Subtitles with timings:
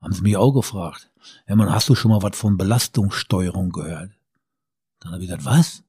[0.00, 1.10] Haben sie mich auch gefragt.
[1.48, 4.12] Ja, man, hast du schon mal was von Belastungssteuerung gehört?
[5.00, 5.82] Dann habe ich gesagt, was?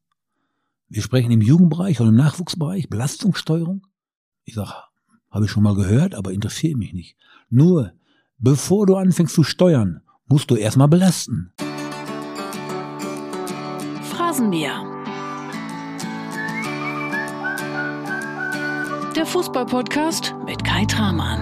[0.87, 3.85] Wir sprechen im Jugendbereich oder im Nachwuchsbereich Belastungssteuerung?
[4.45, 4.89] Ich sag,
[5.29, 7.15] habe ich schon mal gehört, aber interessiert mich nicht.
[7.49, 7.93] Nur,
[8.39, 11.53] bevor du anfängst zu steuern, musst du erstmal belasten.
[14.09, 14.85] Phrasenmäher.
[19.15, 21.41] Der Fußballpodcast mit Kai Tramann.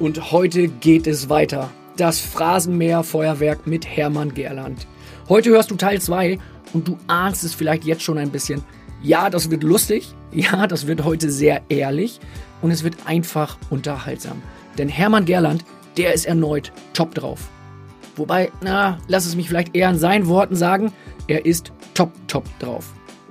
[0.00, 1.70] Und heute geht es weiter.
[1.98, 4.86] Das Phrasenmäher-Feuerwerk mit Hermann Gerland.
[5.28, 6.38] Heute hörst du Teil 2
[6.72, 8.64] und du ahnst es vielleicht jetzt schon ein bisschen.
[9.02, 10.14] Ja, das wird lustig.
[10.32, 12.18] Ja, das wird heute sehr ehrlich.
[12.62, 14.40] Und es wird einfach unterhaltsam.
[14.78, 15.66] Denn Hermann Gerland,
[15.98, 17.50] der ist erneut top drauf.
[18.16, 20.94] Wobei, na, lass es mich vielleicht eher in seinen Worten sagen,
[21.26, 22.86] er ist top, top drauf.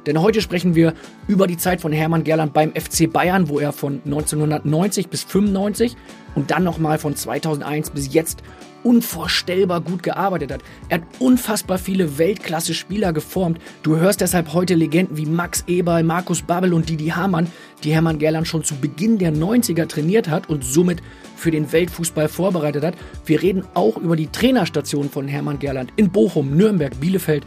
[0.05, 0.93] Denn heute sprechen wir
[1.27, 5.95] über die Zeit von Hermann Gerland beim FC Bayern, wo er von 1990 bis 95
[6.39, 8.41] und dann nochmal von 2001 bis jetzt
[8.83, 10.61] unvorstellbar gut gearbeitet hat.
[10.87, 13.59] Er hat unfassbar viele Weltklasse-Spieler geformt.
[13.83, 17.47] Du hörst deshalb heute Legenden wie Max Eberl, Markus Babbel und Didi Hamann,
[17.83, 21.03] die Hermann Gerland schon zu Beginn der 90er trainiert hat und somit
[21.35, 22.95] für den Weltfußball vorbereitet hat.
[23.25, 27.45] Wir reden auch über die Trainerstation von Hermann Gerland in Bochum, Nürnberg, Bielefeld,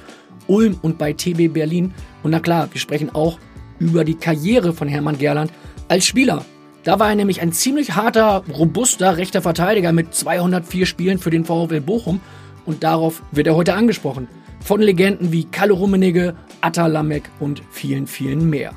[0.48, 1.94] Ulm und bei TB Berlin.
[2.22, 3.38] Und na klar, wir sprechen auch
[3.78, 5.50] über die Karriere von Hermann Gerland
[5.88, 6.44] als Spieler.
[6.84, 11.44] Da war er nämlich ein ziemlich harter, robuster rechter Verteidiger mit 204 Spielen für den
[11.44, 12.20] VfL Bochum
[12.66, 14.26] und darauf wird er heute angesprochen.
[14.60, 18.72] Von Legenden wie Kalle Rummenigge, Atta Lamek und vielen, vielen mehr.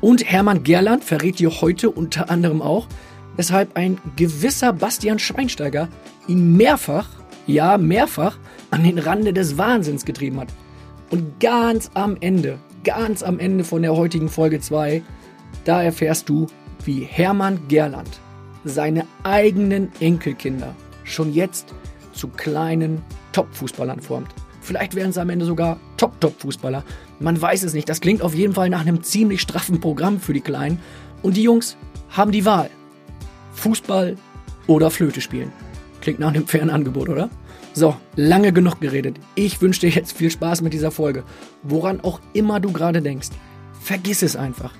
[0.00, 2.88] Und Hermann Gerland verrät dir heute unter anderem auch,
[3.36, 5.88] weshalb ein gewisser Bastian Schweinsteiger
[6.26, 7.08] ihn mehrfach,
[7.46, 8.36] ja mehrfach,
[8.70, 10.48] an den Rande des Wahnsinns getrieben hat.
[11.10, 15.02] Und ganz am Ende, ganz am Ende von der heutigen Folge 2,
[15.64, 16.48] da erfährst du,
[16.84, 18.20] wie Hermann Gerland
[18.64, 21.74] seine eigenen Enkelkinder schon jetzt
[22.12, 24.34] zu kleinen Top-Fußballern formt.
[24.60, 26.84] Vielleicht werden sie am Ende sogar Top-Top-Fußballer.
[27.20, 27.88] Man weiß es nicht.
[27.88, 30.80] Das klingt auf jeden Fall nach einem ziemlich straffen Programm für die Kleinen.
[31.22, 31.76] Und die Jungs
[32.08, 32.70] haben die Wahl.
[33.52, 34.16] Fußball
[34.66, 35.52] oder Flöte spielen.
[36.00, 37.28] Klingt nach einem fairen Angebot, oder?
[37.74, 39.18] So, lange genug geredet.
[39.34, 41.24] Ich wünsche dir jetzt viel Spaß mit dieser Folge.
[41.62, 43.28] Woran auch immer du gerade denkst.
[43.80, 44.72] Vergiss es einfach.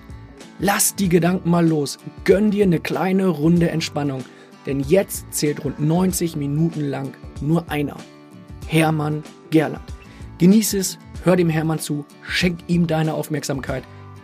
[0.60, 1.98] Lass die Gedanken mal los.
[2.25, 4.25] Gönn dir eine kleine Runde Entspannung.
[4.66, 7.97] Denn jetzt zählt rund 90 Minuten lang nur einer.
[8.66, 9.82] Hermann Gerland.
[10.38, 13.82] Genieß es, hör dem Hermann zu, schenk ihm deine Aufmerksamkeit.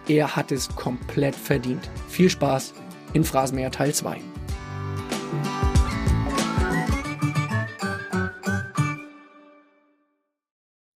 [0.08, 1.90] Er hat es komplett verdient.
[2.08, 2.74] Viel Spaß
[3.12, 4.20] in Phrasenmäher Teil 2.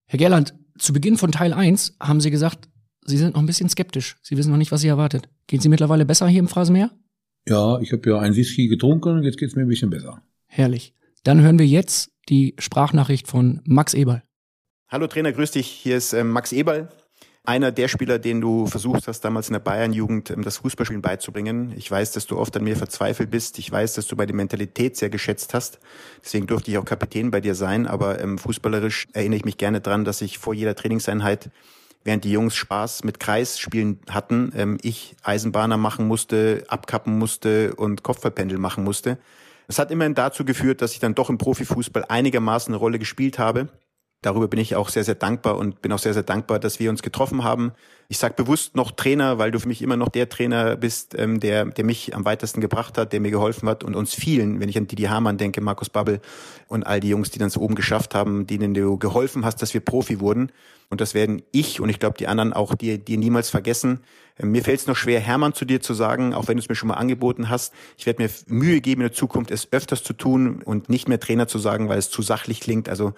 [0.07, 2.69] Herr Gerland, zu Beginn von Teil 1 haben Sie gesagt,
[3.07, 4.17] Sie sind noch ein bisschen skeptisch.
[4.23, 5.29] Sie wissen noch nicht, was Sie erwartet.
[5.47, 6.91] Geht Sie mittlerweile besser hier im Phrasenmeer?
[7.47, 10.23] Ja, ich habe ja ein Whisky getrunken, jetzt geht's mir ein bisschen besser.
[10.47, 10.95] Herrlich.
[11.23, 14.23] Dann hören wir jetzt die Sprachnachricht von Max Eberl.
[14.89, 15.67] Hallo Trainer, grüß dich.
[15.67, 16.89] Hier ist ähm, Max Eberl.
[17.47, 21.75] Einer der Spieler, den du versucht hast, damals in der Bayern-Jugend ähm, das Fußballspielen beizubringen.
[21.77, 23.59] Ich weiß, dass du oft an mir verzweifelt bist.
[23.59, 25.79] Ich weiß, dass du bei der Mentalität sehr geschätzt hast.
[26.25, 27.87] Deswegen durfte ich auch Kapitän bei dir sein.
[27.87, 31.51] Aber ähm, fußballerisch erinnere ich mich gerne dran, dass ich vor jeder Trainingseinheit
[32.05, 38.03] während die Jungs Spaß mit Kreisspielen hatten, ähm, ich Eisenbahner machen musste, abkappen musste und
[38.03, 39.19] Kopfballpendel machen musste.
[39.67, 43.39] Es hat immerhin dazu geführt, dass ich dann doch im Profifußball einigermaßen eine Rolle gespielt
[43.39, 43.69] habe.
[44.25, 46.89] Darüber bin ich auch sehr, sehr dankbar und bin auch sehr, sehr dankbar, dass wir
[46.89, 47.73] uns getroffen haben.
[48.09, 51.41] Ich sage bewusst noch Trainer, weil du für mich immer noch der Trainer bist, ähm,
[51.41, 54.71] der, der mich am weitesten gebracht hat, der mir geholfen hat und uns vielen, wenn
[54.71, 56.23] ich an Didi Hamann denke, Markus Babbel
[56.69, 59.75] und all die Jungs, die dann so oben geschafft haben, denen du geholfen hast, dass
[59.75, 60.51] wir Profi wurden.
[60.89, 64.01] Und das werden ich und ich glaube die anderen auch dir, dir niemals vergessen.
[64.39, 66.69] Ähm, mir fällt es noch schwer, Hermann zu dir zu sagen, auch wenn du es
[66.69, 67.75] mir schon mal angeboten hast.
[67.99, 71.21] Ich werde mir Mühe geben, in der Zukunft es öfters zu tun und nicht mehr
[71.21, 72.89] Trainer zu sagen, weil es zu sachlich klingt.
[72.89, 73.13] Also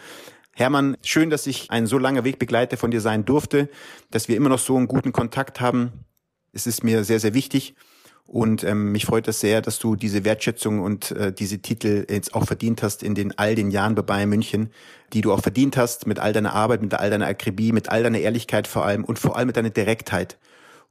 [0.58, 3.68] Hermann, schön, dass ich ein so langer Wegbegleiter von dir sein durfte,
[4.10, 5.92] dass wir immer noch so einen guten Kontakt haben.
[6.54, 7.74] Es ist mir sehr, sehr wichtig.
[8.24, 12.34] Und ähm, mich freut das sehr, dass du diese Wertschätzung und äh, diese Titel jetzt
[12.34, 14.70] auch verdient hast in den all den Jahren bei Bayern München,
[15.12, 18.02] die du auch verdient hast mit all deiner Arbeit, mit all deiner Akribie, mit all
[18.02, 20.38] deiner Ehrlichkeit vor allem und vor allem mit deiner Direktheit.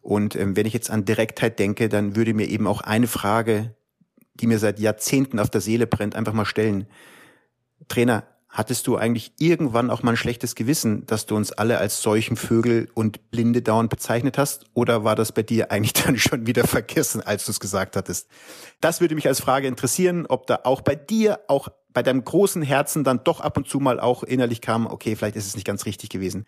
[0.04, 3.74] Und ähm, wenn ich jetzt an Direktheit denke, dann würde mir eben auch eine Frage,
[4.36, 6.86] die mir seit Jahrzehnten auf der Seele brennt, einfach mal stellen.
[7.88, 8.26] Trainer,
[8.56, 12.88] Hattest du eigentlich irgendwann auch mal ein schlechtes Gewissen, dass du uns alle als Seuchenvögel
[12.94, 14.64] und Blinde dauernd bezeichnet hast?
[14.74, 18.30] Oder war das bei dir eigentlich dann schon wieder vergessen, als du es gesagt hattest?
[18.80, 22.62] Das würde mich als Frage interessieren, ob da auch bei dir, auch bei deinem großen
[22.62, 25.68] Herzen dann doch ab und zu mal auch innerlich kam, okay, vielleicht ist es nicht
[25.68, 26.46] ganz richtig gewesen.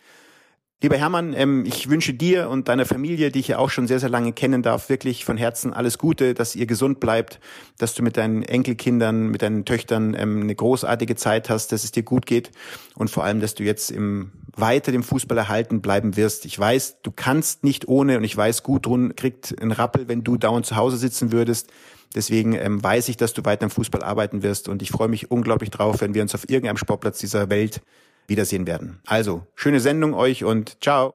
[0.80, 4.00] Lieber Hermann, ähm, ich wünsche dir und deiner Familie, die ich ja auch schon sehr,
[4.00, 7.40] sehr lange kennen darf, wirklich von Herzen alles Gute, dass ihr gesund bleibt,
[7.80, 11.94] dass du mit deinen Enkelkindern, mit deinen Töchtern ähm, eine großartige Zeit hast, dass es
[11.94, 12.52] dir gut geht
[12.94, 16.46] und vor allem, dass du jetzt im weiter dem Fußball erhalten bleiben wirst.
[16.46, 20.38] Ich weiß, du kannst nicht ohne und ich weiß, Gudrun kriegt einen Rappel, wenn du
[20.38, 21.72] dauernd zu Hause sitzen würdest.
[22.14, 25.32] Deswegen ähm, weiß ich, dass du weiter im Fußball arbeiten wirst und ich freue mich
[25.32, 27.82] unglaublich drauf, wenn wir uns auf irgendeinem Sportplatz dieser Welt
[28.28, 29.00] wiedersehen werden.
[29.06, 31.14] Also, schöne Sendung euch und ciao.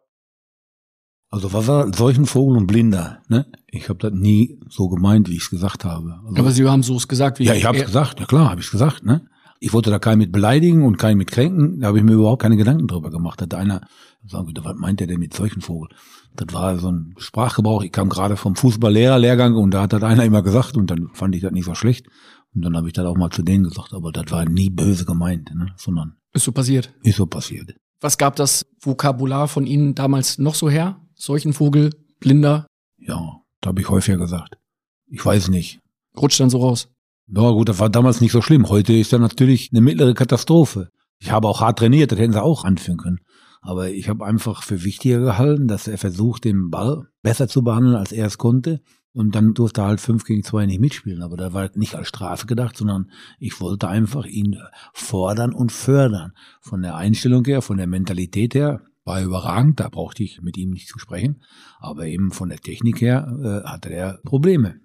[1.32, 3.22] Also was war solchen Vogel und Blinder?
[3.28, 3.46] Ne?
[3.66, 6.20] Ich habe das nie so gemeint, wie ich es gesagt habe.
[6.26, 8.20] Also, Aber Sie haben so es gesagt, wie ja, ich habe es gesagt.
[8.20, 9.02] Ja klar, habe ich gesagt.
[9.02, 9.26] Ne?
[9.58, 11.80] Ich wollte da keinen mit beleidigen und keinen mit kränken.
[11.80, 13.40] Da habe ich mir überhaupt keine Gedanken drüber gemacht.
[13.40, 13.80] Da hat einer
[14.26, 15.88] sagen, was meint der denn mit solchen Vogel?
[16.36, 17.82] Das war so ein Sprachgebrauch.
[17.82, 21.34] Ich kam gerade vom Fußballlehrerlehrgang und da hat das einer immer gesagt und dann fand
[21.34, 22.08] ich das nicht so schlecht.
[22.54, 25.04] Und dann habe ich das auch mal zu denen gesagt, aber das war nie böse
[25.04, 25.72] gemeint, ne?
[25.76, 26.92] sondern ist so passiert.
[27.02, 27.74] Ist so passiert.
[28.00, 31.00] Was gab das Vokabular von Ihnen damals noch so her?
[31.14, 31.90] Solchen Vogel,
[32.20, 32.66] Blinder?
[32.98, 34.58] Ja, da habe ich häufiger gesagt.
[35.06, 35.80] Ich weiß nicht.
[36.16, 36.88] Rutscht dann so raus.
[37.28, 38.68] Ja gut, das war damals nicht so schlimm.
[38.68, 40.90] Heute ist ja natürlich eine mittlere Katastrophe.
[41.18, 43.20] Ich habe auch hart trainiert, das hätten sie auch anführen können.
[43.60, 47.94] Aber ich habe einfach für wichtiger gehalten, dass er versucht, den Ball besser zu behandeln,
[47.94, 48.80] als er es konnte.
[49.14, 51.22] Und dann durfte er halt fünf gegen zwei nicht mitspielen.
[51.22, 54.56] Aber da war nicht als Strafe gedacht, sondern ich wollte einfach ihn
[54.94, 56.32] fordern und fördern.
[56.60, 60.56] Von der Einstellung her, von der Mentalität her, war er überragend, da brauchte ich mit
[60.56, 61.42] ihm nicht zu sprechen.
[61.78, 64.80] Aber eben von der Technik her äh, hatte er Probleme.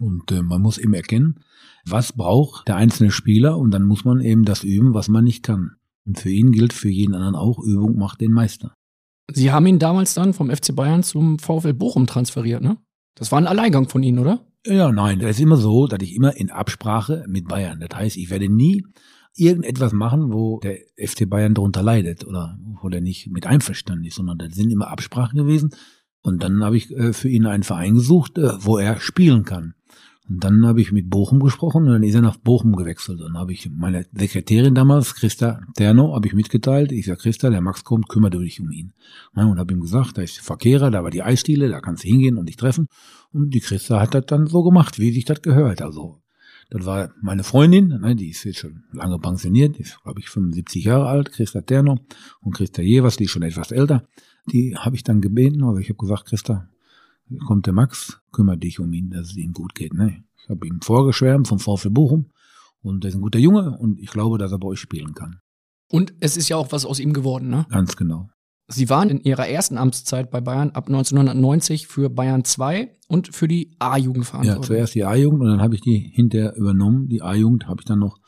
[0.00, 1.40] Und äh, man muss eben erkennen,
[1.84, 5.42] was braucht der einzelne Spieler und dann muss man eben das üben, was man nicht
[5.42, 5.76] kann.
[6.04, 8.74] Und für ihn gilt für jeden anderen auch, Übung macht den Meister.
[9.32, 12.76] Sie haben ihn damals dann vom FC Bayern zum VfL Bochum transferiert, ne?
[13.16, 14.46] Das war ein Alleingang von Ihnen, oder?
[14.64, 17.80] Ja, nein, das ist immer so, dass ich immer in Absprache mit Bayern.
[17.80, 18.84] Das heißt, ich werde nie
[19.34, 24.16] irgendetwas machen, wo der FC Bayern darunter leidet oder wo der nicht mit einverstanden ist,
[24.16, 25.70] sondern das sind immer Absprachen gewesen.
[26.20, 29.74] Und dann habe ich äh, für ihn einen Verein gesucht, äh, wo er spielen kann.
[30.28, 33.20] Und dann habe ich mit Bochum gesprochen und dann ist er nach Bochum gewechselt.
[33.20, 36.90] Dann habe ich meine Sekretärin damals, Christa Terno, habe ich mitgeteilt.
[36.90, 38.92] Ich sage, Christa, der Max kommt, kümmere dich um ihn.
[39.34, 42.38] und habe ihm gesagt, da ist Verkehrer, da war die Eisdiele, da kannst du hingehen
[42.38, 42.88] und dich treffen.
[43.32, 45.80] Und die Christa hat das dann so gemacht, wie sich das gehört.
[45.80, 46.20] Also
[46.70, 50.84] das war meine Freundin, ne, die ist jetzt schon lange pensioniert, ist, glaube ich, 75
[50.84, 52.00] Jahre alt, Christa Terno
[52.40, 54.08] und Christa Jevers, die ist schon etwas älter.
[54.50, 56.68] Die habe ich dann gebeten, also ich habe gesagt, Christa,
[57.46, 59.94] kommt der Max, kümmert dich um ihn, dass es ihm gut geht.
[59.94, 60.24] Ne?
[60.42, 62.30] Ich habe ihm vorgeschwärmt vom VfL Bochum
[62.82, 65.40] und er ist ein guter Junge und ich glaube, dass er bei euch spielen kann.
[65.90, 67.66] Und es ist ja auch was aus ihm geworden, ne?
[67.70, 68.28] Ganz genau.
[68.68, 73.46] Sie waren in ihrer ersten Amtszeit bei Bayern ab 1990 für Bayern 2 und für
[73.46, 74.62] die A-Jugend verantwortlich.
[74.62, 77.06] Ja, zuerst die A-Jugend und dann habe ich die hinterher übernommen.
[77.08, 78.18] Die A-Jugend habe ich dann noch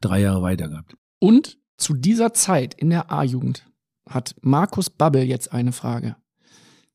[0.00, 0.96] drei Jahre weiter gehabt.
[1.18, 3.66] Und zu dieser Zeit in der A-Jugend
[4.08, 6.16] hat Markus Babbel jetzt eine Frage.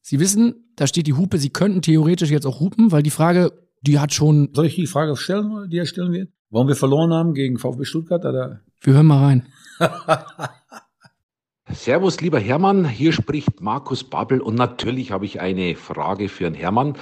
[0.10, 3.52] Sie wissen, da steht die Hupe, Sie könnten theoretisch jetzt auch hupen, weil die Frage,
[3.82, 4.50] die hat schon.
[4.54, 6.32] Soll ich die Frage stellen, die er stellen wird?
[6.50, 8.26] Warum wir verloren haben gegen VfB Stuttgart?
[8.26, 8.62] Oder?
[8.82, 9.46] Wir hören mal rein.
[11.72, 12.90] Servus, lieber Hermann.
[12.90, 16.96] Hier spricht Markus Babbel und natürlich habe ich eine Frage für den Hermann.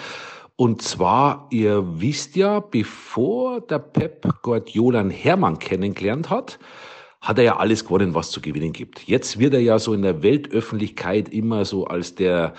[0.57, 6.59] Und zwar, ihr wisst ja, bevor der Pep Guardiola einen Hermann kennengelernt hat,
[7.21, 9.07] hat er ja alles gewonnen, was zu gewinnen gibt.
[9.07, 12.54] Jetzt wird er ja so in der Weltöffentlichkeit immer so als der,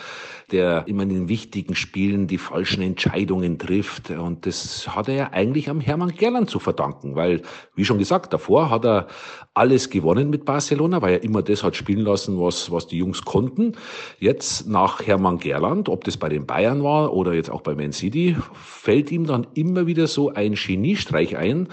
[0.53, 4.11] der immer in den wichtigen Spielen die falschen Entscheidungen trifft.
[4.11, 7.43] Und das hat er ja eigentlich am Hermann Gerland zu verdanken, weil,
[7.75, 9.09] wie schon gesagt, davor hat er
[9.55, 13.25] alles gewonnen mit Barcelona, weil er immer das hat spielen lassen, was, was die Jungs
[13.25, 13.73] konnten.
[14.19, 17.93] Jetzt nach Hermann Gerland, ob das bei den Bayern war oder jetzt auch bei Man
[17.93, 21.69] City, fällt ihm dann immer wieder so ein Geniestreich ein,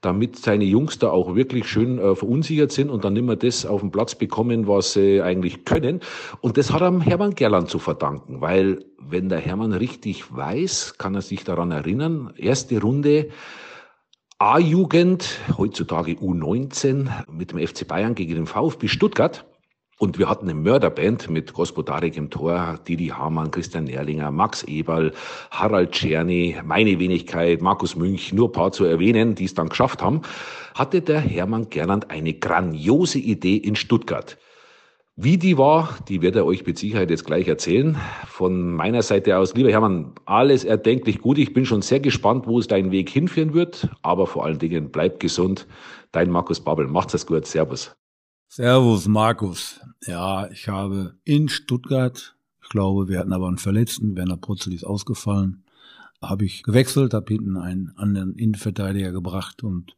[0.00, 3.80] damit seine Jungs da auch wirklich schön äh, verunsichert sind und dann immer das auf
[3.80, 6.00] den Platz bekommen, was sie eigentlich können.
[6.40, 11.14] Und das hat am Hermann Gerland zu verdanken, weil wenn der Hermann richtig weiß, kann
[11.14, 13.28] er sich daran erinnern, erste Runde
[14.38, 19.44] A-Jugend, heutzutage U19 mit dem FC Bayern gegen den VfB Stuttgart.
[20.00, 25.12] Und wir hatten eine Mörderband mit Gospodarek im Tor, Didi Hamann, Christian Nerlinger, Max Eberl,
[25.50, 30.00] Harald Czerny, meine Wenigkeit, Markus Münch, nur ein paar zu erwähnen, die es dann geschafft
[30.00, 30.22] haben,
[30.74, 34.38] hatte der Hermann Gernand eine grandiose Idee in Stuttgart.
[35.16, 37.98] Wie die war, die wird er euch mit Sicherheit jetzt gleich erzählen.
[38.26, 41.36] Von meiner Seite aus, lieber Hermann, alles erdenklich gut.
[41.36, 43.90] Ich bin schon sehr gespannt, wo es deinen Weg hinführen wird.
[44.00, 45.66] Aber vor allen Dingen, bleib gesund.
[46.10, 46.86] Dein Markus Babbel.
[46.86, 47.44] Macht's es gut.
[47.44, 47.99] Servus.
[48.52, 49.78] Servus, Markus.
[50.04, 54.82] Ja, ich habe in Stuttgart, ich glaube, wir hatten aber einen Verletzten, Werner Putzel ist
[54.82, 55.62] ausgefallen,
[56.20, 59.94] habe ich gewechselt, habe hinten einen anderen Innenverteidiger gebracht und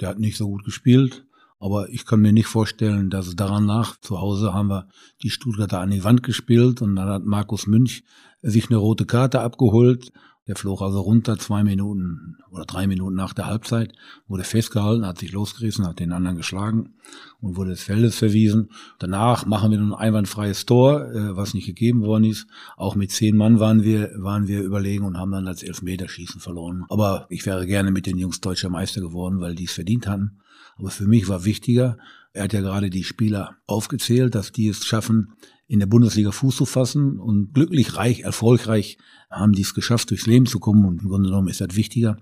[0.00, 1.26] der hat nicht so gut gespielt.
[1.58, 3.96] Aber ich kann mir nicht vorstellen, dass es daran lag.
[4.00, 4.86] Zu Hause haben wir
[5.24, 8.04] die Stuttgarter an die Wand gespielt und dann hat Markus Münch
[8.42, 10.12] sich eine rote Karte abgeholt.
[10.48, 13.92] Der flog also runter zwei Minuten oder drei Minuten nach der Halbzeit,
[14.26, 16.94] wurde festgehalten, hat sich losgerissen, hat den anderen geschlagen
[17.40, 18.70] und wurde des Feldes verwiesen.
[18.98, 22.46] Danach machen wir nun ein einwandfreies Tor, äh, was nicht gegeben worden ist.
[22.76, 26.86] Auch mit zehn Mann waren wir, waren wir überlegen und haben dann als Elfmeterschießen verloren.
[26.88, 30.38] Aber ich wäre gerne mit den Jungs deutscher Meister geworden, weil die es verdient hatten.
[30.78, 31.98] Aber für mich war wichtiger,
[32.32, 35.34] er hat ja gerade die Spieler aufgezählt, dass die es schaffen,
[35.68, 38.98] in der Bundesliga Fuß zu fassen und glücklich, reich, erfolgreich
[39.30, 42.16] haben die es geschafft, durchs Leben zu kommen und im Grunde genommen ist das wichtiger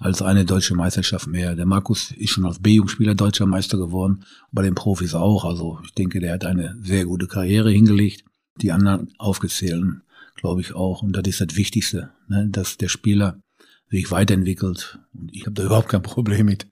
[0.00, 1.54] als eine deutsche Meisterschaft mehr.
[1.54, 5.44] Der Markus ist schon als B-Jugendspieler deutscher Meister geworden, bei den Profis auch.
[5.44, 8.24] Also ich denke, der hat eine sehr gute Karriere hingelegt.
[8.56, 10.02] Die anderen aufgezählten,
[10.36, 11.02] glaube ich auch.
[11.02, 12.48] Und das ist das Wichtigste, ne?
[12.48, 13.42] dass der Spieler
[13.90, 14.98] sich weiterentwickelt.
[15.12, 16.66] Und ich habe da überhaupt kein Problem mit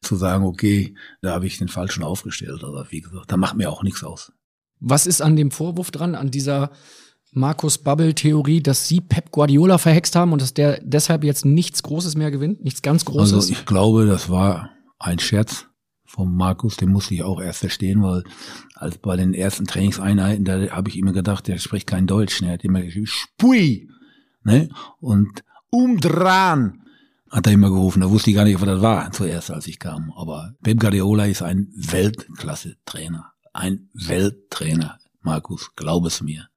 [0.00, 2.64] zu sagen, okay, da habe ich den Falschen aufgestellt.
[2.64, 4.32] Aber wie gesagt, da macht mir auch nichts aus.
[4.80, 6.70] Was ist an dem Vorwurf dran, an dieser
[7.32, 12.16] Markus Bubble-Theorie, dass sie Pep Guardiola verhext haben und dass der deshalb jetzt nichts Großes
[12.16, 13.34] mehr gewinnt, nichts ganz Großes?
[13.34, 15.66] Also ich glaube, das war ein Scherz
[16.04, 18.24] vom Markus, den musste ich auch erst verstehen, weil
[18.74, 22.48] als bei den ersten Trainingseinheiten, da habe ich immer gedacht, der spricht kein Deutsch, ne?
[22.48, 23.88] er hat immer gesagt, Spui,
[24.42, 24.68] ne?
[24.98, 26.82] Und umdran
[27.30, 28.00] hat er immer gerufen.
[28.00, 30.12] Da wusste ich gar nicht, was das war zuerst, als ich kam.
[30.16, 33.32] Aber Pep Guardiola ist ein Weltklasse-Trainer.
[33.52, 36.48] Ein Welttrainer, Markus, glaub es mir.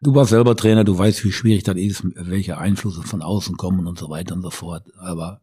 [0.00, 3.86] Du warst selber Trainer, du weißt, wie schwierig das ist, welche Einflüsse von außen kommen
[3.86, 4.84] und so weiter und so fort.
[4.98, 5.40] Aber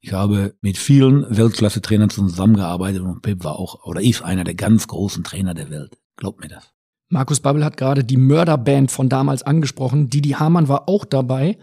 [0.00, 4.86] ich habe mit vielen Weltklasse-Trainern zusammengearbeitet und Pep war auch oder ist einer der ganz
[4.86, 5.96] großen Trainer der Welt.
[6.16, 6.72] Glaubt mir das.
[7.08, 10.10] Markus Babbel hat gerade die Mörderband von damals angesprochen.
[10.10, 11.58] Didi Hamann war auch dabei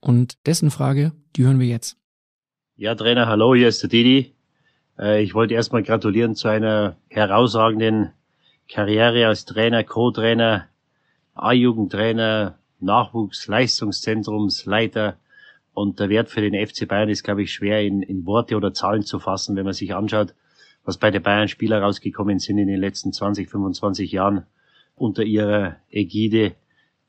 [0.00, 1.96] und dessen Frage, die hören wir jetzt.
[2.76, 4.34] Ja, Trainer, hallo, hier ist der Didi.
[5.00, 8.12] Äh, ich wollte erstmal gratulieren zu einer herausragenden
[8.68, 10.68] Karriere als Trainer, Co-Trainer,
[11.34, 15.16] A-Jugendtrainer, Nachwuchs, Leistungszentrumsleiter.
[15.72, 18.74] Und der Wert für den FC Bayern ist, glaube ich, schwer in, in Worte oder
[18.74, 20.34] Zahlen zu fassen, wenn man sich anschaut,
[20.84, 24.46] was bei den Bayern Spieler rausgekommen sind in den letzten 20, 25 Jahren
[24.96, 26.54] unter ihrer Ägide.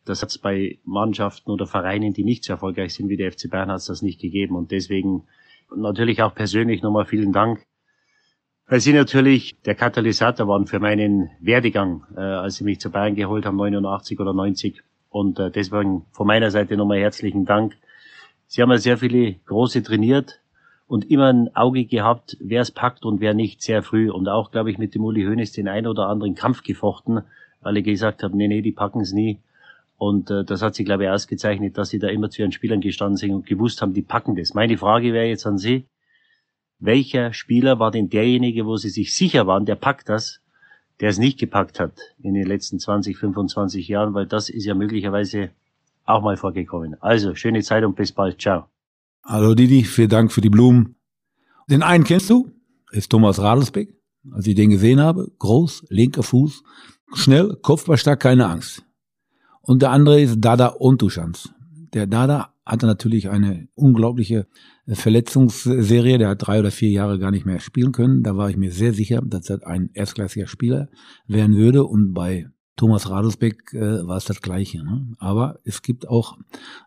[0.05, 3.49] Das hat es bei Mannschaften oder Vereinen, die nicht so erfolgreich sind wie der FC
[3.49, 4.55] Bayern, hat es das nicht gegeben.
[4.55, 5.23] Und deswegen
[5.75, 7.65] natürlich auch persönlich nochmal vielen Dank
[8.71, 13.15] weil sie natürlich der Katalysator waren für meinen Werdegang, äh, als sie mich zu Bayern
[13.15, 14.81] geholt haben, 89 oder 90.
[15.09, 17.75] Und äh, deswegen von meiner Seite nochmal herzlichen Dank.
[18.47, 20.39] Sie haben ja sehr viele Große trainiert
[20.87, 24.09] und immer ein Auge gehabt, wer es packt und wer nicht, sehr früh.
[24.09, 27.23] Und auch, glaube ich, mit dem Uli Hoeneß den ein oder anderen Kampf gefochten,
[27.59, 29.39] weil er gesagt hat, nee, nee, die packen es nie.
[29.97, 32.79] Und äh, das hat sie, glaube ich, ausgezeichnet, dass sie da immer zu ihren Spielern
[32.79, 34.53] gestanden sind und gewusst haben, die packen das.
[34.53, 35.87] Meine Frage wäre jetzt an Sie,
[36.81, 40.41] welcher Spieler war denn derjenige, wo sie sich sicher waren, der packt das,
[40.99, 44.73] der es nicht gepackt hat in den letzten 20, 25 Jahren, weil das ist ja
[44.73, 45.51] möglicherweise
[46.05, 46.97] auch mal vorgekommen.
[46.99, 48.41] Also, schöne Zeit und bis bald.
[48.41, 48.65] Ciao.
[49.23, 50.95] Hallo Didi, vielen Dank für die Blumen.
[51.69, 52.51] Den einen kennst du,
[52.91, 53.95] ist Thomas Radelsbeck.
[54.31, 56.63] Als ich den gesehen habe, groß, linker Fuß,
[57.13, 58.83] schnell, Kopfballstark, keine Angst.
[59.61, 61.53] Und der andere ist Dada Ontuschans.
[61.93, 64.47] Der Dada hatte natürlich eine unglaubliche
[64.87, 66.17] Verletzungsserie.
[66.17, 68.23] Der hat drei oder vier Jahre gar nicht mehr spielen können.
[68.23, 70.89] Da war ich mir sehr sicher, dass er ein erstklassiger Spieler
[71.27, 71.83] werden würde.
[71.83, 72.47] Und bei
[72.81, 74.83] Thomas Radelsbeck äh, war es das Gleiche.
[74.83, 75.13] Ne?
[75.19, 76.37] Aber es gibt auch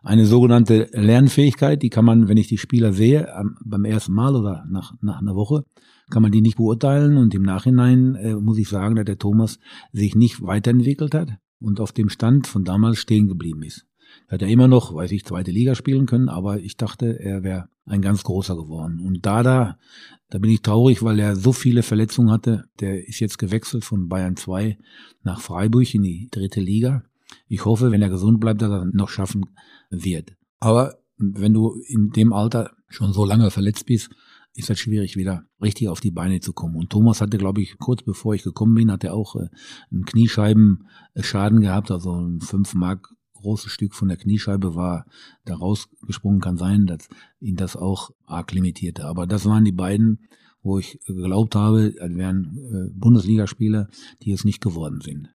[0.03, 4.35] eine sogenannte Lernfähigkeit, die kann man, wenn ich die Spieler sehe, am, beim ersten Mal
[4.35, 5.63] oder nach, nach einer Woche,
[6.09, 7.17] kann man die nicht beurteilen.
[7.17, 9.57] Und im Nachhinein äh, muss ich sagen, dass der Thomas
[9.93, 13.85] sich nicht weiterentwickelt hat und auf dem Stand von damals stehen geblieben ist.
[14.27, 17.43] Er hat ja immer noch, weiß ich, zweite Liga spielen können, aber ich dachte, er
[17.43, 18.99] wäre ein ganz großer geworden.
[18.99, 19.77] Und Dada,
[20.29, 22.65] da bin ich traurig, weil er so viele Verletzungen hatte.
[22.79, 24.77] Der ist jetzt gewechselt von Bayern 2
[25.23, 27.03] nach Freiburg in die dritte Liga.
[27.47, 29.45] Ich hoffe, wenn er gesund bleibt, dass er noch schaffen
[29.89, 30.35] wird.
[30.59, 34.09] Aber wenn du in dem Alter schon so lange verletzt bist,
[34.55, 36.75] ist das schwierig, wieder richtig auf die Beine zu kommen.
[36.75, 39.49] Und Thomas hatte, glaube ich, kurz bevor ich gekommen bin, hat er auch äh,
[39.91, 43.14] einen Kniescheibenschaden gehabt, also ein 5 Mark
[43.45, 45.05] großes Stück von der Kniescheibe war
[45.45, 46.41] da rausgesprungen.
[46.41, 47.07] Kann sein, dass
[47.39, 49.05] ihn das auch arg limitierte.
[49.05, 50.27] Aber das waren die beiden,
[50.63, 53.87] wo ich geglaubt habe, das wären äh, Bundesligaspieler,
[54.23, 55.29] die es nicht geworden sind.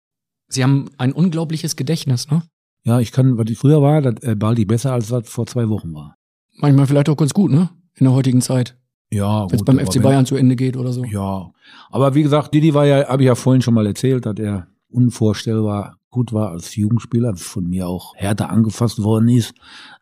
[0.49, 2.43] Sie haben ein unglaubliches Gedächtnis, ne?
[2.83, 5.69] Ja, ich kann, was ich früher war, das äh, Baldi besser als was vor zwei
[5.69, 6.17] Wochen war.
[6.57, 7.71] Manchmal vielleicht auch ganz gut, ne?
[7.95, 8.77] In der heutigen Zeit.
[9.13, 11.05] Ja, wenn es beim FC Bayern zu Ende geht oder so.
[11.05, 11.51] Ja,
[11.91, 14.69] aber wie gesagt, Didi war ja, habe ich ja vorhin schon mal erzählt, dass er
[14.91, 19.55] unvorstellbar gut war als Jugendspieler, von mir auch härter angefasst worden ist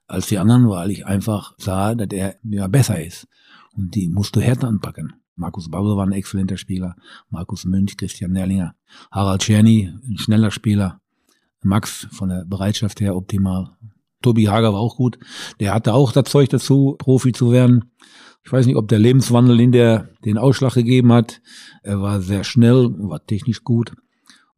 [0.06, 3.28] als die anderen, weil ich einfach sah, dass er ja besser ist.
[3.76, 5.12] Und die musst du härter anpacken.
[5.36, 6.96] Markus Babbel war ein exzellenter Spieler.
[7.30, 8.74] Markus Münch, Christian Nerlinger.
[9.12, 11.00] Harald Czerny, ein schneller Spieler.
[11.62, 13.76] Max von der Bereitschaft her optimal.
[14.22, 15.18] Tobi Hager war auch gut.
[15.60, 17.92] Der hatte auch das Zeug dazu, Profi zu werden.
[18.44, 21.40] Ich weiß nicht, ob der Lebenswandel in der den Ausschlag gegeben hat.
[21.82, 23.92] Er war sehr schnell, war technisch gut.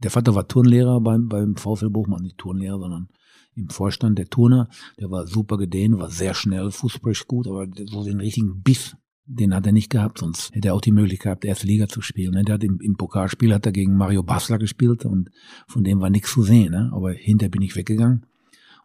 [0.03, 3.09] Der Vater war Turnlehrer beim, beim VfL Bochum, nicht Turnlehrer, sondern
[3.55, 4.69] im Vorstand der Turner.
[4.99, 9.55] Der war super gedehnt, war sehr schnell, fußballisch gut, aber so den richtigen Biss, den
[9.55, 12.35] hat er nicht gehabt, sonst hätte er auch die Möglichkeit gehabt, erste Liga zu spielen.
[12.35, 12.45] Ne?
[12.45, 15.31] Der hat im, im Pokalspiel hat er gegen Mario Basler gespielt und
[15.69, 16.73] von dem war nichts zu sehen.
[16.73, 16.91] Ne?
[16.93, 18.27] Aber hinterher bin ich weggegangen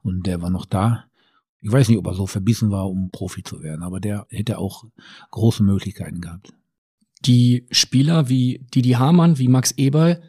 [0.02, 1.06] und der war noch da.
[1.62, 4.60] Ich weiß nicht, ob er so verbissen war, um Profi zu werden, aber der hätte
[4.60, 4.86] auch
[5.32, 6.54] große Möglichkeiten gehabt.
[7.26, 10.22] Die Spieler wie Didi Hamann, wie Max Eberl,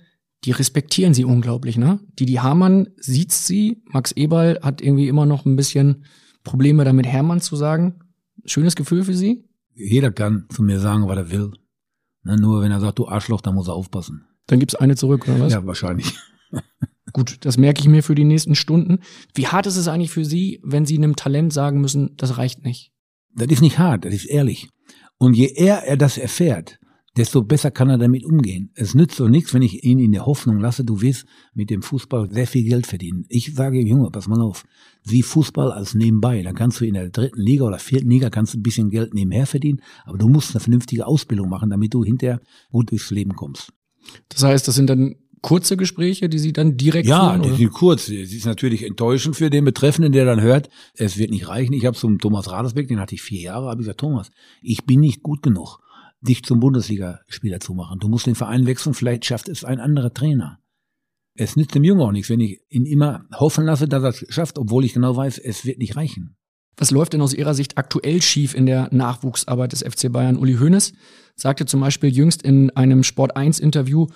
[0.44, 2.00] die respektieren sie unglaublich, ne?
[2.18, 6.04] Didi Hamann sieht sie, Max Eberl hat irgendwie immer noch ein bisschen
[6.44, 8.00] Probleme damit, Hermann zu sagen.
[8.44, 9.44] Schönes Gefühl für sie?
[9.74, 11.52] Jeder kann zu mir sagen, was er will.
[12.22, 14.26] Ne, nur wenn er sagt, du Arschloch, dann muss er aufpassen.
[14.46, 15.52] Dann gibt's eine zurück, oder was?
[15.52, 16.14] Ja, wahrscheinlich.
[17.12, 19.00] Gut, das merke ich mir für die nächsten Stunden.
[19.34, 22.64] Wie hart ist es eigentlich für Sie, wenn Sie einem Talent sagen müssen, das reicht
[22.64, 22.92] nicht?
[23.34, 24.68] Das ist nicht hart, das ist ehrlich.
[25.18, 26.78] Und je eher er das erfährt,
[27.16, 28.70] desto besser kann er damit umgehen.
[28.74, 31.82] Es nützt doch nichts, wenn ich ihn in der Hoffnung lasse, du wirst mit dem
[31.82, 33.24] Fußball sehr viel Geld verdienen.
[33.28, 34.64] Ich sage, Junge, pass mal auf,
[35.02, 36.42] sieh Fußball als nebenbei.
[36.42, 39.14] Dann kannst du in der dritten Liga oder vierten Liga kannst du ein bisschen Geld
[39.14, 43.34] nebenher verdienen, aber du musst eine vernünftige Ausbildung machen, damit du hinterher gut durchs Leben
[43.34, 43.72] kommst.
[44.28, 47.56] Das heißt, das sind dann kurze Gespräche, die Sie dann direkt Ja, führen, die oder?
[47.58, 48.08] sind kurz.
[48.08, 51.72] Es ist natürlich enttäuschend für den Betreffenden, der dann hört, es wird nicht reichen.
[51.72, 54.30] Ich habe zum Thomas Radesbeck, den hatte ich vier Jahre, habe ich gesagt, Thomas,
[54.60, 55.78] ich bin nicht gut genug,
[56.28, 57.98] dich zum Bundesligaspieler zu machen.
[57.98, 60.60] Du musst den Verein wechseln, vielleicht schafft es ein anderer Trainer.
[61.34, 64.24] Es nützt dem Jungen auch nichts, wenn ich ihn immer hoffen lasse, dass er es
[64.28, 66.36] schafft, obwohl ich genau weiß, es wird nicht reichen.
[66.78, 70.36] Was läuft denn aus Ihrer Sicht aktuell schief in der Nachwuchsarbeit des FC Bayern?
[70.36, 70.92] Uli Hoeneß
[71.34, 74.06] sagte zum Beispiel jüngst in einem Sport 1 Interview,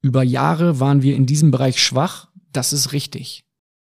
[0.00, 2.28] über Jahre waren wir in diesem Bereich schwach.
[2.52, 3.44] Das ist richtig.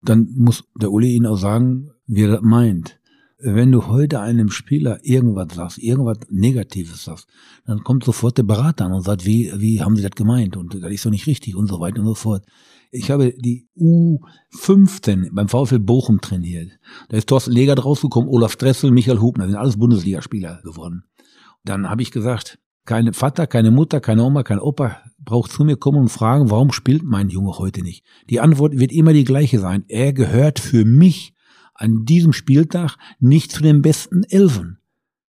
[0.02, 2.98] Dann muss der Uli Ihnen auch sagen, wie er das meint.
[3.44, 7.26] Wenn du heute einem Spieler irgendwas sagst, irgendwas Negatives sagst,
[7.66, 10.56] dann kommt sofort der Berater an und sagt, wie, wie haben Sie das gemeint?
[10.56, 12.46] Und das ist doch nicht richtig und so weiter und so fort.
[12.92, 16.78] Ich habe die U15 beim VfL Bochum trainiert.
[17.08, 21.02] Da ist Thorsten Legert rausgekommen, Olaf Stressel, Michael Hubner, sind alles Bundesligaspieler geworden.
[21.64, 25.76] Dann habe ich gesagt, keine Vater, keine Mutter, keine Oma, kein Opa braucht zu mir
[25.76, 28.04] kommen und fragen, warum spielt mein Junge heute nicht?
[28.28, 29.84] Die Antwort wird immer die gleiche sein.
[29.88, 31.31] Er gehört für mich
[31.82, 34.78] an diesem Spieltag nicht zu den besten Elfen.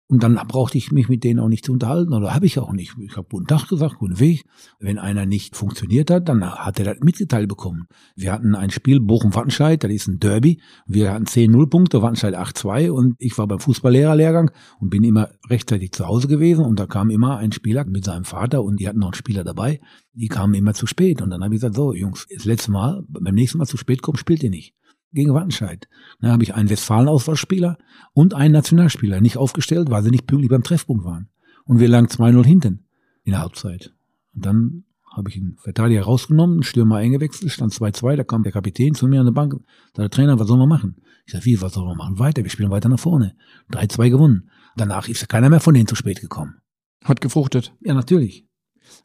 [0.07, 2.71] Und dann brauchte ich mich mit denen auch nicht zu unterhalten oder habe ich auch
[2.71, 2.93] nicht.
[2.99, 4.45] Ich habe guten Tag gesagt, guten Weg.
[4.79, 7.87] Wenn einer nicht funktioniert hat, dann hat er das mitgeteilt bekommen.
[8.15, 10.61] Wir hatten ein Spiel Bochum-Wattenscheid, das ist ein Derby.
[10.85, 15.93] Wir hatten 10-0 Punkte, Wattenscheid 8-2 und ich war beim Fußballlehrerlehrgang und bin immer rechtzeitig
[15.93, 18.99] zu Hause gewesen und da kam immer ein Spieler mit seinem Vater und die hatten
[18.99, 19.81] noch einen Spieler dabei.
[20.13, 23.03] Die kamen immer zu spät und dann habe ich gesagt, so Jungs, das letzte Mal,
[23.07, 24.75] beim nächsten Mal zu spät kommt, spielt ihr nicht
[25.15, 25.87] gegen Wattenscheid.
[26.21, 27.77] Dann habe ich einen Westfalen-Auswahlspieler
[28.13, 31.29] und einen Nationalspieler nicht aufgestellt, weil sie nicht pünktlich beim Treffpunkt waren.
[31.65, 32.85] Und wir lagen 2-0 hinten
[33.23, 33.93] in der Halbzeit.
[34.35, 38.51] Und dann habe ich einen Verteidiger rausgenommen, einen Stürmer eingewechselt, stand 2-2, da kam der
[38.51, 40.97] Kapitän zu mir an der Bank, sagt der Trainer, was sollen wir machen?
[41.25, 42.19] Ich sage, wie, was sollen wir machen?
[42.19, 43.35] Weiter, wir spielen weiter nach vorne.
[43.71, 44.51] 3-2 gewonnen.
[44.75, 46.55] Danach ist keiner mehr von denen zu spät gekommen.
[47.03, 47.73] Hat gefruchtet.
[47.81, 48.45] Ja, natürlich.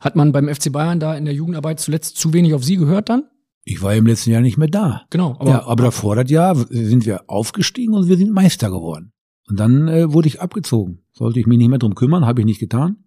[0.00, 3.08] Hat man beim FC Bayern da in der Jugendarbeit zuletzt zu wenig auf Sie gehört
[3.08, 3.24] dann?
[3.64, 5.02] Ich war im letzten Jahr nicht mehr da.
[5.10, 5.36] Genau.
[5.38, 9.12] Aber, ja, aber davor das Jahr sind wir aufgestiegen und wir sind Meister geworden.
[9.48, 11.02] Und dann äh, wurde ich abgezogen.
[11.12, 13.04] Sollte ich mich nicht mehr drum kümmern, habe ich nicht getan.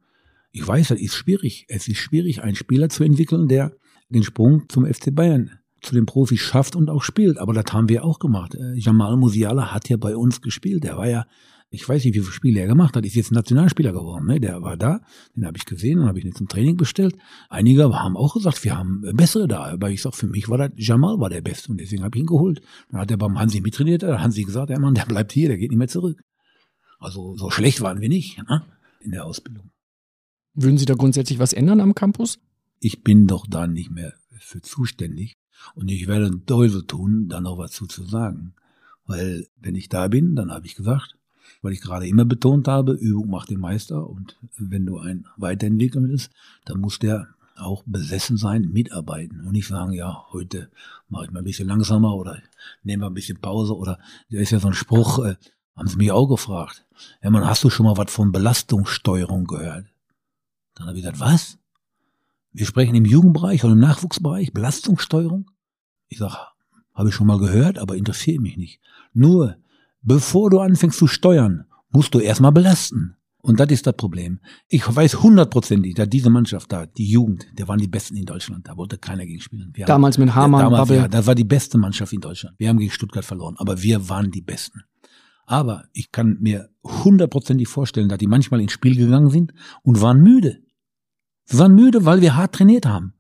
[0.52, 1.66] Ich weiß, das ist schwierig.
[1.70, 3.74] Es ist schwierig, einen Spieler zu entwickeln, der
[4.10, 7.38] den Sprung zum FC Bayern zu den Profis schafft und auch spielt.
[7.38, 8.56] Aber das haben wir auch gemacht.
[8.56, 10.84] Äh, Jamal Musiala hat ja bei uns gespielt.
[10.84, 11.26] Der war ja,
[11.74, 14.28] ich weiß nicht, wie viele Spiele er gemacht hat, ist jetzt Nationalspieler geworden.
[14.28, 14.40] Ne?
[14.40, 15.02] Der war da,
[15.36, 17.18] den habe ich gesehen und habe ich ihn zum Training bestellt.
[17.50, 19.64] Einige haben auch gesagt, wir haben bessere da.
[19.64, 22.22] Aber ich sag, für mich war das, Jamal war der Beste und deswegen habe ich
[22.22, 22.62] ihn geholt.
[22.92, 25.48] Dann hat er beim Hansi mittrainiert, da hat Hansi gesagt, der Mann, der bleibt hier,
[25.48, 26.22] der geht nicht mehr zurück.
[27.00, 28.64] Also so schlecht waren wir nicht ne?
[29.00, 29.72] in der Ausbildung.
[30.54, 32.40] würden Sie da grundsätzlich was ändern am Campus?
[32.82, 35.38] Ich bin doch da nicht mehr für zuständig
[35.74, 38.54] und ich werde Teufel tun, da noch was zu, zu sagen.
[39.06, 41.18] Weil wenn ich da bin, dann habe ich gesagt,
[41.64, 46.10] weil ich gerade immer betont habe, Übung macht den Meister und wenn du ein Weiterentwickeln
[46.10, 46.32] willst,
[46.66, 50.70] dann muss der auch besessen sein, mitarbeiten und nicht sagen, ja, heute
[51.08, 52.40] mache ich mal ein bisschen langsamer oder
[52.84, 53.98] nehme mal ein bisschen Pause oder
[54.30, 55.36] da ist ja so ein Spruch, äh,
[55.76, 56.86] haben sie mich auch gefragt.
[57.24, 59.86] Ja, man, hast du schon mal was von Belastungssteuerung gehört?
[60.76, 61.58] Dann habe ich gesagt, was?
[62.52, 65.50] Wir sprechen im Jugendbereich oder im Nachwuchsbereich Belastungssteuerung?
[66.10, 66.38] Ich sage,
[66.94, 68.80] habe ich schon mal gehört, aber interessiert mich nicht.
[69.14, 69.58] Nur,
[70.04, 73.16] bevor du anfängst zu steuern, musst du erstmal belasten.
[73.46, 74.40] Und das ist das Problem.
[74.70, 78.70] Ich weiß hundertprozentig, dass diese Mannschaft da, die Jugend, der waren die Besten in Deutschland.
[78.70, 79.72] Da wollte keiner gegen spielen.
[79.74, 82.56] Wir Damals mit Hamann, ja, damals, ja, das war die beste Mannschaft in Deutschland.
[82.58, 84.84] Wir haben gegen Stuttgart verloren, aber wir waren die Besten.
[85.46, 90.22] Aber ich kann mir hundertprozentig vorstellen, dass die manchmal ins Spiel gegangen sind und waren
[90.22, 90.62] müde.
[91.44, 93.14] Sie waren müde, weil wir hart trainiert haben.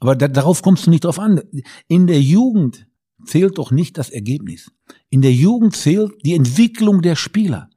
[0.00, 1.40] Aber da, darauf kommst du nicht drauf an.
[1.88, 2.86] In der Jugend
[3.24, 4.70] zählt doch nicht das Ergebnis.
[5.10, 7.68] In der Jugend zählt die Entwicklung der Spieler.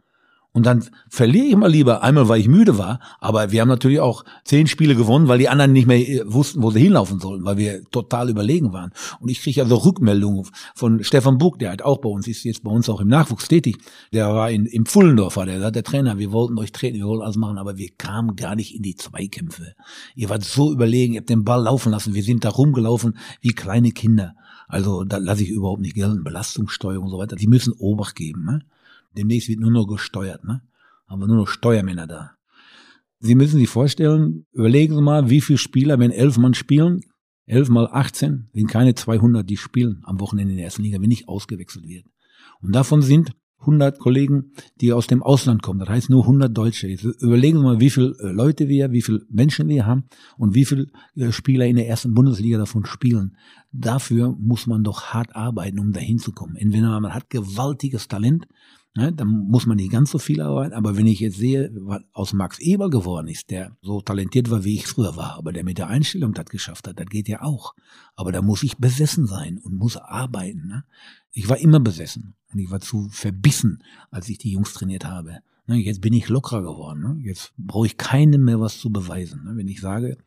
[0.56, 4.00] Und dann verliere ich mal lieber, einmal weil ich müde war, aber wir haben natürlich
[4.00, 7.44] auch zehn Spiele gewonnen, weil die anderen nicht mehr äh, wussten, wo sie hinlaufen sollen,
[7.44, 8.92] weil wir total überlegen waren.
[9.20, 12.64] Und ich kriege also Rückmeldungen von Stefan Buck, der halt auch bei uns ist, jetzt
[12.64, 13.80] bei uns auch im Nachwuchs tätig.
[14.14, 17.24] Der war in, im Pfullendorf, der, sagt der Trainer, wir wollten euch treten, wir wollten
[17.24, 19.74] alles machen, aber wir kamen gar nicht in die Zweikämpfe.
[20.16, 23.52] Ihr wart so überlegen, ihr habt den Ball laufen lassen, wir sind da rumgelaufen wie
[23.52, 24.36] kleine Kinder.
[24.68, 27.36] Also da lasse ich überhaupt nicht gelten, Belastungssteuerung und so weiter.
[27.36, 28.46] Die müssen Obacht geben.
[28.46, 28.62] Ne?
[29.16, 30.62] Demnächst wird nur noch gesteuert, ne?
[31.08, 32.32] Haben wir nur noch Steuermänner da.
[33.20, 37.02] Sie müssen sich vorstellen, überlegen Sie mal, wie viele Spieler, wenn elf Mann spielen,
[37.46, 41.10] elf mal 18, sind keine 200, die spielen am Wochenende in der ersten Liga, wenn
[41.10, 42.06] nicht ausgewechselt wird.
[42.62, 45.80] Und davon sind 100 Kollegen, die aus dem Ausland kommen.
[45.80, 46.88] Das heißt nur 100 Deutsche.
[46.88, 50.06] Jetzt überlegen Sie mal, wie viele äh, Leute wir, wie viele Menschen wir haben
[50.38, 53.36] und wie viele äh, Spieler in der ersten Bundesliga davon spielen.
[53.72, 56.56] Dafür muss man doch hart arbeiten, um dahin zu kommen.
[56.56, 58.48] Entweder man hat gewaltiges Talent,
[58.98, 60.74] Ne, dann muss man nicht ganz so viel arbeiten.
[60.74, 64.64] Aber wenn ich jetzt sehe, was aus Max Eber geworden ist, der so talentiert war,
[64.64, 67.42] wie ich früher war, aber der mit der Einstellung das geschafft hat, das geht ja
[67.42, 67.76] auch.
[68.16, 70.68] Aber da muss ich besessen sein und muss arbeiten.
[70.68, 70.86] Ne?
[71.34, 75.40] Ich war immer besessen und ich war zu verbissen, als ich die Jungs trainiert habe.
[75.68, 77.02] Ne, jetzt bin ich lockerer geworden.
[77.02, 77.20] Ne?
[77.22, 79.44] Jetzt brauche ich keinem mehr was zu beweisen.
[79.44, 79.58] Ne?
[79.58, 80.18] Wenn ich sage,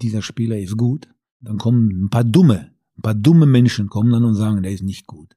[0.00, 1.08] dieser Spieler ist gut,
[1.42, 4.82] dann kommen ein paar dumme, ein paar dumme Menschen kommen dann und sagen, der ist
[4.82, 5.36] nicht gut.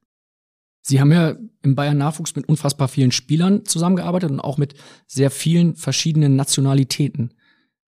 [0.88, 4.74] Sie haben ja im Bayern Nachwuchs mit unfassbar vielen Spielern zusammengearbeitet und auch mit
[5.06, 7.34] sehr vielen verschiedenen Nationalitäten.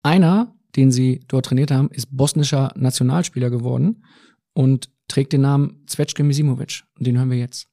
[0.04, 4.04] Einer, den Sie dort trainiert haben, ist bosnischer Nationalspieler geworden
[4.52, 6.84] und trägt den Namen Zvetschke Misimovic.
[6.96, 7.66] Und den hören wir jetzt.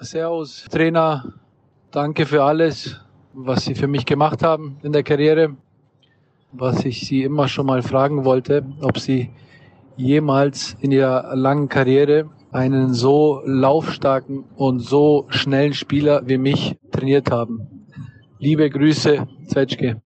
[0.00, 1.34] Servus, Trainer.
[1.90, 2.98] Danke für alles,
[3.34, 5.58] was Sie für mich gemacht haben in der Karriere.
[6.52, 9.28] Was ich Sie immer schon mal fragen wollte, ob Sie
[9.98, 17.30] jemals in Ihrer langen Karriere einen so laufstarken und so schnellen Spieler wie mich trainiert
[17.30, 17.86] haben.
[18.38, 20.02] Liebe Grüße, Zwetschke.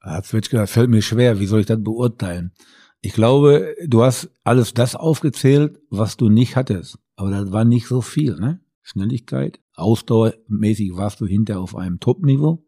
[0.00, 1.38] Ah, Zwetschke, das fällt mir schwer.
[1.38, 2.52] Wie soll ich das beurteilen?
[3.00, 6.98] Ich glaube, du hast alles das aufgezählt, was du nicht hattest.
[7.16, 8.60] Aber das war nicht so viel, ne?
[8.82, 12.64] Schnelligkeit, ausdauermäßig warst du hinter auf einem Top-Niveau.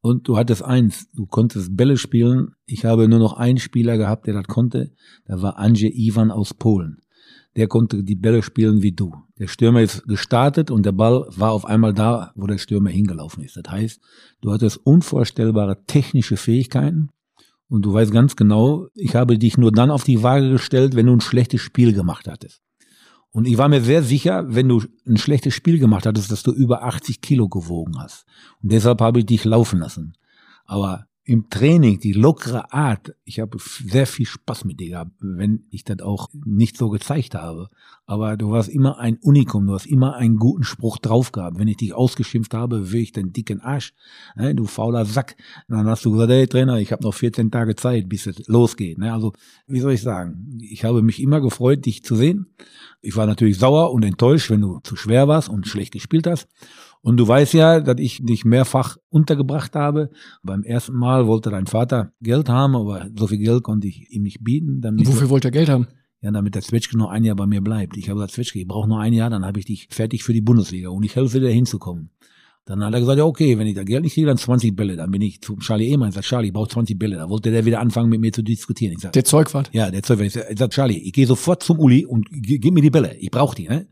[0.00, 2.54] Und du hattest eins, du konntest Bälle spielen.
[2.64, 4.92] Ich habe nur noch einen Spieler gehabt, der das konnte.
[5.24, 7.02] Da war Andrzej Iwan aus Polen
[7.56, 9.14] der konnte die Bälle spielen wie du.
[9.38, 13.42] Der Stürmer ist gestartet und der Ball war auf einmal da, wo der Stürmer hingelaufen
[13.44, 13.56] ist.
[13.56, 14.00] Das heißt,
[14.40, 17.10] du hattest unvorstellbare technische Fähigkeiten
[17.68, 21.06] und du weißt ganz genau, ich habe dich nur dann auf die Waage gestellt, wenn
[21.06, 22.62] du ein schlechtes Spiel gemacht hattest.
[23.30, 26.52] Und ich war mir sehr sicher, wenn du ein schlechtes Spiel gemacht hattest, dass du
[26.52, 28.26] über 80 Kilo gewogen hast.
[28.62, 30.12] Und deshalb habe ich dich laufen lassen.
[30.66, 35.64] Aber im Training, die lockere Art, ich habe sehr viel Spaß mit dir gehabt, wenn
[35.70, 37.68] ich das auch nicht so gezeigt habe.
[38.06, 41.58] Aber du warst immer ein Unikum, du hast immer einen guten Spruch drauf gehabt.
[41.58, 43.94] Wenn ich dich ausgeschimpft habe, will ich den dicken Arsch,
[44.34, 45.36] ne, du fauler Sack.
[45.68, 48.98] dann hast du gesagt, hey Trainer, ich habe noch 14 Tage Zeit, bis es losgeht.
[48.98, 49.12] Ne?
[49.12, 49.32] Also,
[49.68, 50.58] wie soll ich sagen?
[50.60, 52.46] Ich habe mich immer gefreut, dich zu sehen.
[53.00, 56.48] Ich war natürlich sauer und enttäuscht, wenn du zu schwer warst und schlecht gespielt hast.
[57.02, 60.10] Und du weißt ja, dass ich dich mehrfach untergebracht habe.
[60.42, 64.22] Beim ersten Mal wollte dein Vater Geld haben, aber so viel Geld konnte ich ihm
[64.22, 64.80] nicht bieten.
[64.80, 65.88] Dann Wofür wollte er Geld haben?
[66.20, 67.96] Ja, damit der Zwetschke noch ein Jahr bei mir bleibt.
[67.96, 70.32] Ich habe gesagt, Zwetschke, ich brauche noch ein Jahr, dann habe ich dich fertig für
[70.32, 72.10] die Bundesliga und ich helfe dir hinzukommen.
[72.64, 74.94] Dann hat er gesagt, ja, okay, wenn ich da Geld nicht kriege, dann 20 Bälle.
[74.94, 76.10] Dann bin ich zu Charlie Ehmann.
[76.10, 77.16] Ich sag, Charlie, ich brauche 20 Bälle.
[77.16, 78.92] Da wollte der wieder anfangen, mit mir zu diskutieren.
[78.92, 79.68] Ich sag, Der Zeugwart.
[79.72, 80.28] ja, der Zeugwart.
[80.28, 83.16] Ich sag, Charlie, ich gehe sofort zum Uli und gib mir die Bälle.
[83.16, 83.66] Ich brauche die.
[83.68, 83.88] Ne?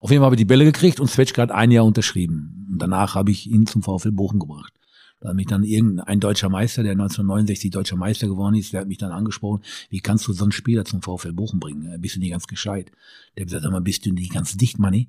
[0.00, 2.66] Auf jeden Fall habe ich die Bälle gekriegt und Zwetschke hat ein Jahr unterschrieben.
[2.70, 4.72] Und danach habe ich ihn zum VfL Bochum gebracht.
[5.20, 8.88] Da hat mich dann irgendein deutscher Meister, der 1969 deutscher Meister geworden ist, der hat
[8.88, 12.00] mich dann angesprochen, wie kannst du so einen Spieler zum VfL Bochum bringen?
[12.00, 12.92] Bist du nicht ganz gescheit?
[13.34, 15.08] Der hat gesagt, sag mal, bist du nicht ganz dicht, Manni?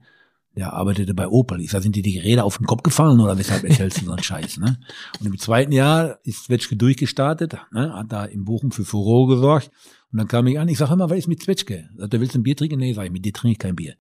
[0.55, 1.59] Der arbeitete bei Opel.
[1.61, 4.11] Ich sag, sind dir die Räder auf den Kopf gefallen oder weshalb erzählst du so
[4.11, 4.57] einen Scheiß?
[4.57, 4.79] Ne?
[5.19, 7.93] Und im zweiten Jahr ist Zwetschke durchgestartet, ne?
[7.93, 9.69] hat da in Bochum für Furore gesorgt.
[10.11, 11.89] Und dann kam ich an, ich sag immer, was ist mit Zwetschke?
[11.95, 12.79] Sagt er, willst du ein Bier trinken?
[12.79, 13.97] Nee, sag ich, mit dir trinke ich kein Bier.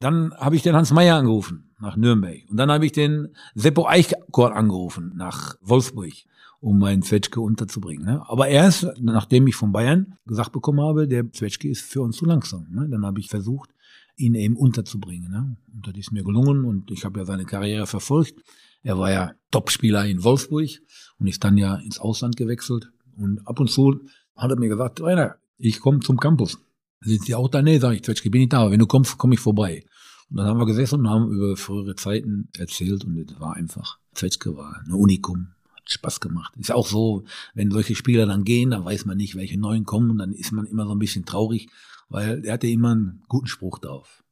[0.00, 2.42] Dann habe ich den Hans Meyer angerufen nach Nürnberg.
[2.48, 6.12] Und dann habe ich den Seppo Eichkorn angerufen nach Wolfsburg,
[6.60, 8.04] um meinen Zwetschke unterzubringen.
[8.04, 8.22] Ne?
[8.28, 12.26] Aber erst, nachdem ich von Bayern gesagt bekommen habe, der Zwetschke ist für uns zu
[12.26, 12.66] langsam.
[12.70, 12.88] Ne?
[12.88, 13.70] Dann habe ich versucht,
[14.16, 15.30] ihn eben unterzubringen.
[15.30, 15.56] Ne?
[15.72, 18.34] Und das ist mir gelungen und ich habe ja seine Karriere verfolgt.
[18.82, 20.70] Er war ja Topspieler in Wolfsburg
[21.18, 22.90] und ist dann ja ins Ausland gewechselt.
[23.16, 24.00] Und ab und zu
[24.36, 26.58] hat er mir gesagt, Trainer, ich komme zum Campus.
[27.00, 27.62] Sind Sie auch da?
[27.62, 29.84] Nee, sag ich, Zwetschke, bin ich da, aber wenn du kommst, komme ich vorbei.
[30.30, 33.98] Und dann haben wir gesessen und haben über frühere Zeiten erzählt und es war einfach,
[34.14, 36.52] Zwetschke war ein Unikum, hat Spaß gemacht.
[36.58, 40.10] Ist auch so, wenn solche Spieler dann gehen, dann weiß man nicht, welche neuen kommen
[40.10, 41.68] und dann ist man immer so ein bisschen traurig,
[42.08, 44.22] weil er hatte immer einen guten Spruch drauf.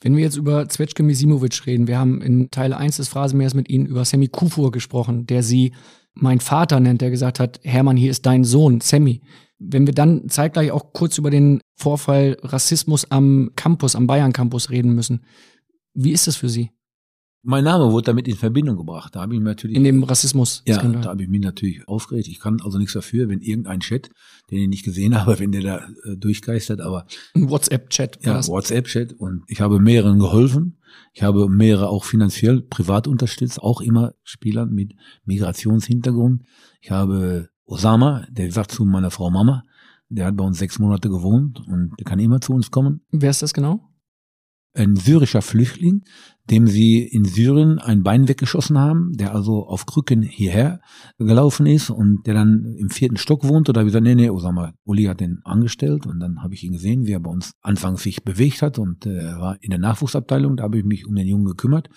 [0.00, 3.70] Wenn wir jetzt über Zwetschke Misimovic reden, wir haben in Teil 1 des Phrasenmeers mit
[3.70, 5.72] Ihnen über Sammy Kufur gesprochen, der Sie
[6.12, 9.22] mein Vater nennt, der gesagt hat, Hermann, hier ist dein Sohn, Sammy.
[9.58, 14.70] Wenn wir dann zeitgleich auch kurz über den Vorfall Rassismus am Campus, am Bayern Campus
[14.70, 15.24] reden müssen.
[15.94, 16.70] Wie ist das für Sie?
[17.46, 19.14] Mein Name wurde damit in Verbindung gebracht.
[19.14, 20.62] Da habe ich mich natürlich In dem Rassismus.
[20.66, 22.26] ja, da habe ich mich natürlich aufgeregt.
[22.26, 24.08] Ich kann also nichts dafür, wenn irgendein Chat,
[24.50, 28.46] den ich nicht gesehen habe, wenn der da äh, durchgeistert, aber Ein WhatsApp-Chat ja.
[28.46, 30.78] WhatsApp-Chat und ich habe mehreren geholfen.
[31.12, 34.94] Ich habe mehrere auch finanziell privat unterstützt, auch immer Spielern mit
[35.26, 36.44] Migrationshintergrund.
[36.80, 39.62] Ich habe Osama, der sagt zu meiner Frau Mama,
[40.08, 43.00] der hat bei uns sechs Monate gewohnt und der kann immer zu uns kommen.
[43.10, 43.90] Wer ist das genau?
[44.76, 46.02] Ein syrischer Flüchtling,
[46.50, 50.80] dem sie in Syrien ein Bein weggeschossen haben, der also auf Krücken hierher
[51.16, 53.68] gelaufen ist und der dann im vierten Stock wohnt.
[53.68, 56.54] Und da habe ich gesagt, nee, nee, Osama, Uli hat den angestellt und dann habe
[56.54, 59.62] ich ihn gesehen, wie er bei uns anfangs sich bewegt hat und äh, er war
[59.62, 61.88] in der Nachwuchsabteilung, da habe ich mich um den Jungen gekümmert.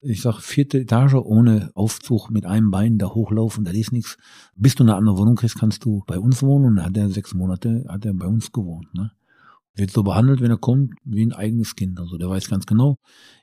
[0.00, 4.18] Ich sag, vierte Etage ohne Aufzug mit einem Bein da hochlaufen, da ist nichts.
[4.54, 7.08] Bis du eine andere Wohnung kriegst, kannst du bei uns wohnen und dann hat er
[7.08, 8.92] sechs Monate, hat er bei uns gewohnt.
[8.94, 9.10] Ne?
[9.74, 11.98] Wird so behandelt, wenn er kommt, wie ein eigenes Kind.
[11.98, 12.98] Also der weiß ganz genau.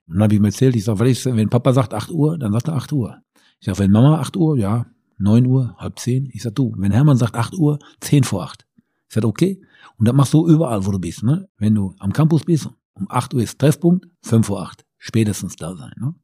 [0.07, 2.37] Und dann habe ich ihm erzählt, ich sag, was ist, wenn Papa sagt 8 Uhr,
[2.37, 3.17] dann sagt er 8 Uhr.
[3.59, 4.85] Ich sag, wenn Mama 8 Uhr, ja,
[5.17, 6.29] 9 Uhr, halb 10.
[6.33, 8.65] Ich sag, du, wenn Hermann sagt 8 Uhr, 10 vor 8.
[9.07, 9.59] Ich sag, okay.
[9.97, 11.23] Und das machst du überall, wo du bist.
[11.23, 11.47] Ne?
[11.57, 14.85] Wenn du am Campus bist, um 8 Uhr ist Treffpunkt, 5 vor 8.
[14.97, 15.93] Spätestens da sein.
[15.99, 16.15] Ne?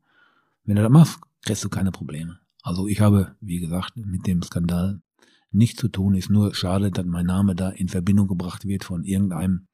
[0.70, 2.38] Wenn du das machst, kriegst du keine Probleme.
[2.62, 5.02] Also ich habe, wie gesagt, mit dem Skandal
[5.50, 6.14] nichts zu tun.
[6.14, 9.66] Ist nur schade, dass mein Name da in Verbindung gebracht wird von irgendeinem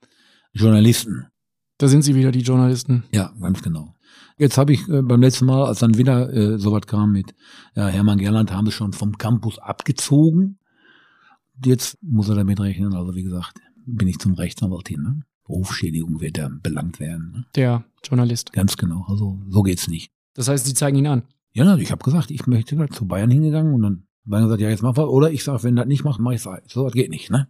[0.54, 1.28] Journalisten.
[1.80, 3.04] Da sind Sie wieder, die Journalisten.
[3.12, 3.94] Ja, ganz genau.
[4.38, 7.36] Jetzt habe ich äh, beim letzten Mal, als dann wieder äh, sowas kam mit
[7.76, 10.60] ja, Hermann Gerland, haben sie schon vom Campus abgezogen.
[11.62, 12.94] Jetzt muss er damit rechnen.
[12.94, 15.04] Also wie gesagt, bin ich zum Rechtsanwalt hin.
[15.04, 15.20] Ne?
[15.46, 17.32] Berufsschädigung wird er belangt werden.
[17.34, 17.46] Ne?
[17.58, 18.54] Der Journalist.
[18.54, 19.04] Ganz genau.
[19.10, 20.15] Also so geht's nicht.
[20.36, 21.24] Das heißt, Sie zeigen ihn an.
[21.54, 24.70] Ja, ich habe gesagt, ich möchte da zu Bayern hingegangen und dann Bayern gesagt, ja,
[24.70, 25.06] jetzt mach was.
[25.06, 27.32] Oder ich sage, wenn das nicht macht, mach ich es So was geht nicht.
[27.32, 27.48] Ne?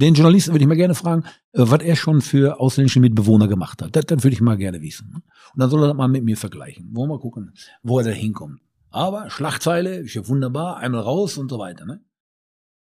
[0.00, 3.80] Den Journalisten würde ich mal gerne fragen, äh, was er schon für ausländische Mitbewohner gemacht
[3.82, 3.94] hat.
[3.94, 5.10] Das, das würde ich mal gerne wissen.
[5.10, 5.22] Ne?
[5.52, 6.88] Und dann soll er das mal mit mir vergleichen.
[6.92, 8.60] Wollen wir mal gucken, wo er da hinkommt.
[8.90, 11.84] Aber Schlagzeile, ist ja wunderbar, einmal raus und so weiter.
[11.84, 12.00] Ne?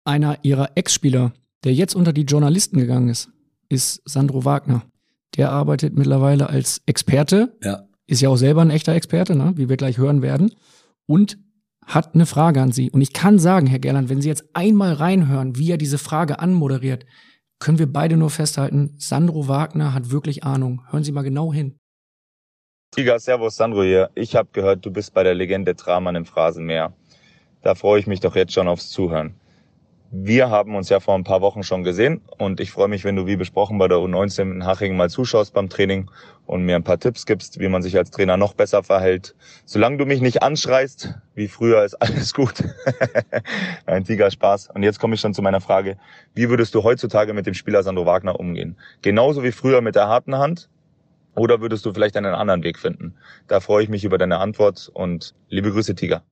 [0.04, 1.32] Einer Ihrer Ex-Spieler,
[1.64, 3.30] der jetzt unter die Journalisten gegangen ist,
[3.68, 4.82] ist Sandro Wagner.
[5.36, 7.86] Der arbeitet mittlerweile als Experte, Ja.
[8.10, 9.52] Ist ja auch selber ein echter Experte, ne?
[9.56, 10.54] wie wir gleich hören werden,
[11.06, 11.38] und
[11.86, 12.90] hat eine Frage an Sie.
[12.90, 16.38] Und ich kann sagen, Herr Gerland, wenn Sie jetzt einmal reinhören, wie er diese Frage
[16.38, 17.06] anmoderiert,
[17.58, 20.82] können wir beide nur festhalten, Sandro Wagner hat wirklich Ahnung.
[20.90, 21.78] Hören Sie mal genau hin.
[22.90, 24.10] Tiger, Servus, Sandro hier.
[24.14, 26.92] Ich habe gehört, du bist bei der Legende Draman im Phrasenmeer.
[27.62, 29.34] Da freue ich mich doch jetzt schon aufs Zuhören.
[30.12, 33.14] Wir haben uns ja vor ein paar Wochen schon gesehen und ich freue mich, wenn
[33.14, 36.10] du wie besprochen bei der U19 in Haching mal zuschaust beim Training
[36.50, 39.36] und mir ein paar Tipps gibst, wie man sich als Trainer noch besser verhält.
[39.66, 42.64] Solange du mich nicht anschreist, wie früher, ist alles gut.
[43.86, 44.70] Ein Tiger Spaß.
[44.74, 45.96] Und jetzt komme ich schon zu meiner Frage.
[46.34, 48.76] Wie würdest du heutzutage mit dem Spieler Sandro Wagner umgehen?
[49.00, 50.68] Genauso wie früher mit der harten Hand?
[51.36, 53.14] Oder würdest du vielleicht einen anderen Weg finden?
[53.46, 56.24] Da freue ich mich über deine Antwort und liebe Grüße, Tiger.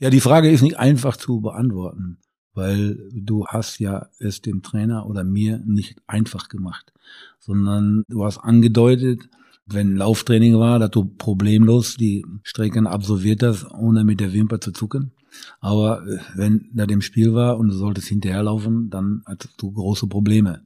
[0.00, 2.18] Ja, die Frage ist nicht einfach zu beantworten,
[2.52, 6.92] weil du hast ja es dem Trainer oder mir nicht einfach gemacht,
[7.38, 9.30] sondern du hast angedeutet,
[9.66, 14.72] wenn Lauftraining war, dass du problemlos die Strecken absolviert hast, ohne mit der Wimper zu
[14.72, 15.12] zucken.
[15.60, 20.06] Aber äh, wenn da dem Spiel war und du solltest hinterherlaufen, dann hattest du große
[20.06, 20.62] Probleme.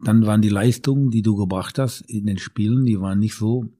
[0.00, 3.70] Dann waren die Leistungen, die du gebracht hast in den Spielen, die waren nicht so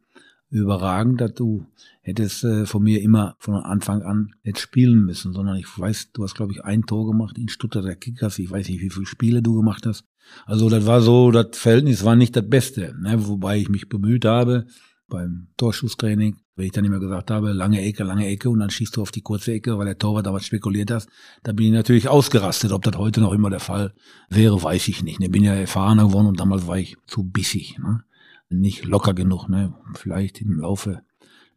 [0.51, 1.67] überragend, dass du
[2.01, 6.23] hättest äh, von mir immer von Anfang an jetzt spielen müssen, sondern ich weiß, du
[6.23, 9.43] hast glaube ich ein Tor gemacht in Stuttgarter Kickers, ich weiß nicht, wie viele Spiele
[9.43, 10.05] du gemacht hast.
[10.47, 13.27] Also das war so, das Verhältnis war nicht das Beste, ne?
[13.27, 14.67] wobei ich mich bemüht habe
[15.09, 18.97] beim Torschusstraining, wenn ich dann immer gesagt habe, lange Ecke, lange Ecke und dann schießt
[18.97, 21.09] du auf die kurze Ecke, weil der Torwart damals spekuliert hast,
[21.43, 22.73] da bin ich natürlich ausgerastet.
[22.73, 23.93] Ob das heute noch immer der Fall
[24.29, 25.21] wäre, weiß ich nicht.
[25.21, 27.79] Ich bin ja erfahrener geworden und damals war ich zu bissig.
[27.79, 28.03] Ne?
[28.51, 29.49] Nicht locker genug.
[29.49, 29.75] Ne?
[29.95, 31.03] Vielleicht im Laufe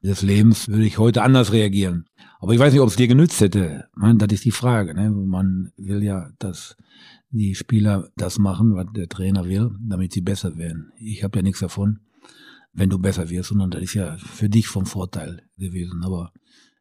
[0.04, 2.06] des Lebens würde ich heute anders reagieren.
[2.40, 3.86] Aber ich weiß nicht, ob es dir genützt hätte.
[3.96, 4.16] Ne?
[4.16, 4.94] Das ist die Frage.
[4.94, 5.10] Ne?
[5.10, 6.76] Man will ja, dass
[7.30, 10.92] die Spieler das machen, was der Trainer will, damit sie besser werden.
[10.98, 12.00] Ich habe ja nichts davon,
[12.74, 16.04] wenn du besser wirst, sondern das ist ja für dich vom Vorteil gewesen.
[16.04, 16.32] Aber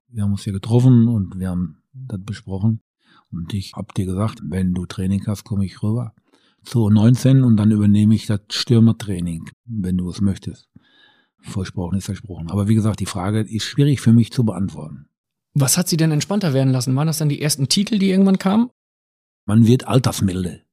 [0.08, 2.80] wir haben uns hier getroffen und wir haben das besprochen.
[3.30, 6.14] Und ich hab dir gesagt, wenn du Training hast, komme ich rüber.
[6.62, 10.68] Zu 19 und dann übernehme ich das Stürmertraining, wenn du es möchtest.
[11.40, 12.50] Versprochen ist versprochen.
[12.50, 15.06] Aber wie gesagt, die Frage ist schwierig für mich zu beantworten.
[15.54, 16.94] Was hat sie denn entspannter werden lassen?
[16.96, 18.70] Waren das dann die ersten Titel, die irgendwann kamen?
[19.48, 20.65] Man wird altersmilde.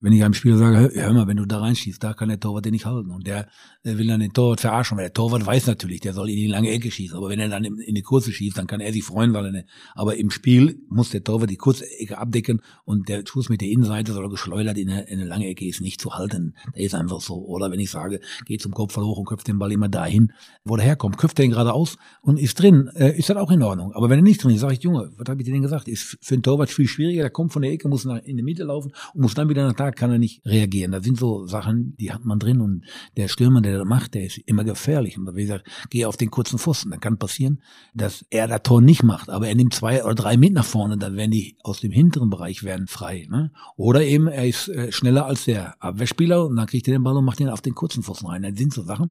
[0.00, 2.64] Wenn ich einem Spieler sage, hör, mal, wenn du da reinschießt, da kann der Torwart
[2.66, 3.10] den nicht halten.
[3.10, 3.48] Und der,
[3.82, 6.70] will dann den Torwart verarschen, weil der Torwart weiß natürlich, der soll in die lange
[6.70, 7.16] Ecke schießen.
[7.16, 9.52] Aber wenn er dann in, die kurze schießt, dann kann er sich freuen, weil er,
[9.52, 13.60] ne, aber im Spiel muss der Torwart die kurze Ecke abdecken und der Schuss mit
[13.60, 16.54] der Innenseite soll geschleudert in eine, in eine lange Ecke ist nicht zu halten.
[16.74, 17.44] Der ist einfach so.
[17.46, 20.32] Oder wenn ich sage, geh zum Kopf hoch und köpft den Ball immer dahin,
[20.64, 23.92] wo der herkommt, köpft ihn geradeaus und ist drin, äh, ist das auch in Ordnung.
[23.94, 25.88] Aber wenn er nicht drin ist, sage ich, Junge, was habe ich dir denn gesagt?
[25.88, 28.42] Ist für einen Torwart viel schwieriger, der kommt von der Ecke, muss nach, in die
[28.42, 30.92] Mitte laufen und muss dann wieder nach da, kann er nicht reagieren.
[30.92, 32.84] Das sind so Sachen, die hat man drin und
[33.16, 35.18] der Stürmer, der das macht, der ist immer gefährlich.
[35.18, 36.90] Und wie gesagt, geh auf den kurzen Pfosten.
[36.90, 37.62] Dann kann passieren,
[37.94, 40.98] dass er das Tor nicht macht, aber er nimmt zwei oder drei mit nach vorne,
[40.98, 43.26] dann werden die aus dem hinteren Bereich werden frei.
[43.30, 43.52] Ne?
[43.76, 47.16] Oder eben er ist äh, schneller als der Abwehrspieler und dann kriegt er den Ball
[47.16, 48.42] und macht ihn auf den kurzen Pfosten rein.
[48.42, 49.08] Das sind so Sachen.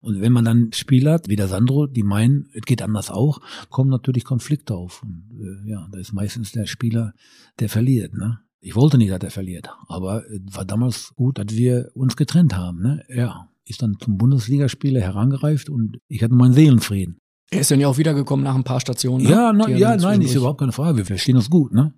[0.00, 3.40] Und wenn man dann Spieler hat, wie der Sandro, die meinen, es geht anders auch,
[3.68, 5.02] kommen natürlich Konflikte auf.
[5.02, 7.14] Und äh, ja, da ist meistens der Spieler,
[7.58, 8.14] der verliert.
[8.14, 8.40] Ne?
[8.60, 12.82] Ich wollte nicht, dass er verliert, aber war damals gut, dass wir uns getrennt haben.
[12.82, 13.04] Ne?
[13.08, 17.20] Er ist dann zum Bundesligaspieler herangereift und ich hatte meinen Seelenfrieden.
[17.50, 19.24] Er ist dann ja auch wiedergekommen nach ein paar Stationen.
[19.24, 19.30] Ne?
[19.30, 20.98] Ja, na, ja nein, ist überhaupt keine Frage.
[20.98, 21.72] Wir verstehen uns gut.
[21.72, 21.94] Ne?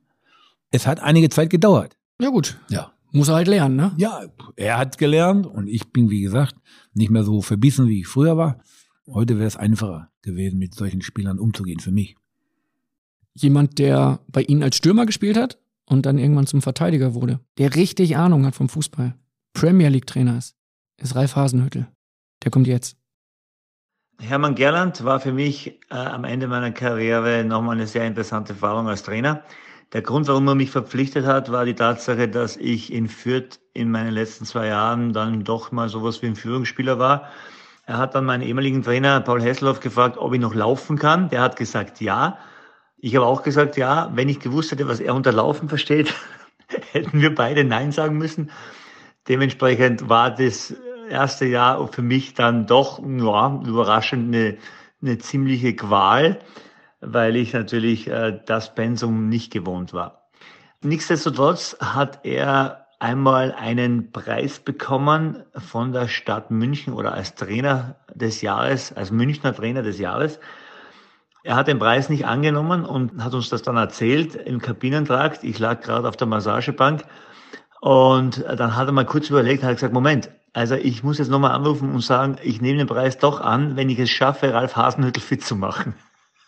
[0.71, 1.97] Es hat einige Zeit gedauert.
[2.21, 2.59] Ja gut.
[2.69, 2.93] Ja.
[3.13, 3.93] Muss er halt lernen, ne?
[3.97, 4.23] Ja,
[4.55, 6.55] er hat gelernt und ich bin, wie gesagt,
[6.95, 8.61] nicht mehr so verbissen, wie ich früher war.
[9.09, 12.17] Heute wäre es einfacher gewesen, mit solchen Spielern umzugehen für mich.
[13.35, 15.59] Jemand, der bei Ihnen als Stürmer gespielt hat?
[15.91, 19.15] Und dann irgendwann zum Verteidiger wurde, der richtig Ahnung hat vom Fußball,
[19.53, 20.55] Premier League Trainer ist,
[20.97, 21.89] ist Ralf Hasenhüttel.
[22.45, 22.97] Der kommt jetzt.
[24.21, 28.89] Hermann Gerland war für mich äh, am Ende meiner Karriere nochmal eine sehr interessante Erfahrung
[28.89, 29.43] als Trainer.
[29.93, 33.91] Der Grund, warum er mich verpflichtet hat, war die Tatsache, dass ich in Fürth in
[33.91, 37.29] meinen letzten zwei Jahren dann doch mal sowas wie ein Führungsspieler war.
[37.87, 41.29] Er hat dann meinen ehemaligen Trainer Paul Hesselhoff gefragt, ob ich noch laufen kann.
[41.31, 42.39] Der hat gesagt, ja.
[43.03, 46.15] Ich habe auch gesagt, ja, wenn ich gewusst hätte, was er unter Laufen versteht,
[46.93, 48.51] hätten wir beide Nein sagen müssen.
[49.29, 50.75] Dementsprechend war das
[51.09, 54.59] erste Jahr für mich dann doch ja, überraschend eine,
[55.03, 56.41] eine ziemliche Qual,
[57.01, 60.29] weil ich natürlich äh, das Pensum nicht gewohnt war.
[60.83, 68.43] Nichtsdestotrotz hat er einmal einen Preis bekommen von der Stadt München oder als Trainer des
[68.43, 70.39] Jahres, als Münchner Trainer des Jahres.
[71.43, 75.43] Er hat den Preis nicht angenommen und hat uns das dann erzählt im Kabinentrakt.
[75.43, 77.03] Ich lag gerade auf der Massagebank
[77.81, 81.53] und dann hat er mal kurz überlegt, hat gesagt, Moment, also ich muss jetzt nochmal
[81.53, 85.23] anrufen und sagen, ich nehme den Preis doch an, wenn ich es schaffe, Ralf Hasenhüttel
[85.23, 85.95] fit zu machen.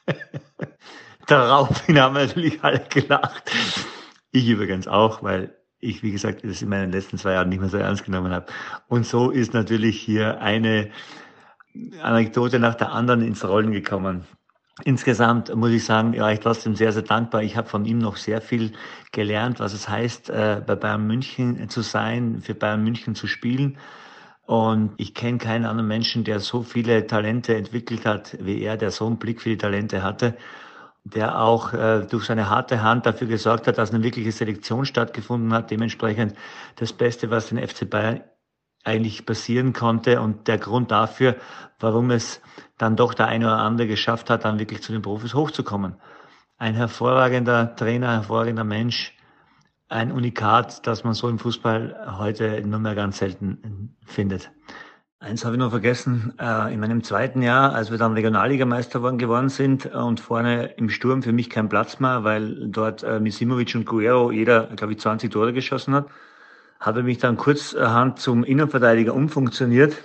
[1.27, 3.51] Daraufhin haben wir natürlich alle gelacht.
[4.33, 7.69] Ich übrigens auch, weil ich, wie gesagt, das in meinen letzten zwei Jahren nicht mehr
[7.69, 8.47] so ernst genommen habe.
[8.89, 10.91] Und so ist natürlich hier eine
[12.03, 14.27] Anekdote nach der anderen ins Rollen gekommen.
[14.85, 17.43] Insgesamt muss ich sagen, ja, ich trotzdem sehr, sehr dankbar.
[17.43, 18.73] Ich habe von ihm noch sehr viel
[19.13, 23.77] gelernt, was es heißt, äh, bei Bayern München zu sein, für Bayern München zu spielen.
[24.47, 28.91] Und ich kenne keinen anderen Menschen, der so viele Talente entwickelt hat wie er, der
[28.91, 30.37] so einen Blick für die Talente hatte,
[31.05, 35.53] der auch äh, durch seine harte Hand dafür gesorgt hat, dass eine wirkliche Selektion stattgefunden
[35.53, 35.71] hat.
[35.71, 36.35] Dementsprechend
[36.77, 38.23] das Beste, was den FC Bayern
[38.85, 41.37] eigentlich passieren konnte und der Grund dafür,
[41.79, 42.41] warum es
[42.83, 45.95] dann doch der eine oder andere geschafft hat, dann wirklich zu den Profis hochzukommen.
[46.59, 49.17] Ein hervorragender Trainer, hervorragender Mensch,
[49.89, 54.51] ein Unikat, das man so im Fußball heute nur mehr ganz selten findet.
[55.21, 59.49] Eins habe ich noch vergessen, äh, in meinem zweiten Jahr, als wir dann Regionalligameister geworden
[59.49, 63.87] sind und vorne im Sturm für mich kein Platz mehr, weil dort äh, Misimovic und
[63.87, 66.07] Guerrero jeder, glaube ich, 20 Tore geschossen hat,
[66.81, 69.97] habe mich dann kurzerhand zum Innenverteidiger umfunktioniert.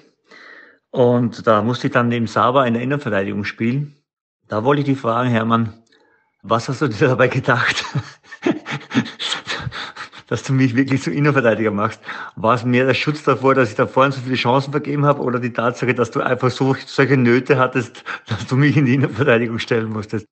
[0.98, 3.94] Und da musste ich dann neben Saba in der Innenverteidigung spielen.
[4.48, 5.74] Da wollte ich dich fragen, Hermann,
[6.42, 7.86] was hast du dir dabei gedacht?
[10.26, 12.02] dass du mich wirklich zum Innenverteidiger machst.
[12.36, 15.22] War es mehr der Schutz davor, dass ich da vorne so viele Chancen vergeben habe
[15.22, 18.96] oder die Tatsache, dass du einfach so solche Nöte hattest, dass du mich in die
[18.96, 20.26] Innenverteidigung stellen musstest?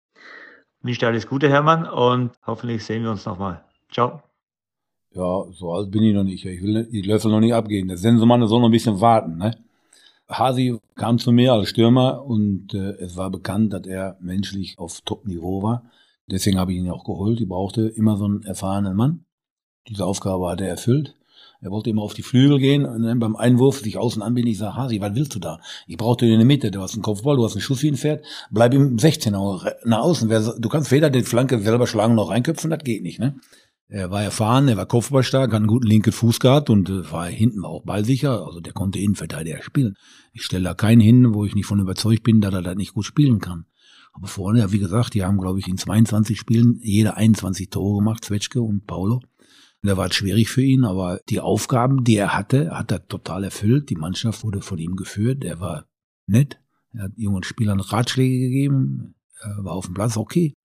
[0.82, 3.64] Wünsche dir alles Gute, Hermann, und hoffentlich sehen wir uns nochmal.
[3.92, 4.24] Ciao.
[5.12, 6.44] Ja, so alt bin ich noch nicht.
[6.44, 7.88] Ich will die Löffel noch nicht abgehen.
[7.88, 9.38] Der Sensemann soll noch ein bisschen warten.
[9.38, 9.56] Ne?
[10.30, 15.02] Hasi kam zu mir als Stürmer und äh, es war bekannt, dass er menschlich auf
[15.02, 15.84] Top-Niveau war.
[16.28, 17.40] Deswegen habe ich ihn auch geholt.
[17.40, 19.26] Ich brauchte immer so einen erfahrenen Mann.
[19.88, 21.16] Diese Aufgabe hat er erfüllt.
[21.62, 24.52] Er wollte immer auf die Flügel gehen und dann beim Einwurf sich außen anbinden.
[24.52, 25.60] Ich sage, Hasi, was willst du da?
[25.88, 26.72] Ich brauche dir in der Mitte.
[26.72, 28.26] Du hast einen Kopfball, du hast einen Schuss wie ein Pferd.
[28.52, 30.30] Bleib im 16er nach außen.
[30.60, 33.20] Du kannst weder die Flanke selber schlagen noch reinköpfen, das geht nicht.
[33.20, 33.36] Ne?
[33.88, 37.28] Er war erfahren, er war kopfballstark, hat einen guten linken Fuß gehabt und äh, war
[37.28, 38.46] hinten auch ballsicher.
[38.46, 39.96] Also der konnte Innenverteidiger spielen.
[40.34, 42.94] Ich stelle da keinen hin, wo ich nicht von überzeugt bin, dass er das nicht
[42.94, 43.66] gut spielen kann.
[44.14, 48.00] Aber vorne, ja, wie gesagt, die haben, glaube ich, in 22 Spielen jeder 21 Tore
[48.00, 49.22] gemacht, Zwetschke und Paulo.
[49.84, 53.90] Der war schwierig für ihn, aber die Aufgaben, die er hatte, hat er total erfüllt.
[53.90, 55.44] Die Mannschaft wurde von ihm geführt.
[55.44, 55.86] Er war
[56.26, 56.60] nett.
[56.94, 59.14] Er hat jungen Spielern Ratschläge gegeben.
[59.42, 60.56] Er war auf dem Platz okay.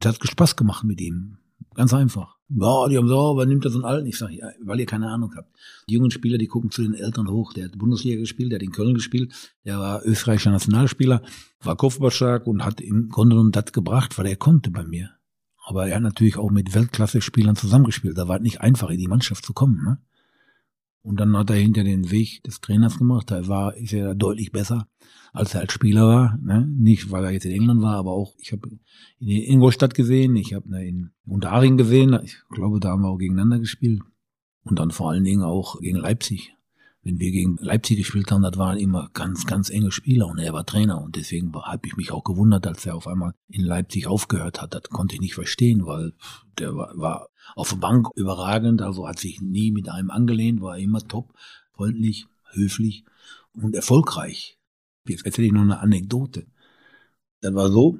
[0.00, 1.38] Es hat Spaß gemacht mit ihm.
[1.74, 2.33] Ganz einfach.
[2.50, 4.06] Ja, die haben so, wer nimmt das so Alten?
[4.06, 5.50] Ich sage, ja, weil ihr keine Ahnung habt.
[5.88, 7.54] Die jungen Spieler, die gucken zu den Eltern hoch.
[7.54, 9.32] Der hat Bundesliga gespielt, der hat in Köln gespielt,
[9.64, 11.22] der war österreichischer Nationalspieler,
[11.60, 15.10] war kopfballstark und hat im Grunde genommen das gebracht, was er konnte bei mir.
[15.64, 18.18] Aber er hat natürlich auch mit Weltklasse-Spielern zusammengespielt.
[18.18, 19.82] Da war es nicht einfach, in die Mannschaft zu kommen.
[19.82, 19.98] Ne?
[21.04, 23.30] Und dann hat er hinter den Weg des Trainers gemacht.
[23.30, 24.88] Da war, ist er deutlich besser,
[25.34, 26.38] als er als Spieler war.
[26.42, 26.66] Ne?
[26.66, 28.70] Nicht, weil er jetzt in England war, aber auch, ich habe
[29.20, 32.18] in Ingolstadt gesehen, ich habe in Unterhaching gesehen.
[32.24, 34.00] Ich glaube, da haben wir auch gegeneinander gespielt.
[34.64, 36.54] Und dann vor allen Dingen auch gegen Leipzig
[37.04, 40.54] wenn wir gegen Leipzig gespielt haben, das waren immer ganz, ganz enge Spieler und er
[40.54, 44.06] war Trainer und deswegen habe ich mich auch gewundert, als er auf einmal in Leipzig
[44.06, 44.74] aufgehört hat.
[44.74, 46.14] Das konnte ich nicht verstehen, weil
[46.58, 50.78] der war, war auf der Bank überragend, also hat sich nie mit einem angelehnt, war
[50.78, 51.32] immer top,
[51.72, 53.04] freundlich, höflich
[53.52, 54.58] und erfolgreich.
[55.08, 56.46] Jetzt erzähle ich noch eine Anekdote.
[57.40, 57.98] Das war so,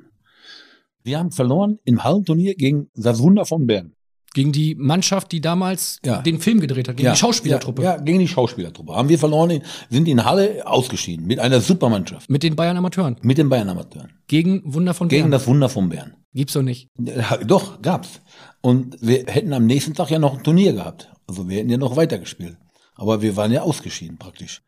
[1.02, 3.92] wir haben verloren im Hallenturnier gegen das Wunder von Bern.
[4.32, 6.20] Gegen die Mannschaft, die damals ja.
[6.20, 7.82] den Film gedreht hat, gegen ja, die Schauspielertruppe.
[7.82, 8.92] Ja, ja, gegen die Schauspielertruppe.
[8.92, 12.28] Haben wir verloren, sind in Halle ausgeschieden mit einer Supermannschaft.
[12.28, 13.16] Mit den Bayern Amateuren.
[13.22, 14.10] Mit den Bayern Amateuren.
[14.26, 15.20] Gegen Wunder von Bern.
[15.20, 16.14] Gegen das Wunder von Bern.
[16.32, 16.88] Gibt's doch nicht.
[17.46, 18.20] Doch, gab's.
[18.64, 21.12] Und wir hätten am nächsten Tag ja noch ein Turnier gehabt.
[21.26, 22.56] Also wir hätten ja noch weitergespielt.
[22.94, 24.62] Aber wir waren ja ausgeschieden praktisch.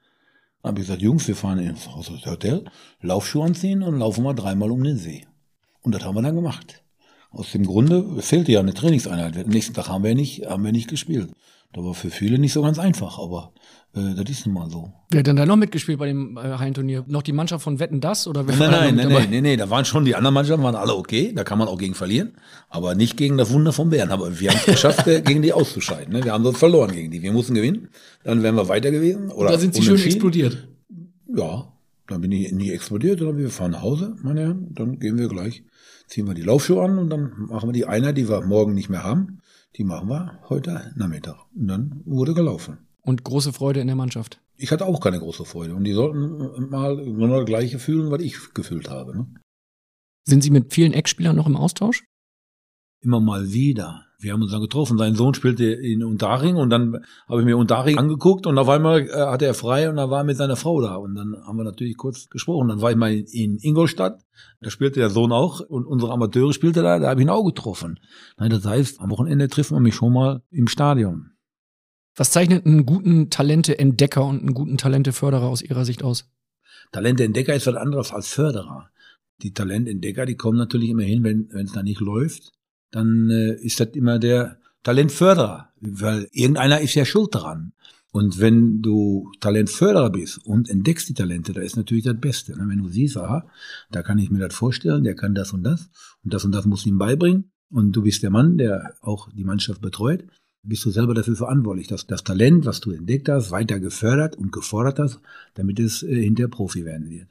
[0.61, 1.89] Dann habe ich gesagt, Jungs, wir fahren ins
[2.27, 2.67] Hotel,
[3.01, 5.25] Laufschuhe anziehen und laufen mal dreimal um den See.
[5.81, 6.83] Und das haben wir dann gemacht.
[7.31, 9.35] Aus dem Grunde fehlte ja eine Trainingseinheit.
[9.39, 11.31] Am nächsten Tag haben wir nicht, haben wir nicht gespielt.
[11.73, 13.53] Das war für viele nicht so ganz einfach, aber
[13.95, 14.93] äh, das ist nun mal so.
[15.11, 17.05] Wer hat denn da noch mitgespielt bei dem äh, Hallenturnier?
[17.07, 19.85] Noch die Mannschaft von Wetten das oder Nein, nein, nein, nein, nein, nein, da waren
[19.85, 22.33] schon die anderen Mannschaften waren alle okay, da kann man auch gegen verlieren,
[22.69, 24.11] aber nicht gegen das Wunder von Bern.
[24.11, 26.13] Aber wir haben es geschafft, äh, gegen die auszuscheiden.
[26.13, 26.25] Ne?
[26.25, 27.23] Wir haben dort verloren gegen die.
[27.23, 27.89] Wir mussten gewinnen,
[28.25, 29.31] dann wären wir weiter gewesen.
[29.31, 30.69] Oder da sind sie schön explodiert.
[31.35, 31.73] Ja,
[32.07, 35.29] dann bin ich nie explodiert, sondern wir fahren nach Hause, meine Herren, dann gehen wir
[35.29, 35.63] gleich
[36.07, 38.89] ziehen wir die Laufschuhe an und dann machen wir die Einheit, die wir morgen nicht
[38.89, 39.41] mehr haben,
[39.77, 41.37] die machen wir heute Nachmittag.
[41.55, 42.79] Und dann wurde gelaufen.
[43.03, 44.41] Und große Freude in der Mannschaft.
[44.57, 45.75] Ich hatte auch keine große Freude.
[45.75, 49.17] Und die sollten mal genau das Gleiche fühlen, was ich gefühlt habe.
[49.17, 49.27] Ne?
[50.25, 52.05] Sind Sie mit vielen Eckspielern noch im Austausch?
[53.03, 54.97] Immer mal wieder wir haben uns dann getroffen.
[54.97, 59.09] Sein Sohn spielte in Unterhaching und dann habe ich mir Unterhaching angeguckt und auf einmal
[59.09, 60.97] äh, hatte er frei und dann war er mit seiner Frau da.
[60.97, 62.69] Und dann haben wir natürlich kurz gesprochen.
[62.69, 64.23] Dann war ich mal in Ingolstadt,
[64.61, 67.45] da spielte der Sohn auch und unsere Amateure spielte da, da habe ich ihn auch
[67.45, 68.01] getroffen.
[68.39, 71.33] Das heißt, am Wochenende treffen wir mich schon mal im Stadion.
[72.15, 76.31] Was zeichnet einen guten Talente-Entdecker und einen guten Talente-Förderer aus Ihrer Sicht aus?
[76.93, 78.89] Talente-Entdecker ist was anderes als Förderer.
[79.43, 82.53] Die Talententdecker, die kommen natürlich immer hin, wenn es da nicht läuft
[82.91, 87.73] dann äh, ist das immer der Talentförderer, weil irgendeiner ist ja schuld daran.
[88.13, 92.57] Und wenn du Talentförderer bist und entdeckst die Talente, da ist natürlich das Beste.
[92.57, 92.65] Ne?
[92.67, 93.47] Wenn du siehst, aha,
[93.91, 95.91] da kann ich mir das vorstellen, der kann das und das
[96.25, 99.45] und das und das muss ihm beibringen und du bist der Mann, der auch die
[99.45, 100.25] Mannschaft betreut,
[100.63, 104.53] bist du selber dafür verantwortlich, dass das Talent, was du entdeckt hast, weiter gefördert und
[104.53, 105.21] gefordert hast,
[105.55, 107.29] damit es äh, hinter Profi werden wird.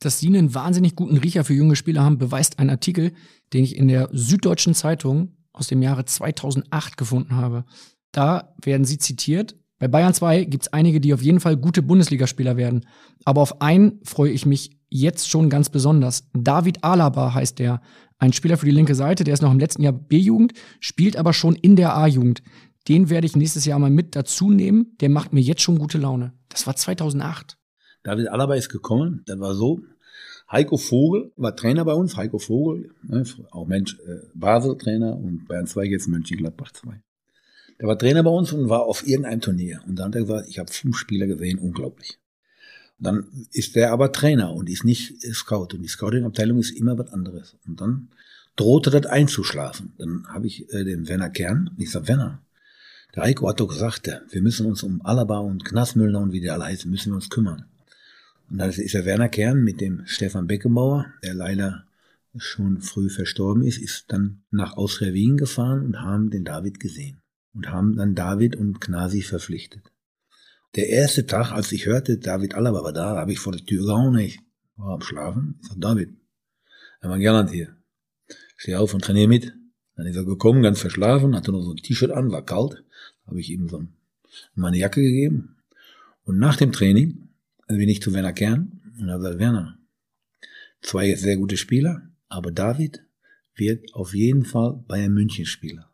[0.00, 3.12] Dass Sie einen wahnsinnig guten Riecher für junge Spieler haben, beweist ein Artikel,
[3.52, 7.64] den ich in der Süddeutschen Zeitung aus dem Jahre 2008 gefunden habe.
[8.12, 9.56] Da werden Sie zitiert.
[9.78, 12.86] Bei Bayern 2 gibt es einige, die auf jeden Fall gute Bundesligaspieler werden.
[13.24, 16.28] Aber auf einen freue ich mich jetzt schon ganz besonders.
[16.32, 17.80] David Alaba heißt der.
[18.20, 21.32] Ein Spieler für die linke Seite, der ist noch im letzten Jahr B-Jugend, spielt aber
[21.32, 22.42] schon in der A-Jugend.
[22.88, 24.96] Den werde ich nächstes Jahr mal mit dazu nehmen.
[25.00, 26.32] Der macht mir jetzt schon gute Laune.
[26.48, 27.57] Das war 2008.
[28.08, 29.82] David Alaba ist gekommen, das war so.
[30.50, 35.66] Heiko Vogel war Trainer bei uns, Heiko Vogel, ne, auch Mensch, äh, Basel-Trainer und Bayern
[35.66, 37.02] 2 jetzt Mönchengladbach 2.
[37.78, 39.82] Der war Trainer bei uns und war auf irgendeinem Turnier.
[39.86, 42.18] Und dann hat er gesagt, ich habe fünf Spieler gesehen, unglaublich.
[42.98, 45.74] Und dann ist der aber Trainer und ist nicht Scout.
[45.74, 47.58] Und die Scouting-Abteilung ist immer was anderes.
[47.66, 48.08] Und dann
[48.56, 49.92] drohte das einzuschlafen.
[49.98, 52.40] Dann habe ich äh, den Werner Kern, ich sag, Werner,
[53.14, 56.48] der Heiko hat doch gesagt, wir müssen uns um Alaba und Knasmüllner und wie die
[56.48, 57.66] alle heißen, müssen wir uns kümmern.
[58.50, 61.84] Und dann ist der Werner Kern mit dem Stefan Beckenbauer, der leider
[62.36, 67.20] schon früh verstorben ist, ist dann nach Austria Wien gefahren und haben den David gesehen.
[67.54, 69.82] und haben dann David und Knasi verpflichtet.
[70.76, 73.84] Der erste Tag, als ich hörte, David Alaba war da, habe ich vor der Tür
[73.84, 74.38] gehauen, ich
[74.76, 75.58] war am Schlafen.
[75.62, 76.10] Ich sag, David,
[77.00, 77.74] er war Gerland hier.
[78.56, 79.54] Steh auf und trainiere mit.
[79.96, 82.84] Dann ist er gekommen, ganz verschlafen, hatte nur so ein T-Shirt an, war kalt.
[83.26, 83.84] Habe ich ihm so
[84.54, 85.56] meine Jacke gegeben.
[86.24, 87.27] Und nach dem Training
[87.76, 89.78] bin ich zu Werner Kern und habe gesagt, Werner,
[90.80, 93.04] zwei sehr gute Spieler, aber David
[93.54, 95.92] wird auf jeden Fall Bayern München Spieler.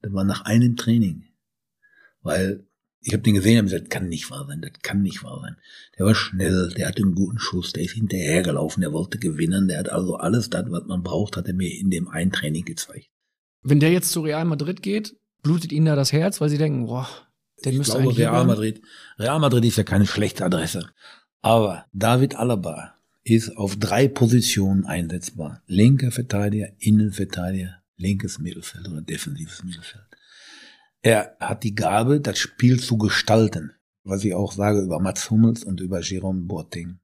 [0.00, 1.24] Das war nach einem Training.
[2.22, 2.66] Weil
[3.00, 5.40] ich habe den gesehen und gesagt, das kann nicht wahr sein, das kann nicht wahr
[5.40, 5.56] sein.
[5.98, 9.78] Der war schnell, der hatte einen guten Schuss, der ist hinterhergelaufen, der wollte gewinnen, der
[9.78, 13.08] hat also alles das, was man braucht, hat er mir in dem einen Training gezeigt.
[13.62, 16.86] Wenn der jetzt zu Real Madrid geht, blutet ihnen da das Herz, weil sie denken,
[16.86, 17.08] boah,
[17.64, 18.46] der ich glaube, Real?
[18.46, 18.82] Madrid,
[19.18, 20.90] Real Madrid ist ja keine schlechte Adresse.
[21.40, 22.94] Aber David Alaba
[23.24, 25.62] ist auf drei Positionen einsetzbar.
[25.66, 30.04] Linker Verteidiger, Innenverteidiger, linkes Mittelfeld oder defensives Mittelfeld.
[31.02, 33.72] Er hat die Gabe, das Spiel zu gestalten,
[34.04, 37.00] was ich auch sage über Mats Hummels und über Jerome Boateng.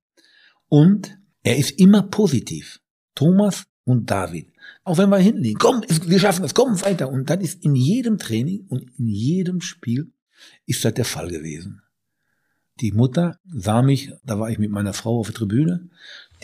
[0.68, 2.80] Und er ist immer positiv.
[3.14, 4.52] Thomas und David.
[4.84, 5.58] Auch wenn wir hinten liegen.
[5.58, 7.10] Komm, wir schaffen es, komm weiter.
[7.10, 10.12] Und das ist in jedem Training und in jedem Spiel
[10.66, 11.82] ist das der Fall gewesen.
[12.80, 15.88] Die Mutter sah mich, da war ich mit meiner Frau auf der Tribüne,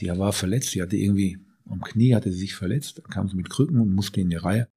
[0.01, 1.39] die war verletzt, die hatte irgendwie
[1.69, 4.37] am Knie, hatte sie sich verletzt, dann kam sie mit Krücken und musste in die
[4.37, 4.69] Reihe,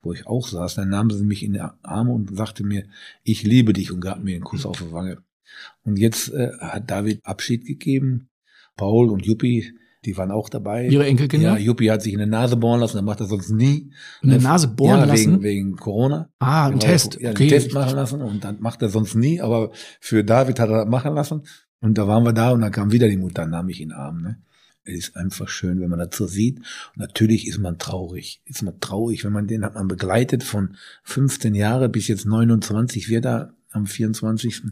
[0.00, 0.74] wo ich auch saß.
[0.76, 2.86] Dann nahm sie mich in die Arme und sagte mir,
[3.22, 5.22] ich liebe dich und gab mir einen Kuss auf die Wange.
[5.84, 8.28] Und jetzt äh, hat David Abschied gegeben.
[8.76, 9.74] Paul und Juppie,
[10.04, 10.88] die waren auch dabei.
[10.88, 11.52] Ihre Enkelkinder?
[11.52, 13.92] Ja, Juppie hat sich in die Nase bohren lassen, das macht er sonst nie.
[14.22, 15.32] In der Nase bohren ja, lassen?
[15.34, 16.28] Wegen, wegen Corona.
[16.38, 17.18] Ah, ein Test.
[17.20, 17.44] Ja, Okay.
[17.44, 20.78] einen Test machen lassen und dann macht er sonst nie, aber für David hat er
[20.84, 21.42] das machen lassen.
[21.80, 23.98] Und da waren wir da und dann kam wieder die Mutter, nahm ich in den
[23.98, 24.22] Arm.
[24.22, 24.38] Ne?
[24.84, 26.58] Es ist einfach schön, wenn man das so sieht.
[26.58, 28.40] Und natürlich ist man traurig.
[28.44, 33.08] Ist man traurig, wenn man den hat man begleitet von 15 Jahre bis jetzt 29
[33.08, 34.62] wird er am 24.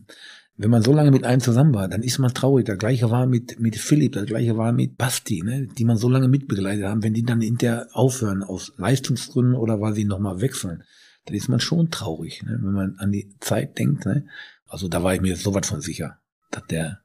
[0.62, 2.66] Wenn man so lange mit einem zusammen war, dann ist man traurig.
[2.66, 5.66] Das gleiche war mit, mit Philipp, das gleiche war mit Basti, ne?
[5.66, 7.02] die man so lange mitbegleitet haben.
[7.02, 10.82] Wenn die dann hinterher aufhören aus Leistungsgründen oder weil sie nochmal wechseln,
[11.24, 12.58] dann ist man schon traurig, ne?
[12.60, 14.04] wenn man an die Zeit denkt.
[14.04, 14.26] Ne?
[14.66, 16.18] Also da war ich mir sowas von sicher,
[16.50, 17.00] dass der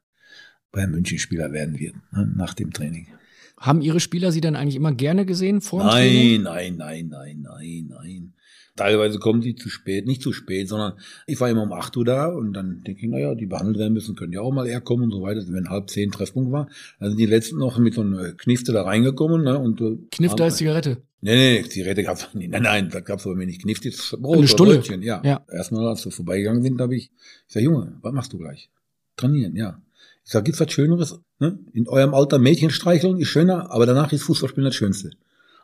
[0.73, 2.29] Bayern München Spieler werden wird, ne?
[2.35, 3.07] nach dem Training.
[3.55, 6.43] Haben Ihre Spieler Sie dann eigentlich immer gerne gesehen vor dem Training?
[6.43, 8.33] Nein, nein, nein, nein, nein, nein.
[8.77, 10.93] Teilweise kommen sie zu spät, nicht zu spät, sondern
[11.27, 13.93] ich war immer um 8 Uhr da und dann denke ich, naja, die behandelt werden
[13.93, 15.41] müssen, können ja auch mal eher kommen und so weiter.
[15.47, 16.67] Wenn halb zehn Treffpunkt war,
[16.99, 19.43] dann sind die letzten noch mit so einer Knifte da reingekommen.
[19.43, 20.97] Ne, und, äh, Knifter haben- als Zigarette.
[21.21, 22.51] Nee, nee, nee, Zigarette gab's nicht.
[22.51, 23.61] Nein, nein, das gab's aber mir nicht.
[23.61, 24.75] Knift ist Brot Eine Stulle.
[24.75, 25.21] Brötchen, ja.
[25.23, 25.45] Ja.
[25.49, 27.11] Erstmal, als wir vorbeigegangen sind, habe ich,
[27.47, 28.69] ich sag, Junge, was machst du gleich?
[29.15, 29.81] Trainieren, ja.
[30.25, 31.19] Ich sag, gibt's was Schöneres?
[31.39, 31.57] Ne?
[31.73, 35.11] In eurem Alter Mädchen streicheln ist schöner, aber danach ist Fußballspielen das Schönste.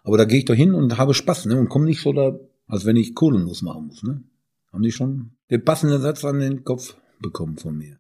[0.04, 1.58] Aber da gehe ich doch hin und habe Spaß, ne?
[1.60, 4.24] Und komme nicht so da, als wenn ich Kohlennuss machen muss, ne?
[4.72, 8.00] Haben die schon den passenden Satz an den Kopf bekommen von mir.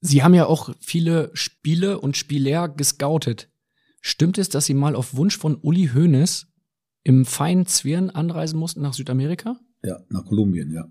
[0.00, 3.50] Sie haben ja auch viele Spiele und Spieler gescoutet.
[4.00, 6.46] Stimmt es, dass Sie mal auf Wunsch von Uli Hoeneß
[7.02, 9.58] im feinen Zwirn anreisen mussten nach Südamerika?
[9.82, 10.90] Ja, nach Kolumbien, ja.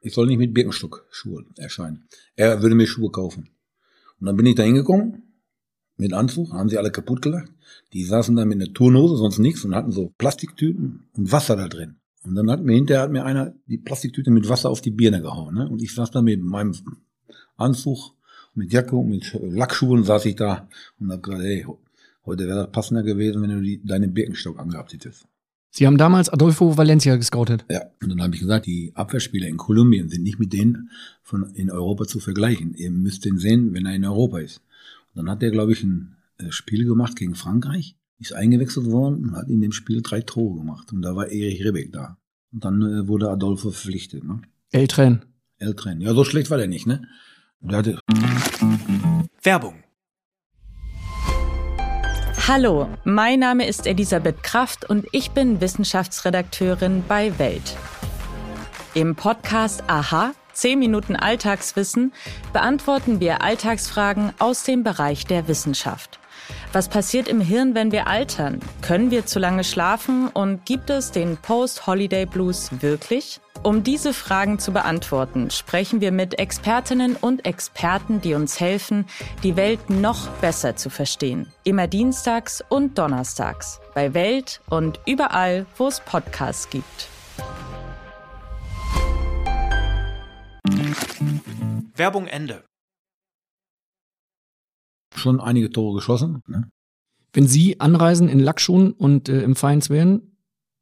[0.00, 2.08] Ich soll nicht mit Birkenstock-Schuhe erscheinen.
[2.36, 3.50] Er würde mir Schuhe kaufen.
[4.20, 5.22] Und dann bin ich da hingekommen,
[5.96, 7.52] mit Anzug, haben sie alle kaputt gelacht.
[7.92, 11.68] Die saßen da mit einer Turnhose, sonst nichts, und hatten so Plastiktüten und Wasser da
[11.68, 11.97] drin.
[12.24, 15.22] Und dann hat mir hinterher hat mir einer die Plastiktüte mit Wasser auf die Birne
[15.22, 15.54] gehauen.
[15.54, 15.68] Ne?
[15.68, 16.74] Und ich saß da mit meinem
[17.56, 18.12] Anzug,
[18.54, 21.66] mit Jacke und mit Lackschuhen saß ich da und hab gesagt, hey,
[22.26, 25.26] heute wäre das passender gewesen, wenn du die, deinen Birkenstock angehabt hättest.
[25.70, 27.64] Sie haben damals Adolfo Valencia gescoutet.
[27.70, 30.90] Ja, und dann habe ich gesagt, die Abwehrspieler in Kolumbien sind nicht mit denen
[31.22, 32.74] von in Europa zu vergleichen.
[32.74, 34.62] Ihr müsst den sehen, wenn er in Europa ist.
[35.14, 39.28] Und dann hat er, glaube ich, ein äh, Spiel gemacht gegen Frankreich, ist eingewechselt worden
[39.28, 40.92] und hat in dem Spiel drei Tore gemacht.
[40.92, 42.16] Und da war Erich Rebeck da.
[42.52, 44.24] Und dann äh, wurde Adolfo verpflichtet.
[44.24, 44.42] Ne?
[44.70, 45.24] Eltren.
[45.58, 46.00] Eltren.
[46.00, 47.02] Ja, so schlecht war der nicht, ne?
[47.60, 47.98] Der hatte
[49.42, 49.82] Werbung.
[52.46, 57.76] Hallo, mein Name ist Elisabeth Kraft und ich bin Wissenschaftsredakteurin bei Welt.
[58.94, 62.12] Im Podcast Aha, 10 Minuten Alltagswissen,
[62.52, 66.18] beantworten wir Alltagsfragen aus dem Bereich der Wissenschaft.
[66.72, 68.60] Was passiert im Hirn, wenn wir altern?
[68.82, 73.40] Können wir zu lange schlafen und gibt es den Post-Holiday Blues wirklich?
[73.62, 79.06] Um diese Fragen zu beantworten, sprechen wir mit Expertinnen und Experten, die uns helfen,
[79.42, 81.52] die Welt noch besser zu verstehen.
[81.64, 87.08] Immer dienstags und donnerstags bei Welt und überall, wo es Podcasts gibt.
[91.96, 92.64] Werbung Ende.
[95.18, 96.42] Schon einige Tore geschossen.
[96.46, 96.70] Ne?
[97.32, 100.22] Wenn Sie anreisen in Lackschuhen und äh, im feinen Zwirn,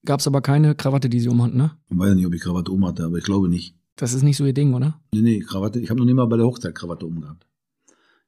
[0.05, 1.73] gab es aber keine Krawatte, die sie umhat, ne?
[1.91, 3.77] Ich weiß nicht, ob ich Krawatte um hatte, aber ich glaube nicht.
[3.97, 5.01] Das ist nicht so ihr Ding, oder?
[5.13, 5.81] Nee, nee, Krawatte.
[5.81, 7.47] Ich habe noch nie mal bei der Hochzeit Krawatte umgehabt.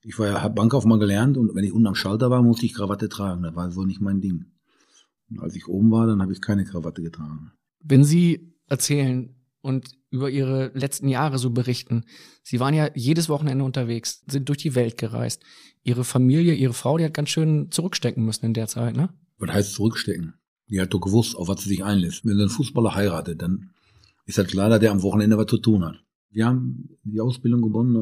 [0.03, 2.75] Ich war ja, hab Bankaufmann gelernt und wenn ich unten am Schalter war, musste ich
[2.75, 3.43] Krawatte tragen.
[3.43, 4.47] Das war so nicht mein Ding.
[5.31, 7.53] Und als ich oben war, dann habe ich keine Krawatte getragen.
[7.81, 12.05] Wenn Sie erzählen und über Ihre letzten Jahre so berichten,
[12.43, 15.43] Sie waren ja jedes Wochenende unterwegs, sind durch die Welt gereist.
[15.83, 19.11] Ihre Familie, Ihre Frau, die hat ganz schön zurückstecken müssen in der Zeit, ne?
[19.39, 20.35] Was heißt zurückstecken?
[20.69, 22.25] Die hat doch gewusst, auf was sie sich einlässt.
[22.25, 23.71] Wenn ein Fußballer heiratet, dann
[24.27, 25.97] ist halt klar, dass der am Wochenende was zu tun hat.
[26.31, 27.95] Wir haben die Ausbildung begonnen,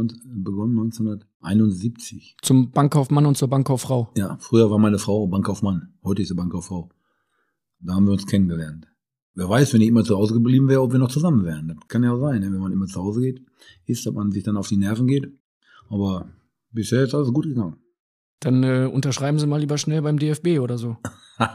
[0.43, 2.37] begonnen 1971.
[2.43, 4.11] Zum Bankkaufmann und zur Bankkauffrau.
[4.17, 6.91] Ja, früher war meine Frau Bankkaufmann, heute ist sie Bankkauffrau.
[7.79, 8.89] Da haben wir uns kennengelernt.
[9.37, 11.69] Wer weiß, wenn ich immer zu Hause geblieben wäre, ob wir noch zusammen wären.
[11.69, 12.51] Das kann ja sein, ne?
[12.51, 13.43] wenn man immer zu Hause geht,
[13.85, 15.31] ist, dass man sich dann auf die Nerven geht.
[15.91, 16.27] Aber
[16.73, 17.77] bisher ist alles gut gegangen.
[18.41, 20.97] Dann äh, unterschreiben Sie mal lieber schnell beim DFB oder so.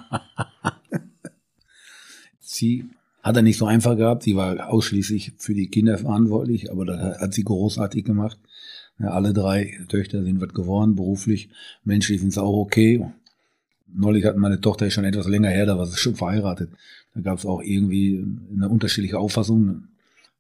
[2.40, 2.86] sie
[3.24, 4.24] hat er nicht so einfach gehabt.
[4.24, 8.40] Sie war ausschließlich für die Kinder verantwortlich, aber das hat sie großartig gemacht.
[9.00, 11.50] Ja, alle drei Töchter sind was geworden, beruflich,
[11.84, 13.04] menschlich sind sie auch okay.
[13.88, 16.70] Neulich hat meine Tochter schon etwas länger her, da war sie schon verheiratet.
[17.14, 19.88] Da gab es auch irgendwie eine unterschiedliche Auffassung.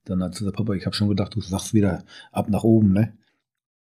[0.05, 3.13] Dann hat der Papa, ich habe schon gedacht, du sagst wieder ab nach oben, ne?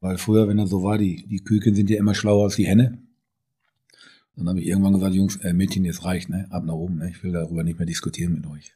[0.02, 2.66] Weil früher, wenn das so war, die, die Küken sind ja immer schlauer als die
[2.66, 3.00] Henne.
[4.36, 6.48] Dann habe ich irgendwann gesagt, Jungs, äh, Mädchen, jetzt reicht, ne?
[6.50, 7.10] Ab nach oben, ne?
[7.10, 8.74] Ich will darüber nicht mehr diskutieren mit euch.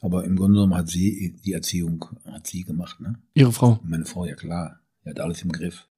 [0.00, 3.16] Aber im Grunde genommen hat sie die Erziehung, hat sie gemacht, ne?
[3.34, 3.80] Ihre Frau?
[3.82, 4.80] Meine Frau, ja klar.
[5.04, 5.88] Die hat alles im Griff.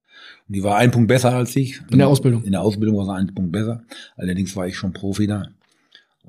[0.47, 1.81] Und die war ein Punkt besser als ich.
[1.91, 2.43] In der Ausbildung?
[2.43, 3.83] In der Ausbildung war sie ein Punkt besser.
[4.15, 5.49] Allerdings war ich schon Profi da.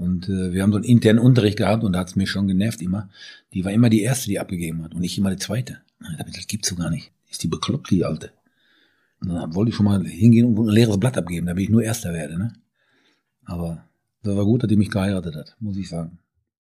[0.01, 2.48] Und äh, wir haben so einen internen Unterricht gehabt und da hat es mich schon
[2.48, 3.11] genervt immer.
[3.53, 5.82] Die war immer die Erste, die abgegeben hat und ich immer die Zweite.
[6.16, 7.12] Das gibt's so gar nicht.
[7.28, 8.32] Ist die bekloppt, die Alte.
[9.20, 11.82] Und dann wollte ich schon mal hingehen und ein leeres Blatt abgeben, damit ich nur
[11.82, 12.38] Erster werde.
[12.38, 12.55] Ne?
[13.44, 13.84] Aber
[14.22, 16.18] das war gut, dass die mich geheiratet hat, muss ich sagen.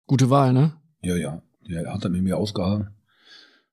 [0.08, 0.74] Gute Wahl, ne?
[1.02, 1.42] Ja, ja.
[1.70, 2.90] Der hat dann mit mir ausgehalten.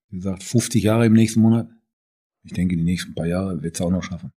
[0.08, 1.68] Wie gesagt, 50 Jahre im nächsten Monat.
[2.44, 4.30] Ich denke, die nächsten paar Jahre wird es auch noch schaffen.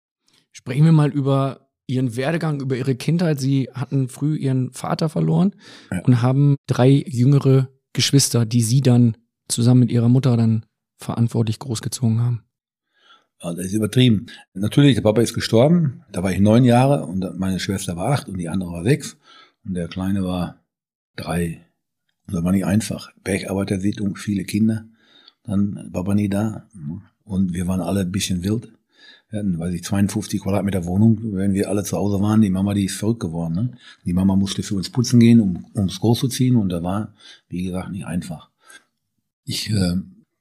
[0.54, 3.40] Sprechen wir mal über Ihren Werdegang, über Ihre Kindheit.
[3.40, 5.56] Sie hatten früh Ihren Vater verloren
[5.92, 6.02] ja.
[6.04, 9.18] und haben drei jüngere Geschwister, die Sie dann
[9.48, 10.66] zusammen mit Ihrer Mutter dann
[10.98, 12.44] verantwortlich großgezogen haben.
[13.42, 14.28] Ja, das ist übertrieben.
[14.54, 16.04] Natürlich, der Papa ist gestorben.
[16.12, 19.18] Da war ich neun Jahre und meine Schwester war acht und die andere war sechs
[19.66, 20.64] und der Kleine war
[21.16, 21.66] drei.
[22.28, 23.12] Und das war nicht einfach.
[23.24, 24.86] Bergarbeitersiedlung, viele Kinder.
[25.44, 26.68] Dann Papa nie da.
[27.24, 28.72] Und wir waren alle ein bisschen wild.
[29.30, 32.42] Wir hatten, weiß ich, 52 Quadratmeter Wohnung, wenn wir alle zu Hause waren.
[32.42, 33.54] Die Mama, die ist verrückt geworden.
[33.54, 33.72] Ne?
[34.06, 36.56] Die Mama musste für uns putzen gehen, um ums groß zu ziehen.
[36.56, 37.14] Und da war,
[37.48, 38.50] wie gesagt, nicht einfach.
[39.46, 39.98] Ich äh,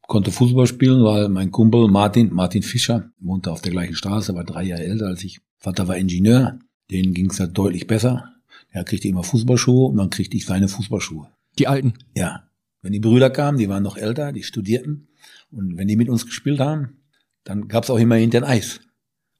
[0.07, 4.45] konnte Fußball spielen, weil mein Kumpel Martin, Martin Fischer, wohnte auf der gleichen Straße, war
[4.45, 5.41] drei Jahre älter als ich.
[5.59, 6.59] Vater war Ingenieur,
[6.91, 8.32] denen ging es halt deutlich besser.
[8.70, 11.28] Er kriegte immer Fußballschuhe und dann kriegte ich seine Fußballschuhe.
[11.59, 11.95] Die alten?
[12.16, 12.45] Ja.
[12.80, 15.09] Wenn die Brüder kamen, die waren noch älter, die studierten.
[15.51, 16.99] Und wenn die mit uns gespielt haben,
[17.45, 18.80] dann gab's auch immer hinter Eis.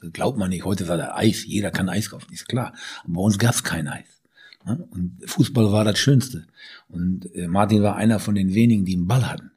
[0.01, 0.65] Das glaubt man nicht.
[0.65, 2.75] Heute sagt er Eis, jeder kann Eis kaufen, ist klar.
[3.05, 4.19] Aber bei uns gab's kein Eis.
[4.65, 6.47] Und Fußball war das Schönste.
[6.89, 9.53] Und äh, Martin war einer von den wenigen, die einen Ball hatten.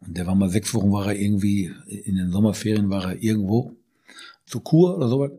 [0.00, 3.76] Und der war mal sechs Wochen, war er irgendwie, in den Sommerferien war er irgendwo
[4.44, 5.32] zur Kur oder sowas.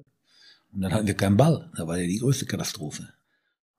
[0.73, 1.71] Und dann hatten wir keinen Ball.
[1.75, 3.07] Da war ja die größte Katastrophe.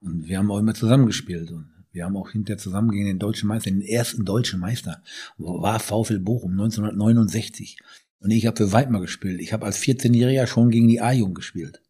[0.01, 1.51] Und wir haben auch immer zusammengespielt.
[1.51, 5.03] Und wir haben auch hinterher zusammen gegen den deutschen Meister, den ersten deutschen Meister,
[5.37, 7.77] war VfL Bochum 1969.
[8.19, 9.39] Und ich habe für Weidmar gespielt.
[9.41, 11.81] Ich habe als 14-Jähriger schon gegen die A-Jugend gespielt.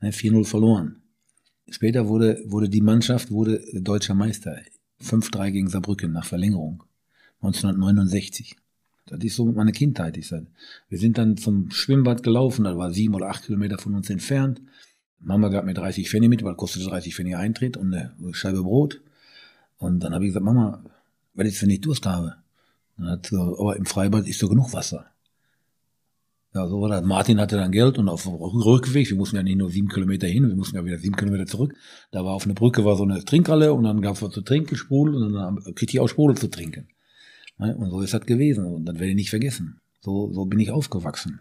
[0.00, 1.02] 4-0 verloren.
[1.68, 4.56] Später wurde, wurde die Mannschaft wurde deutscher Meister.
[5.02, 6.84] 5-3 gegen Saarbrücken nach Verlängerung.
[7.40, 8.56] 1969.
[9.06, 10.16] Das ist so meine Kindheit.
[10.16, 10.44] Ich sag.
[10.88, 14.60] Wir sind dann zum Schwimmbad gelaufen, das war sieben oder acht Kilometer von uns entfernt.
[15.20, 19.00] Mama gab mir 30 Pfennig mit, weil kostete 30 Pfennig Eintritt und eine Scheibe Brot.
[19.78, 20.84] Und dann habe ich gesagt, Mama,
[21.34, 22.36] was ist, wenn ich Durst habe?
[22.96, 25.06] Dann hat so, aber im Freibad ist so genug Wasser.
[26.58, 27.04] Ja, so war das.
[27.04, 30.26] Martin hatte dann Geld und auf dem Rückweg, wir mussten ja nicht nur sieben Kilometer
[30.26, 31.72] hin, wir mussten ja wieder sieben Kilometer zurück.
[32.10, 34.40] Da war auf einer Brücke war so eine Trinkhalle und dann gab es was zu
[34.40, 36.88] trinken, Sprudel und dann kriegte ich auch Sprudel zu trinken.
[37.58, 39.80] Und so ist das gewesen und das werde ich nicht vergessen.
[40.00, 41.38] So, so bin ich aufgewachsen.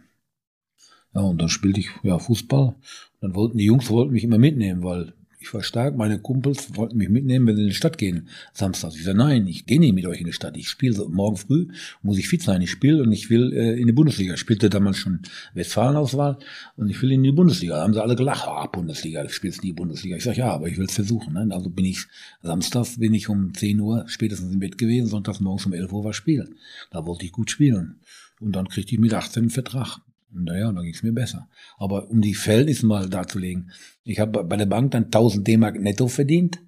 [1.15, 2.75] Ja, und dann spielte ich ja Fußball.
[3.19, 6.97] Dann wollten die Jungs wollten mich immer mitnehmen, weil ich war stark, meine Kumpels wollten
[6.97, 8.95] mich mitnehmen, wenn sie in die Stadt gehen, samstags.
[8.95, 10.57] Ich sage, nein, ich gehe nicht mit euch in die Stadt.
[10.57, 11.67] Ich spiele so, morgen früh,
[12.01, 12.61] muss ich fit sein.
[12.61, 14.33] Ich spiele und ich will äh, in die Bundesliga.
[14.33, 15.21] Ich spielte damals schon
[15.53, 16.39] Westfalenauswahl
[16.75, 17.75] und ich will in die Bundesliga.
[17.75, 20.17] Da haben sie alle gelacht, ah, Bundesliga, du spielst nie Bundesliga.
[20.17, 21.33] Ich sage, ja, aber ich will es versuchen.
[21.33, 21.47] Ne?
[21.51, 22.05] Also bin ich,
[22.41, 26.03] samstags bin ich um 10 Uhr spätestens im Bett gewesen, sonntags morgens um 11 Uhr
[26.03, 26.55] war Spiel.
[26.89, 27.99] Da wollte ich gut spielen.
[28.39, 29.99] Und dann kriegte ich mit 18 einen Vertrag.
[30.31, 31.47] Naja, dann ging es mir besser.
[31.77, 33.71] Aber um die Verhältnisse mal darzulegen,
[34.03, 36.59] ich habe bei der Bank dann 1000 D-Mark netto verdient.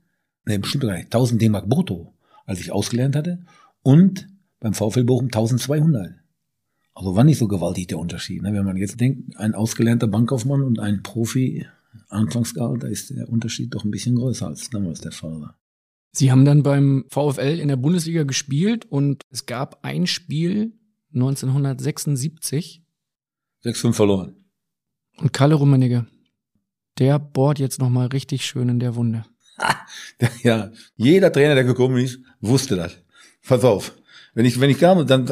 [0.46, 2.14] nee, bestimmt gar nicht, 1000 D-Mark brutto,
[2.46, 3.40] als ich ausgelernt hatte.
[3.82, 4.28] Und
[4.60, 6.16] beim VfL Bochum 1200.
[6.94, 8.42] Also war nicht so gewaltig der Unterschied.
[8.42, 8.54] Ne?
[8.54, 11.66] Wenn man jetzt denkt, ein ausgelernter Bankkaufmann und ein Profi
[12.10, 15.56] Anfangsgehalt, da ist der Unterschied doch ein bisschen größer als damals der Fall war.
[16.12, 20.74] Sie haben dann beim VfL in der Bundesliga gespielt und es gab ein Spiel
[21.14, 22.84] 1976.
[23.64, 24.36] 6-5 verloren.
[25.18, 26.06] Und Kalle Rummenigge,
[26.98, 29.26] der bohrt jetzt nochmal richtig schön in der Wunde.
[30.44, 32.98] ja, jeder Trainer, der gekommen ist, wusste das.
[33.46, 33.94] Pass auf.
[34.34, 35.28] Wenn ich, wenn ich kam und dann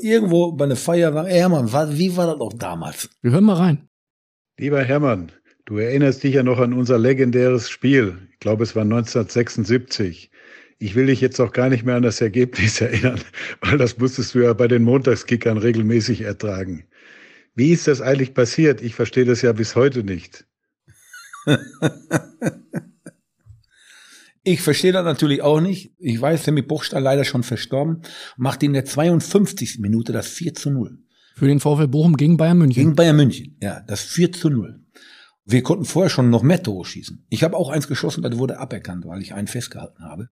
[0.00, 3.08] irgendwo bei einer Feier war, Hermann, wie war das auch damals?
[3.22, 3.88] Wir hören mal rein.
[4.58, 5.32] Lieber Hermann,
[5.64, 8.28] du erinnerst dich ja noch an unser legendäres Spiel.
[8.32, 10.30] Ich glaube, es war 1976.
[10.78, 13.20] Ich will dich jetzt auch gar nicht mehr an das Ergebnis erinnern,
[13.60, 16.84] weil das musstest du ja bei den Montagskickern regelmäßig ertragen.
[17.54, 18.80] Wie ist das eigentlich passiert?
[18.80, 20.46] Ich verstehe das ja bis heute nicht.
[24.44, 25.94] Ich verstehe das natürlich auch nicht.
[25.98, 28.02] Ich weiß, Sammy Buchstahl leider schon verstorben,
[28.36, 29.78] macht in der 52.
[29.78, 30.98] Minute das 4 zu 0.
[31.36, 32.82] Für den VfL Bochum gegen Bayern München.
[32.82, 34.80] Gegen Bayern München, ja, das 4 zu 0.
[35.44, 37.24] Wir konnten vorher schon noch mehr Tore schießen.
[37.30, 40.28] Ich habe auch eins geschossen, das wurde aberkannt, weil ich einen festgehalten habe.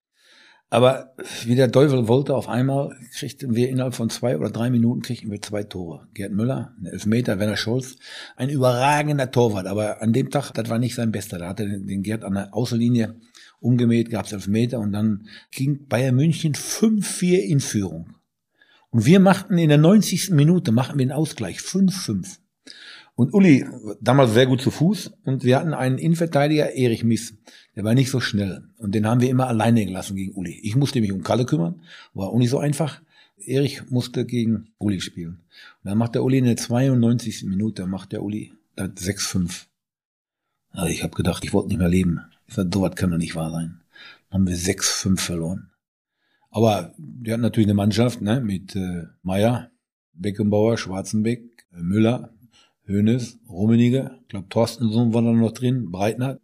[0.71, 5.03] Aber wie der Teufel wollte, auf einmal kriegten wir innerhalb von zwei oder drei Minuten
[5.03, 6.09] kriegten wir zwei Tore.
[6.15, 7.97] Gerd Müller, ein Elfmeter, Werner Scholz,
[8.37, 9.67] ein überragender Torwart.
[9.67, 11.39] Aber an dem Tag, das war nicht sein Bester.
[11.39, 13.15] Da hatte den Gerd an der Außenlinie
[13.61, 18.15] umgemäht, gab es Elfmeter und dann ging Bayern München 5-4 in Führung.
[18.91, 20.31] Und wir machten in der 90.
[20.31, 22.39] Minute, machten wir den Ausgleich 5-5.
[23.17, 23.65] Und Uli,
[24.01, 27.35] damals sehr gut zu Fuß, und wir hatten einen Innenverteidiger, Erich Miss,
[27.77, 28.69] der war nicht so schnell.
[28.79, 30.61] Und den haben wir immer alleine gelassen gegen Uli.
[30.63, 31.81] Ich musste mich um Kalle kümmern,
[32.13, 33.01] war auch nicht so einfach.
[33.37, 35.41] Erich musste gegen Uli spielen.
[35.83, 37.45] Und dann macht der Uli in der 92.
[37.45, 39.67] Minute, macht der Uli 6-5.
[40.71, 42.21] Also ich habe gedacht, ich wollte nicht mehr leben.
[42.47, 43.81] Ich sag, sowas kann doch nicht wahr sein.
[44.31, 45.71] Dann haben wir 6-5 verloren.
[46.51, 49.71] Aber wir hatten natürlich eine Mannschaft ne, mit äh, Meier,
[50.13, 52.33] Beckenbauer, Schwarzenbeck, äh, Müller,
[52.87, 56.39] Hönes, Rummenigge, ich glaube Thorstensohn war da noch drin, Breitner.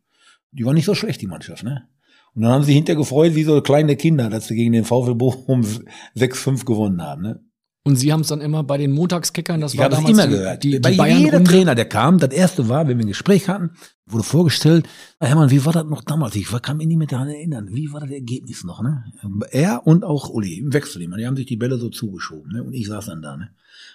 [0.52, 1.88] Die war nicht so schlecht, die Mannschaft, ne?
[2.34, 5.14] Und dann haben sie hinterher gefreut, wie so kleine Kinder, dass sie gegen den VfL
[5.14, 5.62] Bochum
[6.16, 7.40] 6-5 gewonnen haben, ne?
[7.82, 10.32] Und Sie haben es dann immer bei den Montagskickern, das ich war damals immer die,
[10.34, 10.62] gehört.
[10.62, 13.48] Die, die bei Bayern jeder Trainer, der kam, das erste war, wenn wir ein Gespräch
[13.48, 13.70] hatten,
[14.04, 14.86] wurde vorgestellt,
[15.18, 16.36] Hermann, wie war das noch damals?
[16.36, 17.70] Ich kann mich nicht mehr daran erinnern.
[17.72, 19.04] Wie war das Ergebnis noch, ne?
[19.50, 21.00] Er und auch Uli, im Wechsel.
[21.00, 22.62] Die haben sich die Bälle so zugeschoben, ne?
[22.62, 23.50] Und ich saß dann da, ne?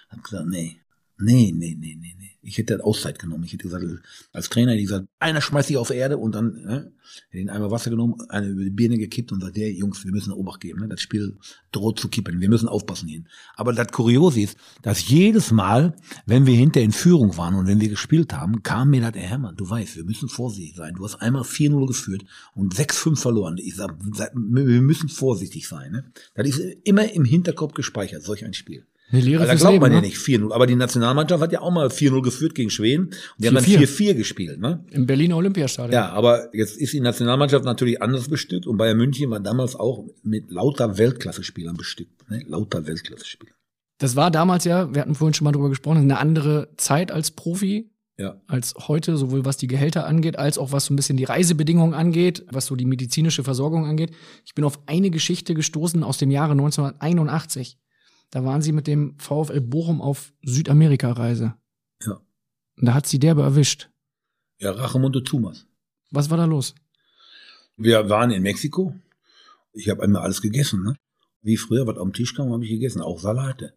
[0.08, 0.80] Hab gesagt, nee,
[1.18, 2.30] nee, nee, nee, nee, nee.
[2.42, 3.42] Ich hätte Auszeit genommen.
[3.44, 3.84] Ich hätte gesagt,
[4.32, 6.92] als Trainer hätte ich gesagt, einer schmeißt sich auf Erde und dann ne,
[7.28, 10.12] hätte ihn einmal Wasser genommen, eine über die Birne gekippt und sagt, hey, Jungs, wir
[10.12, 10.80] müssen Obacht geben.
[10.80, 10.88] Ne?
[10.88, 11.36] Das Spiel
[11.72, 12.40] droht zu kippen.
[12.40, 13.26] Wir müssen aufpassen hin.
[13.56, 15.96] Aber das Kuriose ist, dass jedes Mal,
[16.26, 19.30] wenn wir hinter in Führung waren und wenn wir gespielt haben, kam mir das, Herr
[19.30, 20.94] Hermann, du weißt, wir müssen vorsichtig sein.
[20.94, 23.56] Du hast einmal 4-0 geführt und 6-5 verloren.
[23.58, 25.90] Ich sag, wir müssen vorsichtig sein.
[25.90, 26.12] Ne?
[26.34, 28.86] Das ist immer im Hinterkopf gespeichert, solch ein Spiel.
[29.12, 30.06] Eine Lehre Weil da glaubt Leben, man ja ne?
[30.06, 30.52] nicht 4-0.
[30.52, 33.06] Aber die Nationalmannschaft hat ja auch mal 4-0 geführt gegen Schweden.
[33.06, 33.86] Und die haben dann 4-4.
[33.86, 34.60] 4-4 gespielt.
[34.60, 34.84] Ne?
[34.90, 35.92] Im Berliner Olympiastadion.
[35.92, 38.66] Ja, aber jetzt ist die Nationalmannschaft natürlich anders bestückt.
[38.66, 42.28] Und Bayern München war damals auch mit lauter Weltklasse-Spielern bestückt.
[42.28, 42.42] Ne?
[42.48, 43.52] Lauter Weltklasse-Spieler.
[43.98, 47.30] Das war damals ja, wir hatten vorhin schon mal drüber gesprochen, eine andere Zeit als
[47.30, 47.90] Profi.
[48.18, 48.40] Ja.
[48.46, 51.92] Als heute, sowohl was die Gehälter angeht, als auch was so ein bisschen die Reisebedingungen
[51.92, 54.10] angeht, was so die medizinische Versorgung angeht.
[54.46, 57.78] Ich bin auf eine Geschichte gestoßen aus dem Jahre 1981.
[58.30, 61.54] Da waren sie mit dem VfL Bochum auf Südamerika-Reise.
[62.04, 62.20] Ja.
[62.76, 63.88] Und da hat sie derbe erwischt.
[64.58, 65.66] Ja, Rachemonte Tumas.
[66.10, 66.74] Was war da los?
[67.76, 68.94] Wir waren in Mexiko.
[69.72, 70.82] Ich habe einmal alles gegessen.
[70.82, 70.96] Ne?
[71.42, 73.02] Wie früher, was auf dem Tisch kam, habe ich gegessen.
[73.02, 73.74] Auch Salate.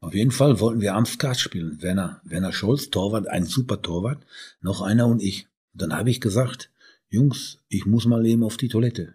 [0.00, 1.80] Auf jeden Fall wollten wir am Skat spielen.
[1.80, 4.26] Werner, Werner Scholz, Torwart, ein super Torwart,
[4.60, 5.46] noch einer und ich.
[5.74, 6.70] Dann habe ich gesagt,
[7.08, 9.14] Jungs, ich muss mal eben auf die Toilette.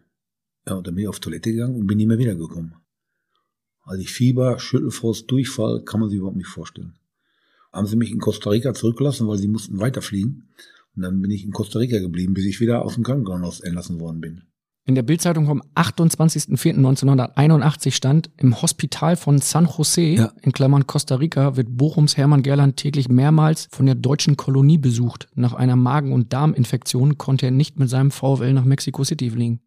[0.66, 2.76] Ja, und dann bin ich auf Toilette gegangen und bin nie mehr wiedergekommen.
[3.88, 6.94] Also ich Fieber, Schüttelfrost, Durchfall, kann man sich überhaupt nicht vorstellen.
[7.72, 10.50] Haben sie mich in Costa Rica zurückgelassen, weil sie mussten weiterfliegen.
[10.96, 14.00] Und dann bin ich in Costa Rica geblieben, bis ich wieder aus dem Krankenhaus entlassen
[14.00, 14.42] worden bin.
[14.86, 20.32] In der Bildzeitung vom 28.04.1981 stand, im Hospital von San Jose, Ja.
[20.42, 25.28] in Klammern Costa Rica, wird Bochums Hermann Gerland täglich mehrmals von der deutschen Kolonie besucht.
[25.36, 29.60] Nach einer Magen- und Darminfektion konnte er nicht mit seinem VfL nach Mexico City fliegen.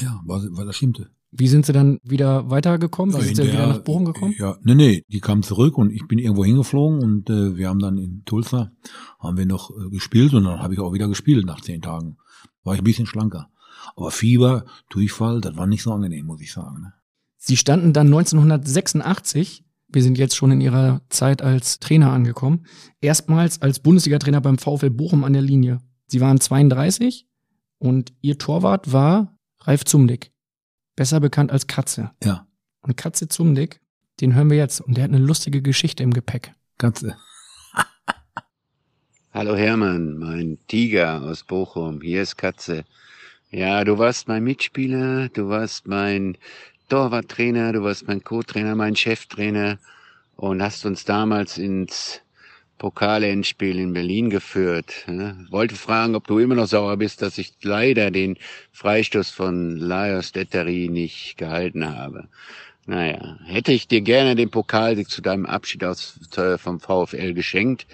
[0.00, 1.10] Ja, war das stimmte.
[1.32, 3.14] Wie sind sie dann wieder weitergekommen?
[3.16, 4.34] Wie sind sie wieder nach Bochum gekommen?
[4.36, 7.78] Ja, nee, nee, die kamen zurück und ich bin irgendwo hingeflogen und äh, wir haben
[7.78, 8.72] dann in Tulsa,
[9.20, 12.16] haben wir noch äh, gespielt und dann habe ich auch wieder gespielt nach zehn Tagen.
[12.64, 13.48] War ich ein bisschen schlanker.
[13.96, 16.82] Aber Fieber, Durchfall, das war nicht so angenehm, muss ich sagen.
[16.82, 16.92] Ne?
[17.36, 22.66] Sie standen dann 1986, wir sind jetzt schon in ihrer Zeit als Trainer angekommen,
[23.00, 25.78] erstmals als Bundesliga-Trainer beim VfL Bochum an der Linie.
[26.06, 27.28] Sie waren 32
[27.78, 30.29] und ihr Torwart war Ralf Zumdick.
[31.00, 32.10] Besser bekannt als Katze.
[32.22, 32.46] Ja.
[32.82, 33.80] Und Katze Zumdick,
[34.20, 34.82] den hören wir jetzt.
[34.82, 36.52] Und der hat eine lustige Geschichte im Gepäck.
[36.76, 37.16] Katze.
[39.32, 42.02] Hallo Hermann, mein Tiger aus Bochum.
[42.02, 42.84] Hier ist Katze.
[43.50, 46.36] Ja, du warst mein Mitspieler, du warst mein
[46.90, 49.78] Torwarttrainer, du warst mein Co-Trainer, mein Cheftrainer
[50.36, 52.20] und hast uns damals ins
[52.80, 55.04] Pokalendspiel in Berlin geführt.
[55.50, 58.38] Wollte fragen, ob du immer noch sauer bist, dass ich leider den
[58.72, 62.28] Freistoß von Lajos Detteri nicht gehalten habe.
[62.86, 67.86] Naja, hätte ich dir gerne den Pokal zu deinem Abschied aus, äh, vom VfL geschenkt,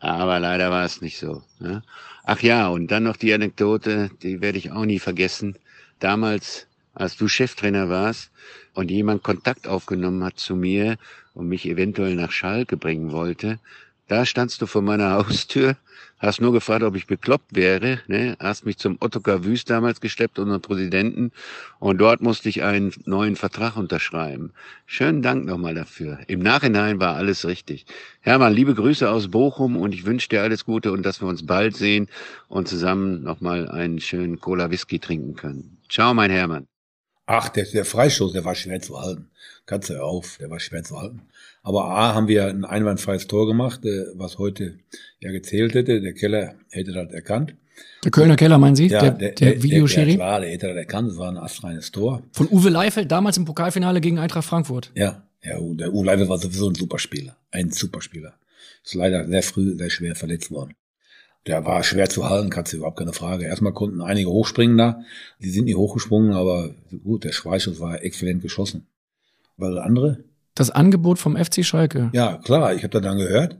[0.00, 1.42] aber leider war es nicht so.
[1.60, 1.84] Ne?
[2.24, 5.56] Ach ja, und dann noch die Anekdote, die werde ich auch nie vergessen.
[6.00, 8.32] Damals, als du Cheftrainer warst
[8.74, 10.96] und jemand Kontakt aufgenommen hat zu mir
[11.32, 13.60] und mich eventuell nach Schalke bringen wollte,
[14.08, 15.76] da standst du vor meiner Haustür,
[16.18, 18.36] hast nur gefragt, ob ich bekloppt wäre, ne?
[18.38, 21.32] hast mich zum Ottokar Wüst damals geschleppt, unseren Präsidenten,
[21.80, 24.52] und dort musste ich einen neuen Vertrag unterschreiben.
[24.86, 26.20] Schönen Dank nochmal dafür.
[26.28, 27.86] Im Nachhinein war alles richtig.
[28.20, 31.44] Hermann, liebe Grüße aus Bochum und ich wünsche dir alles Gute und dass wir uns
[31.44, 32.08] bald sehen
[32.48, 35.78] und zusammen nochmal einen schönen Cola Whisky trinken können.
[35.88, 36.66] Ciao, mein Hermann.
[37.26, 39.30] Ach, der, der Freistoß, der war schwer zu halten.
[39.78, 41.22] Du auf, der war schwer zu halten.
[41.62, 44.78] Aber A, haben wir ein einwandfreies Tor gemacht, äh, was heute
[45.20, 46.00] ja gezählt hätte.
[46.00, 47.54] Der Keller hätte das erkannt.
[48.04, 48.88] Der Kölner Keller, meinen Sie?
[48.88, 50.16] Ja, der, der, der, Videoschiri?
[50.16, 51.10] Der, der hätte das erkannt.
[51.10, 52.22] Das war ein astreines Tor.
[52.32, 54.90] Von Uwe Leifeld, damals im Pokalfinale gegen Eintracht Frankfurt.
[54.94, 57.36] Ja, ja, der Uwe Leifeld war sowieso ein Superspieler.
[57.50, 58.34] Ein Superspieler.
[58.84, 60.74] Ist leider sehr früh, sehr schwer verletzt worden.
[61.46, 63.46] Der war schwer zu halten, du überhaupt keine Frage.
[63.46, 65.02] Erstmal konnten einige hochspringen da.
[65.40, 68.86] Die sind nicht hochgesprungen, aber gut, der Schweißschuss war exzellent geschossen.
[69.56, 70.24] Weil andere?
[70.54, 72.10] Das Angebot vom FC Schalke.
[72.12, 73.58] Ja, klar, ich habe da dann gehört.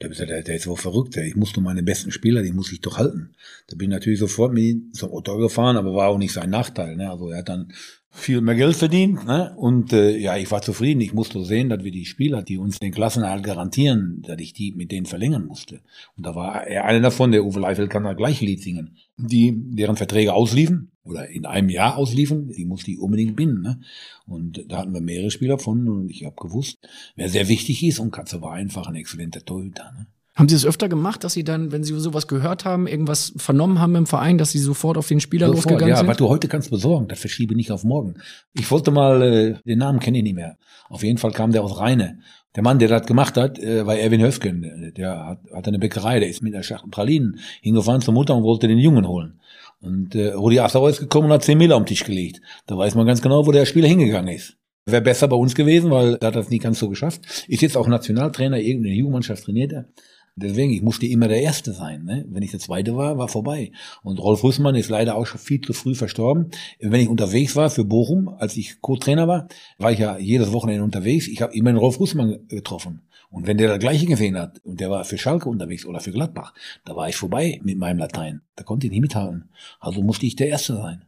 [0.00, 2.52] Da bist du, der, der ist so verrückt, ich muss nur meine besten Spieler, die
[2.52, 3.30] muss ich doch halten.
[3.68, 6.50] Da bin ich natürlich sofort mit ihm zum Otto gefahren, aber war auch nicht sein
[6.50, 6.96] Nachteil.
[6.96, 7.08] Ne?
[7.08, 7.72] Also er hat dann
[8.10, 9.24] viel mehr Geld verdient.
[9.26, 9.54] Ne?
[9.56, 11.00] Und äh, ja, ich war zufrieden.
[11.00, 14.72] Ich musste sehen, dass wir die Spieler, die uns den Klassenerhalt garantieren, dass ich die
[14.72, 15.80] mit denen verlängern musste.
[16.16, 18.96] Und da war er einer davon, der Uwe Leifeld kann da gleich Lied singen.
[19.16, 23.62] Die, deren Verträge ausliefen oder in einem Jahr ausliefen, die musste ich unbedingt binden.
[23.62, 23.80] Ne?
[24.26, 26.78] Und da hatten wir mehrere Spieler von und ich habe gewusst,
[27.14, 29.92] wer sehr wichtig ist und Katze war einfach ein exzellenter Torhüter.
[29.92, 30.06] Ne?
[30.36, 33.78] Haben Sie es öfter gemacht, dass Sie dann, wenn Sie sowas gehört haben, irgendwas vernommen
[33.78, 36.08] haben im Verein, dass Sie sofort auf den Spieler Sofort, losgegangen ja, sind?
[36.08, 38.14] was du heute kannst besorgen, das verschiebe nicht auf morgen.
[38.52, 40.58] Ich wollte mal, äh, den Namen kenne ich nicht mehr.
[40.88, 42.18] Auf jeden Fall kam der aus Rheine.
[42.56, 44.92] Der Mann, der das gemacht hat, äh, war Erwin Höfgen.
[44.96, 48.42] Der hat, hat eine Bäckerei, der ist mit der Schachtel Pralinen hingefahren zur Mutter und
[48.42, 49.40] wollte den Jungen holen.
[49.84, 52.40] Und äh, Rudi Assauer ist gekommen und hat 10 Mille auf den Tisch gelegt.
[52.66, 54.56] Da weiß man ganz genau, wo der Spieler hingegangen ist.
[54.86, 57.46] Wäre besser bei uns gewesen, weil da hat das nie ganz so geschafft.
[57.48, 59.88] Ist jetzt auch Nationaltrainer, irgendeine Jugendmannschaft trainiert er.
[60.36, 62.04] Deswegen, ich musste immer der Erste sein.
[62.04, 62.24] Ne?
[62.28, 63.70] Wenn ich der Zweite war, war vorbei.
[64.02, 66.50] Und Rolf Rüssmann ist leider auch schon viel zu früh verstorben.
[66.80, 69.46] Wenn ich unterwegs war für Bochum, als ich Co-Trainer war,
[69.78, 71.28] war ich ja jedes Wochenende unterwegs.
[71.28, 73.02] Ich habe immer den Rolf Rüssmann getroffen.
[73.34, 76.12] Und wenn der das Gleiche gesehen hat und der war für Schalke unterwegs oder für
[76.12, 76.54] Gladbach,
[76.84, 78.42] da war ich vorbei mit meinem Latein.
[78.54, 79.48] Da konnte ich nicht mithalten.
[79.80, 81.02] Also musste ich der Erste sein.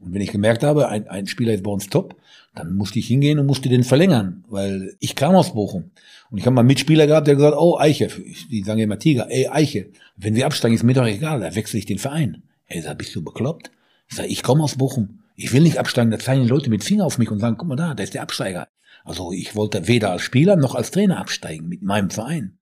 [0.00, 2.16] Und wenn ich gemerkt habe, ein, ein Spieler ist bei uns top,
[2.56, 5.92] dann musste ich hingehen und musste den verlängern, weil ich kam aus Bochum.
[6.32, 8.08] Und ich habe mal einen Mitspieler gehabt, der gesagt, oh Eiche,
[8.50, 11.78] die sagen immer Tiger, ey Eiche, wenn wir absteigen, ist mir doch egal, da wechsle
[11.78, 12.42] ich den Verein.
[12.66, 13.70] Ey, sag, bist du bekloppt?
[14.08, 15.20] Ich sage, ich komme aus Bochum.
[15.36, 17.68] Ich will nicht absteigen, da zeigen die Leute mit Finger auf mich und sagen, guck
[17.68, 18.66] mal da, da ist der Absteiger.
[19.08, 22.58] Also ich wollte weder als Spieler noch als Trainer absteigen mit meinem Verein.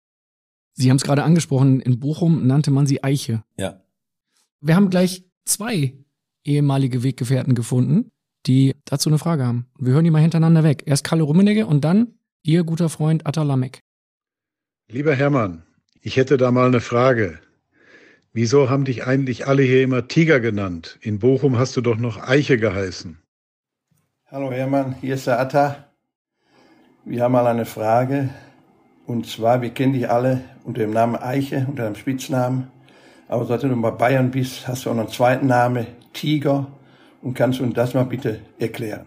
[0.75, 3.43] Sie haben es gerade angesprochen, in Bochum nannte man sie Eiche.
[3.59, 3.83] Ja.
[4.61, 5.99] Wir haben gleich zwei
[6.45, 8.13] ehemalige Weggefährten gefunden,
[8.47, 9.67] die dazu eine Frage haben.
[9.77, 10.85] Wir hören die mal hintereinander weg.
[10.87, 13.81] Erst Kalle Rummenigge und dann Ihr guter Freund Atalamek.
[14.89, 15.65] Lieber Hermann,
[16.01, 17.41] ich hätte da mal eine Frage.
[18.33, 20.97] Wieso haben dich eigentlich alle hier immer Tiger genannt?
[21.01, 23.19] In Bochum hast du doch noch Eiche geheißen.
[24.27, 25.86] Hallo Hermann, hier ist der Atta.
[27.09, 28.31] Wir haben mal eine Frage.
[29.07, 32.67] Und zwar, wir kennen dich alle unter dem Namen Eiche, unter dem Spitznamen.
[33.29, 36.67] Aber seit du bei Bayern bist, hast du auch noch einen zweiten Namen, Tiger.
[37.23, 39.07] Und kannst du uns das mal bitte erklären?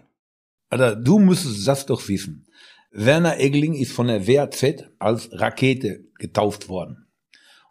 [0.70, 2.48] Alter, du müsstest das doch wissen.
[2.92, 7.06] Werner Eggeling ist von der WAZ als Rakete getauft worden.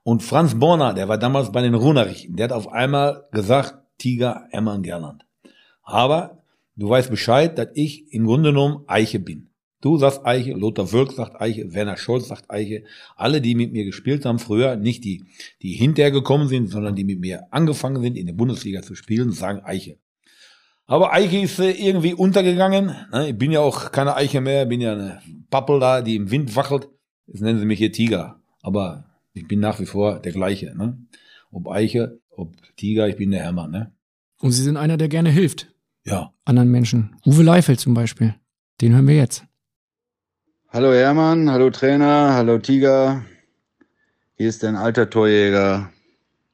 [0.02, 4.46] Und Franz Borner, der war damals bei den Runerichten, der hat auf einmal gesagt, Tiger
[4.50, 5.24] Emman Gerland.
[5.82, 6.42] Aber
[6.76, 9.47] du weißt Bescheid, dass ich im Grunde genommen Eiche bin.
[9.80, 12.82] Du sagst Eiche, Lothar Wölk sagt Eiche, Werner Scholz sagt Eiche.
[13.14, 15.24] Alle, die mit mir gespielt haben früher, nicht die,
[15.62, 19.30] die hinterher gekommen sind, sondern die mit mir angefangen sind, in der Bundesliga zu spielen,
[19.30, 19.98] sagen Eiche.
[20.86, 22.92] Aber Eiche ist äh, irgendwie untergegangen.
[23.12, 23.28] Ne?
[23.28, 25.20] Ich bin ja auch keine Eiche mehr, bin ja eine
[25.50, 26.88] Pappel da, die im Wind wackelt.
[27.26, 28.40] Jetzt nennen sie mich hier Tiger.
[28.62, 29.04] Aber
[29.34, 30.74] ich bin nach wie vor der gleiche.
[30.76, 30.98] Ne?
[31.52, 33.70] Ob Eiche, ob Tiger, ich bin der Hermann.
[33.70, 33.92] Ne?
[34.40, 35.68] Und Sie sind einer, der gerne hilft.
[36.04, 36.32] Ja.
[36.46, 37.16] anderen Menschen.
[37.26, 38.34] Uwe Leifeld zum Beispiel.
[38.80, 39.44] Den hören wir jetzt.
[40.70, 43.24] Hallo Hermann, hallo Trainer, hallo Tiger.
[44.34, 45.90] Hier ist dein alter Torjäger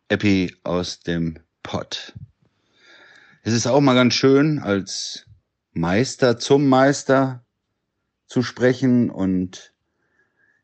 [0.08, 2.12] Epi aus dem Pott.
[3.42, 5.26] Es ist auch mal ganz schön, als
[5.72, 7.44] Meister zum Meister
[8.28, 9.72] zu sprechen und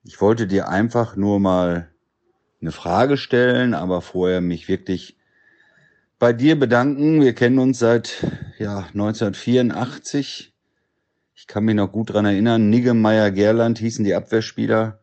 [0.04, 1.90] ich wollte dir einfach nur mal
[2.60, 5.16] eine Frage stellen, aber vorher mich wirklich
[6.20, 7.20] bei dir bedanken.
[7.20, 8.24] Wir kennen uns seit
[8.60, 10.50] ja, 1984.
[11.40, 12.68] Ich kann mich noch gut dran erinnern.
[12.68, 15.00] Niggemeier Gerland hießen die Abwehrspieler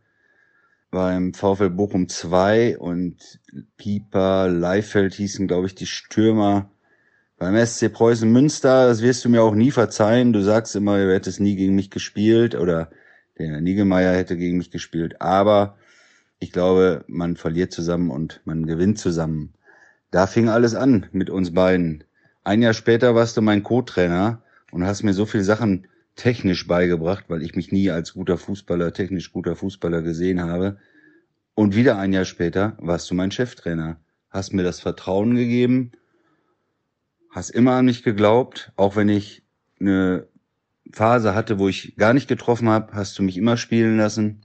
[0.92, 3.40] beim VfL Bochum 2 und
[3.76, 6.70] Pieper, Leifeld hießen, glaube ich, die Stürmer
[7.40, 8.86] beim SC Preußen Münster.
[8.86, 10.32] Das wirst du mir auch nie verzeihen.
[10.32, 12.92] Du sagst immer, du hättest nie gegen mich gespielt oder
[13.40, 15.20] der Niggemeier hätte gegen mich gespielt.
[15.20, 15.76] Aber
[16.38, 19.56] ich glaube, man verliert zusammen und man gewinnt zusammen.
[20.12, 22.04] Da fing alles an mit uns beiden.
[22.44, 25.88] Ein Jahr später warst du mein Co-Trainer und hast mir so viele Sachen
[26.18, 30.78] technisch beigebracht, weil ich mich nie als guter Fußballer, technisch guter Fußballer gesehen habe.
[31.54, 35.92] Und wieder ein Jahr später warst du mein Cheftrainer, hast mir das Vertrauen gegeben,
[37.30, 39.44] hast immer an mich geglaubt, auch wenn ich
[39.80, 40.28] eine
[40.92, 44.42] Phase hatte, wo ich gar nicht getroffen habe, hast du mich immer spielen lassen.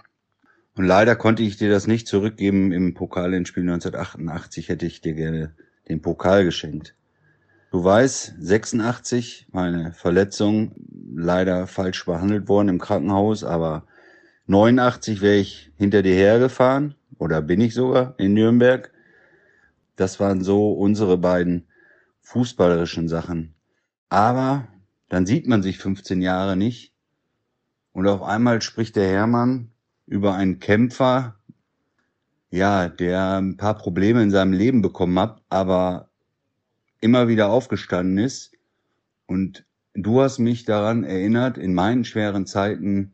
[0.75, 5.55] Und leider konnte ich dir das nicht zurückgeben im Pokalendspiel 1988, hätte ich dir gerne
[5.89, 6.95] den Pokal geschenkt.
[7.73, 10.75] Du weißt, 86, meine Verletzung,
[11.17, 13.87] leider falsch behandelt worden im Krankenhaus, aber
[14.47, 18.93] 89 wäre ich hinter dir hergefahren, oder bin ich sogar in Nürnberg.
[19.97, 21.67] Das waren so unsere beiden
[22.21, 23.55] fußballerischen Sachen.
[24.11, 24.69] Aber
[25.09, 26.93] dann sieht man sich 15 Jahre nicht
[27.93, 29.71] und auf einmal spricht der Hermann
[30.05, 31.37] über einen Kämpfer,
[32.51, 36.11] ja, der ein paar Probleme in seinem Leben bekommen hat, aber
[37.03, 38.53] immer wieder aufgestanden ist.
[39.27, 43.13] Und du hast mich daran erinnert, in meinen schweren Zeiten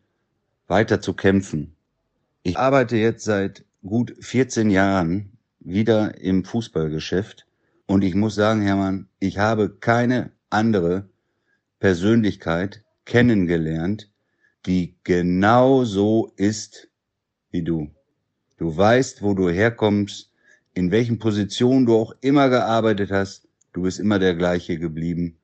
[0.68, 1.74] weiter zu kämpfen.
[2.44, 7.46] Ich arbeite jetzt seit gut 14 Jahren wieder im Fußballgeschäft
[7.86, 11.08] und ich muss sagen, Hermann, ich habe keine andere
[11.80, 14.10] Persönlichkeit kennengelernt,
[14.66, 16.88] die genau so ist
[17.50, 17.90] wie du.
[18.58, 20.30] Du weißt, wo du herkommst,
[20.74, 25.36] in welchen Positionen du auch immer gearbeitet hast, du bist immer der gleiche geblieben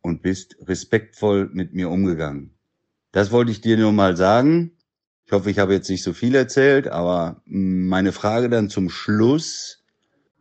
[0.00, 2.50] und bist respektvoll mit mir umgegangen.
[3.12, 4.72] Das wollte ich dir nur mal sagen.
[5.24, 9.78] Ich hoffe, ich habe jetzt nicht so viel erzählt, aber meine Frage dann zum Schluss.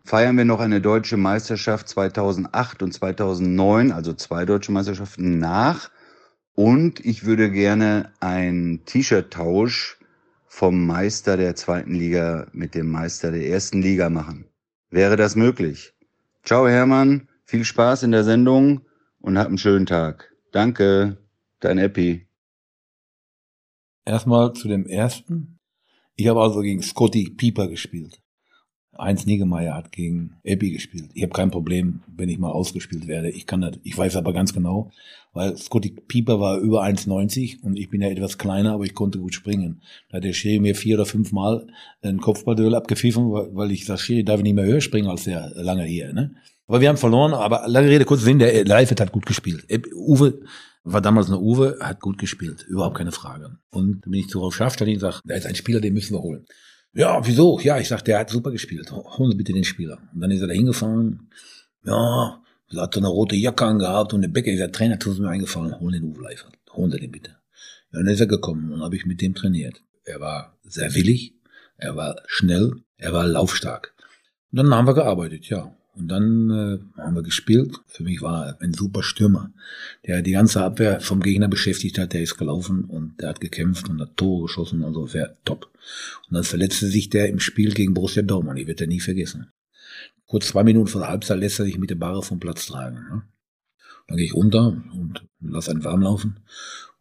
[0.03, 5.91] Feiern wir noch eine deutsche Meisterschaft 2008 und 2009, also zwei deutsche Meisterschaften nach.
[6.55, 9.99] Und ich würde gerne einen T-Shirt-Tausch
[10.47, 14.45] vom Meister der zweiten Liga mit dem Meister der ersten Liga machen.
[14.89, 15.93] Wäre das möglich?
[16.43, 18.81] Ciao Hermann, viel Spaß in der Sendung
[19.19, 20.33] und hab einen schönen Tag.
[20.51, 21.17] Danke,
[21.59, 22.27] dein Epi.
[24.05, 25.59] Erstmal zu dem ersten.
[26.15, 28.20] Ich habe also gegen Scotty Pieper gespielt.
[28.97, 31.09] Heinz Niggemeier hat gegen Epi gespielt.
[31.13, 33.29] Ich habe kein Problem, wenn ich mal ausgespielt werde.
[33.29, 34.91] Ich kann das, ich weiß aber ganz genau,
[35.33, 39.19] weil Scotty Pieper war über 1,90 und ich bin ja etwas kleiner, aber ich konnte
[39.19, 39.81] gut springen.
[40.09, 41.67] Da hat der Schiri mir vier oder fünf Mal
[42.01, 45.51] ein Kopfballduell abgepfiffen, weil ich sag, Schiri darf ich nicht mehr höher springen als der
[45.55, 46.11] lange hier.
[46.13, 46.35] Ne?
[46.67, 49.65] Aber wir haben verloren, aber lange Rede, kurz Sinn, der Leifert hat gut gespielt.
[49.95, 50.41] Uwe
[50.83, 53.57] war damals eine Uwe, hat gut gespielt, überhaupt keine Frage.
[53.69, 56.21] Und bin ich zu Rolf Schafstein und sage, da ist ein Spieler, den müssen wir
[56.21, 56.45] holen.
[56.93, 57.59] Ja, wieso?
[57.59, 58.91] Ja, ich sag, der hat super gespielt.
[58.91, 59.97] Holen Sie bitte den Spieler.
[60.13, 61.29] Und dann ist er da hingefahren.
[61.85, 64.51] Ja, er hat so eine rote Jacke angehabt und Becke.
[64.51, 66.53] Ich sag, Trainer, tut mir eingefallen, holen den Uwe Leifert.
[66.73, 67.37] Holen Sie den bitte.
[67.91, 69.81] Ja, dann ist er gekommen und habe ich mit dem trainiert.
[70.03, 71.35] Er war sehr willig,
[71.77, 73.93] er war schnell, er war laufstark.
[74.51, 75.75] Und dann haben wir gearbeitet, ja.
[75.93, 77.75] Und dann äh, haben wir gespielt.
[77.87, 79.51] Für mich war er ein super Stürmer,
[80.05, 82.13] der die ganze Abwehr vom Gegner beschäftigt hat.
[82.13, 84.83] Der ist gelaufen und der hat gekämpft und hat Tore geschossen.
[84.85, 85.69] Also wäre top.
[86.29, 88.57] Und dann verletzte sich der im Spiel gegen Borussia Dortmund.
[88.59, 89.51] Ich werde er nie vergessen.
[90.27, 92.95] Kurz zwei Minuten vor der Halbzeit lässt er sich mit der Barre vom Platz tragen.
[92.95, 93.23] Ne?
[94.07, 96.39] Dann gehe ich runter und lass einen warm laufen.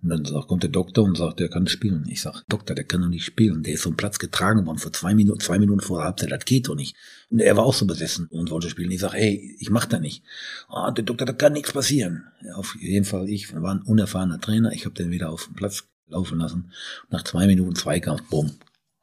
[0.02, 2.06] Und dann sagt, kommt der Doktor und sagt, der kann spielen.
[2.08, 3.62] Ich sag, Doktor, der kann doch nicht spielen.
[3.62, 6.32] Der ist vom Platz getragen worden vor zwei Minuten, zwei Minuten vor der Halbzeit.
[6.32, 6.96] Das geht doch nicht.
[7.28, 8.90] Und er war auch so besessen und wollte spielen.
[8.90, 10.24] Ich sag, hey, ich mach da nicht.
[10.68, 12.24] Ah, der Doktor, da kann nichts passieren.
[12.54, 14.72] Auf jeden Fall, ich war ein unerfahrener Trainer.
[14.72, 16.72] Ich habe den wieder auf den Platz laufen lassen.
[17.10, 18.52] Nach zwei Minuten Zweikampf, bumm,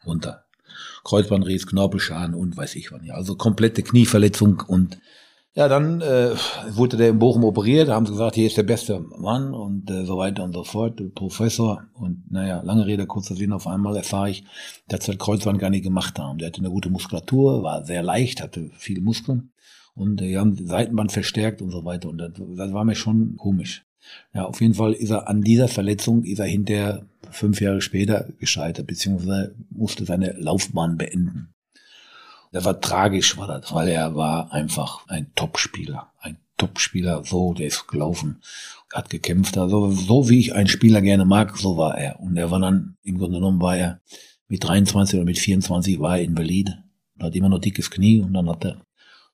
[0.05, 0.45] runter.
[1.03, 3.03] Kreuzbandriss, Knorpelschaden und weiß ich wann.
[3.05, 4.99] Ja, also komplette Knieverletzung und
[5.57, 6.35] ja, dann äh,
[6.69, 10.05] wurde der in Bochum operiert, haben sie gesagt, hier ist der beste Mann und äh,
[10.05, 11.81] so weiter und so fort, Professor.
[11.95, 14.43] Und naja, lange Rede, kurzer Sinn, auf einmal erfahre ich,
[14.87, 16.37] dass das Kreuzband gar nicht gemacht haben.
[16.37, 19.49] Der hatte eine gute Muskulatur, war sehr leicht, hatte viele Muskeln.
[19.95, 22.07] Und die haben die Seitenband verstärkt und so weiter.
[22.09, 23.83] Und das, das war mir schon komisch.
[24.35, 28.29] Ja, auf jeden Fall ist er an dieser Verletzung, ist er hinterher fünf Jahre später
[28.37, 31.49] gescheitert, beziehungsweise musste seine Laufbahn beenden.
[32.51, 37.67] Das war tragisch, war das, weil er war einfach ein Topspieler, ein Topspieler, so, der
[37.67, 38.41] ist gelaufen,
[38.93, 42.19] hat gekämpft, also so wie ich einen Spieler gerne mag, so war er.
[42.19, 44.01] Und er war dann, im Grunde genommen war er
[44.47, 46.71] mit 23 oder mit 24 war er Invalid,
[47.19, 48.81] hat immer noch dickes Knie und dann hat er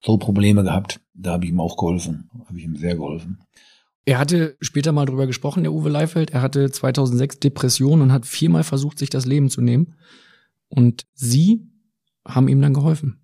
[0.01, 3.39] so Probleme gehabt, da habe ich ihm auch geholfen, habe ich ihm sehr geholfen.
[4.05, 6.32] Er hatte später mal drüber gesprochen, der Uwe Leifeld.
[6.32, 9.95] Er hatte 2006 Depressionen und hat viermal versucht, sich das Leben zu nehmen.
[10.68, 11.70] Und Sie
[12.26, 13.19] haben ihm dann geholfen.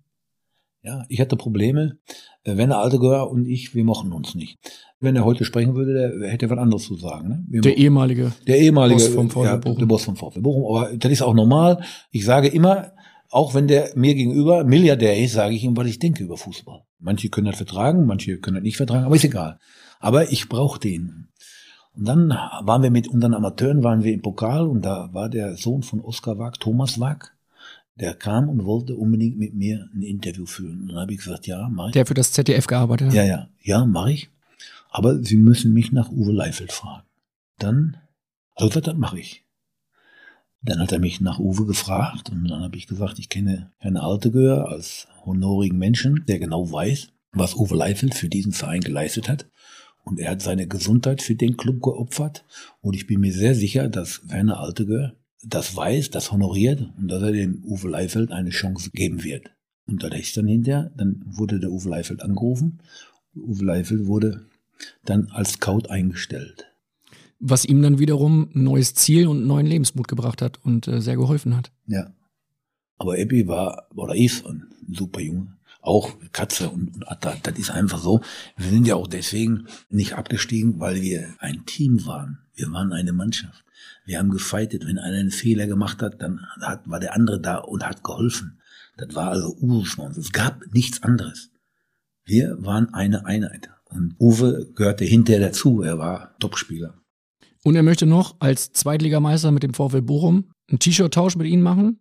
[0.82, 1.98] Ja, ich hatte Probleme.
[2.42, 4.58] Äh, Werner Altegör und ich, wir mochten uns nicht.
[4.98, 7.28] Wenn er heute sprechen würde, der hätte was anderes zu sagen.
[7.28, 7.44] Ne?
[7.48, 9.78] Wir Der ehemalige der ehemalige Boss vom VfB ja, Bochum.
[9.78, 10.64] Der Boss vom VfB Bochum.
[10.64, 11.82] Aber das ist auch normal.
[12.10, 12.92] Ich sage immer,
[13.28, 16.82] auch wenn der mir gegenüber Milliardär ist, sage ich ihm, was ich denke über Fußball.
[16.98, 19.58] Manche können das vertragen, manche können das nicht vertragen, aber ist egal.
[20.00, 21.28] Aber ich brauche den.
[21.94, 25.56] Und dann waren wir mit unseren Amateuren, waren wir im Pokal und da war der
[25.56, 27.36] Sohn von Oskar Wag, Thomas Wag,
[27.96, 30.82] der kam und wollte unbedingt mit mir ein Interview führen.
[30.82, 31.92] Und dann habe ich gesagt, ja, mach ich.
[31.92, 33.14] Der für das ZDF gearbeitet hat.
[33.14, 34.30] Ja, ja, ja, mache ich.
[34.90, 37.06] Aber Sie müssen mich nach Uwe Leifeld fragen.
[37.58, 37.96] Dann,
[38.54, 39.44] also das mache ich.
[40.62, 43.96] Dann hat er mich nach Uwe gefragt und dann habe ich gesagt, ich kenne Herrn
[43.96, 49.48] Altegör als honorigen Menschen, der genau weiß, was Uwe Leifeld für diesen Verein geleistet hat.
[50.02, 52.44] Und er hat seine Gesundheit für den Club geopfert.
[52.80, 57.22] Und ich bin mir sehr sicher, dass Werner Altegör das weiß, das honoriert und dass
[57.22, 59.50] er dem Uwe Leifeld eine Chance geben wird.
[59.86, 62.80] Und da ist dann hinterher, dann wurde der Uwe Leifeld angerufen.
[63.34, 64.46] Uwe Leifeld wurde
[65.04, 66.66] dann als Scout eingestellt.
[67.38, 71.00] Was ihm dann wiederum ein neues Ziel und einen neuen Lebensmut gebracht hat und äh,
[71.00, 71.72] sehr geholfen hat.
[71.86, 72.12] Ja.
[72.98, 75.56] Aber Epi war, oder ist ein super Junge.
[75.80, 78.20] Auch Katze und, und Atta, das ist einfach so.
[78.58, 82.40] Wir sind ja auch deswegen nicht abgestiegen, weil wir ein Team waren.
[82.54, 83.64] Wir waren eine Mannschaft.
[84.04, 84.86] Wir haben gefeitet.
[84.86, 88.60] Wenn einer einen Fehler gemacht hat, dann hat, war der andere da und hat geholfen.
[88.96, 89.96] Das war also uns.
[90.16, 91.50] Es gab nichts anderes.
[92.24, 93.70] Wir waren eine Einheit.
[93.84, 95.82] Und Uwe gehörte hinterher dazu.
[95.82, 96.94] Er war Topspieler.
[97.64, 102.00] Und er möchte noch als Zweitligameister mit dem VfL Bochum einen T-Shirt-Tausch mit Ihnen machen.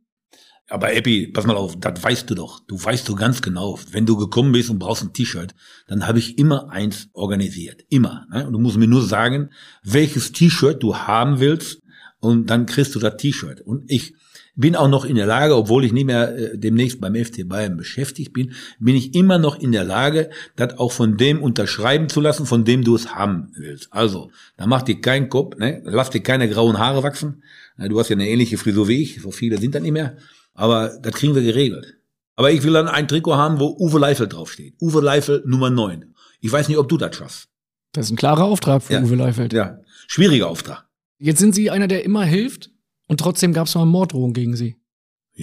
[0.70, 2.60] Aber Epi, pass mal auf, das weißt du doch.
[2.68, 3.80] Du weißt du ganz genau.
[3.92, 5.56] Wenn du gekommen bist und brauchst ein T-Shirt,
[5.88, 7.84] dann habe ich immer eins organisiert.
[7.90, 8.28] Immer.
[8.32, 8.46] Ne?
[8.46, 9.50] Und du musst mir nur sagen,
[9.84, 11.82] welches T-Shirt du haben willst
[12.20, 13.62] und dann kriegst du das T-Shirt.
[13.62, 14.14] Und ich
[14.56, 17.78] bin auch noch in der Lage, obwohl ich nicht mehr äh, demnächst beim FC Bayern
[17.78, 22.20] beschäftigt bin, bin ich immer noch in der Lage, das auch von dem unterschreiben zu
[22.20, 23.88] lassen, von dem du es haben willst.
[23.92, 25.82] Also, da mach dir keinen Kopf, ne?
[25.86, 27.42] lass dir keine grauen Haare wachsen.
[27.78, 30.18] Du hast ja eine ähnliche Frisur wie ich, so viele sind da nicht mehr.
[30.60, 31.96] Aber das kriegen wir geregelt.
[32.36, 34.76] Aber ich will dann ein Trikot haben, wo Uwe Leifeld draufsteht.
[34.82, 36.14] Uwe Leifeld Nummer 9.
[36.42, 37.48] Ich weiß nicht, ob du das schaffst.
[37.94, 39.02] Das ist ein klarer Auftrag für Ja.
[39.02, 39.54] Uwe Leifeld.
[39.54, 40.86] Ja, schwieriger Auftrag.
[41.18, 42.72] Jetzt sind Sie einer, der immer hilft
[43.08, 44.76] und trotzdem gab es mal Morddrohungen gegen Sie.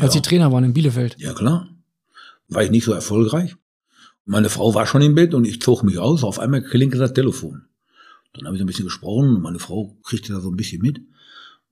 [0.01, 1.17] Als Sie Trainer waren in Bielefeld.
[1.19, 1.71] Ja, klar.
[2.49, 3.57] War ich nicht so erfolgreich.
[4.27, 6.25] Meine Frau war schon im Bett und ich zog mich aus.
[6.25, 7.63] Auf einmal klingelte das Telefon.
[8.35, 10.83] Dann habe ich so ein bisschen gesprochen und meine Frau kriegte da so ein bisschen
[10.83, 11.01] mit.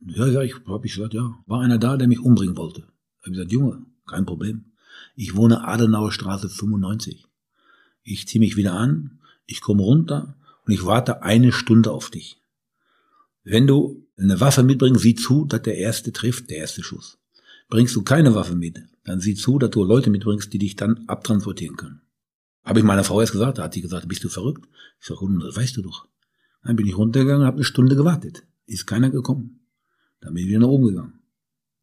[0.07, 2.85] Ja, ja, ich habe ich gesagt, ja, war einer da, der mich umbringen wollte.
[3.25, 4.67] Habe ich gesagt, Junge, kein Problem.
[5.17, 7.27] Ich wohne Adenauer Straße 95.
[8.03, 12.39] Ich ziehe mich wieder an, ich komme runter und ich warte eine Stunde auf dich.
[13.43, 17.19] Wenn du eine Waffe mitbringst, sieh zu, dass der erste trifft, der erste Schuss.
[17.69, 21.05] Bringst du keine Waffe mit, dann sieh zu, dass du Leute mitbringst, die dich dann
[21.07, 22.03] abtransportieren können.
[22.63, 24.69] Habe ich meiner Frau erst gesagt, da hat sie gesagt, bist du verrückt?
[25.01, 26.07] Ich sage, das weißt du doch.
[26.63, 28.45] Dann bin ich runtergegangen, habe eine Stunde gewartet.
[28.67, 29.67] Ist keiner gekommen.
[30.21, 31.21] Dann bin ich wieder nach oben gegangen.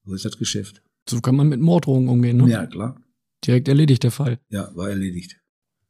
[0.06, 0.82] So ist das Geschäft.
[1.10, 2.50] So kann man mit Morddrohungen umgehen, ne?
[2.50, 3.02] Ja, klar.
[3.46, 4.40] Direkt erledigt der Fall.
[4.50, 5.38] Ja, war erledigt.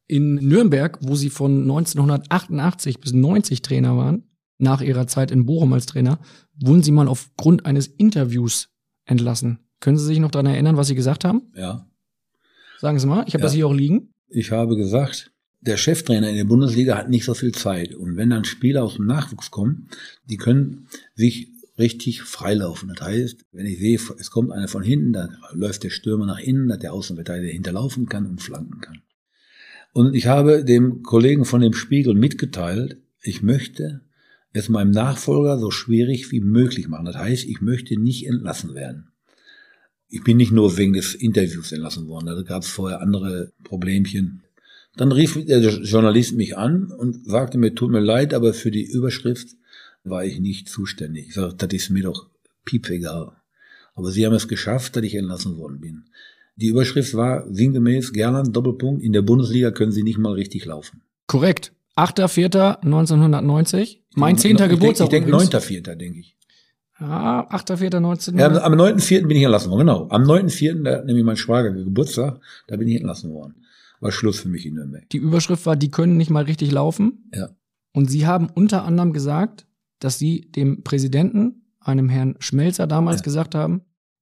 [0.07, 4.23] In Nürnberg, wo Sie von 1988 bis 90 Trainer waren,
[4.57, 6.19] nach Ihrer Zeit in Bochum als Trainer,
[6.59, 8.69] wurden Sie mal aufgrund eines Interviews
[9.05, 9.59] entlassen.
[9.79, 11.51] Können Sie sich noch daran erinnern, was Sie gesagt haben?
[11.55, 11.87] Ja.
[12.79, 13.45] Sagen Sie mal, ich habe Ja.
[13.47, 14.13] das hier auch liegen.
[14.29, 15.31] Ich habe gesagt,
[15.61, 17.93] der Cheftrainer in der Bundesliga hat nicht so viel Zeit.
[17.95, 19.89] Und wenn dann Spieler aus dem Nachwuchs kommen,
[20.25, 21.49] die können sich
[21.81, 22.89] richtig freilaufen.
[22.95, 26.39] Das heißt, wenn ich sehe, es kommt einer von hinten, dann läuft der Stürmer nach
[26.39, 29.01] innen, dass der Außenverteidiger hinterlaufen kann und flanken kann.
[29.93, 34.01] Und ich habe dem Kollegen von dem Spiegel mitgeteilt, ich möchte
[34.53, 37.05] es meinem Nachfolger so schwierig wie möglich machen.
[37.05, 39.11] Das heißt, ich möchte nicht entlassen werden.
[40.07, 44.43] Ich bin nicht nur wegen des Interviews entlassen worden, da gab es vorher andere Problemchen.
[44.97, 48.83] Dann rief der Journalist mich an und sagte mir, tut mir leid, aber für die
[48.83, 49.55] Überschrift
[50.03, 51.29] war ich nicht zuständig.
[51.29, 52.27] Ich sagte, das ist mir doch
[52.65, 53.33] piepegal.
[53.95, 56.05] Aber Sie haben es geschafft, dass ich entlassen worden bin.
[56.55, 59.03] Die Überschrift war sinngemäß Gerland Doppelpunkt.
[59.03, 61.01] In der Bundesliga können sie nicht mal richtig laufen.
[61.27, 61.73] Korrekt.
[61.97, 63.97] 8.4.1990.
[64.15, 65.09] Mein zehnter ich Geburtstag.
[65.09, 65.65] Denk, ich denke übrigens.
[65.65, 66.37] 9.4., denke ich.
[66.99, 68.39] Ja, 8.4.1990.
[68.39, 69.27] Ja, am 9.4.
[69.27, 70.07] bin ich entlassen worden, genau.
[70.09, 73.65] Am 9.4., da hat nämlich mein Schwager Geburtstag, da bin ich entlassen worden.
[73.99, 75.09] War Schluss für mich in Nürnberg.
[75.09, 77.29] Die Überschrift war, die können nicht mal richtig laufen.
[77.33, 77.49] Ja.
[77.93, 79.65] Und sie haben unter anderem gesagt,
[80.03, 83.23] dass sie dem Präsidenten, einem Herrn Schmelzer damals Ja.
[83.23, 83.81] gesagt haben,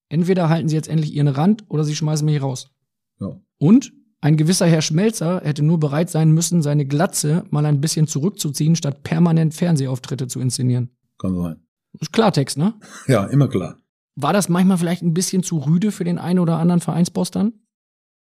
[0.10, 2.72] entweder halten sie jetzt endlich ihren Rand oder sie schmeißen mich raus.
[3.20, 3.40] Ja.
[3.58, 3.92] Und
[4.22, 8.76] ein gewisser Herr Schmelzer hätte nur bereit sein müssen, seine Glatze mal ein bisschen zurückzuziehen,
[8.76, 10.90] statt permanent Fernsehauftritte zu inszenieren.
[11.18, 11.64] Kann sein.
[12.00, 12.74] Ist Klartext, ne?
[13.08, 13.78] Ja, immer klar.
[14.16, 17.54] War das manchmal vielleicht ein bisschen zu rüde für den einen oder anderen Vereinsboss dann?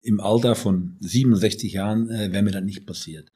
[0.01, 3.31] Im Alter von 67 Jahren äh, wäre mir das nicht passiert.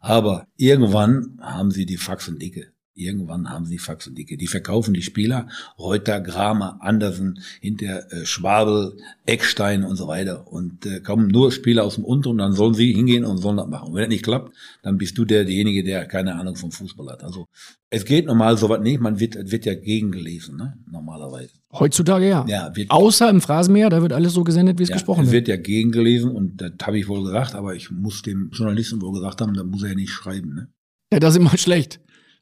[0.00, 2.72] Aber irgendwann haben sie die Faxen dicke.
[2.98, 4.36] Irgendwann haben sie Faxen dicke.
[4.36, 5.48] Die verkaufen die Spieler.
[5.78, 8.96] Reuter, Kramer, Andersen, hinter äh, Schwabel,
[9.26, 10.50] Eckstein und so weiter.
[10.52, 13.56] Und äh, kommen nur Spieler aus dem Unter und dann sollen sie hingehen und sollen
[13.56, 13.88] das machen.
[13.88, 17.08] Und wenn das nicht klappt, dann bist du der, derjenige, der keine Ahnung vom Fußball
[17.08, 17.22] hat.
[17.22, 17.46] Also
[17.90, 19.00] es geht normal sowas nicht.
[19.00, 20.78] Man wird, es wird ja gegengelesen, ne?
[20.90, 21.54] normalerweise.
[21.72, 22.44] Heutzutage ja.
[22.48, 25.30] Ja, wird, Außer im Phrasenmäher, da wird alles so gesendet, wie es ja, gesprochen es
[25.30, 25.46] wird.
[25.46, 29.12] wird ja gegengelesen und das habe ich wohl gesagt, aber ich muss dem Journalisten wohl
[29.12, 30.54] gesagt haben, da muss er ja nicht schreiben.
[30.54, 30.68] Ne?
[31.12, 32.00] Ja, das ist immer schlecht.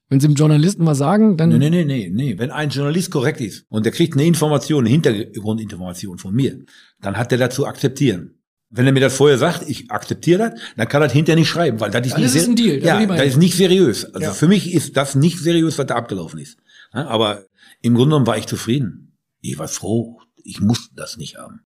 [0.08, 1.48] Wenn sie dem Journalisten was sagen, dann.
[1.48, 2.38] Nee, nee, nee, nee, nee.
[2.38, 6.64] Wenn ein Journalist korrekt ist und der kriegt eine Information, eine Hintergrundinformation von mir,
[7.00, 8.32] dann hat er dazu akzeptieren.
[8.70, 11.48] Wenn er mir das vorher sagt, ich akzeptiere das, dann kann er das hinterher nicht
[11.48, 14.04] schreiben, weil das ist nicht ist ein Deal, Ja, das ist nicht seriös.
[14.06, 14.32] Also Ja.
[14.32, 16.58] für mich ist das nicht seriös, was da abgelaufen ist.
[16.92, 17.44] Aber
[17.80, 19.16] im Grunde genommen war ich zufrieden.
[19.40, 20.20] Ich war froh.
[20.42, 21.60] Ich musste das nicht haben.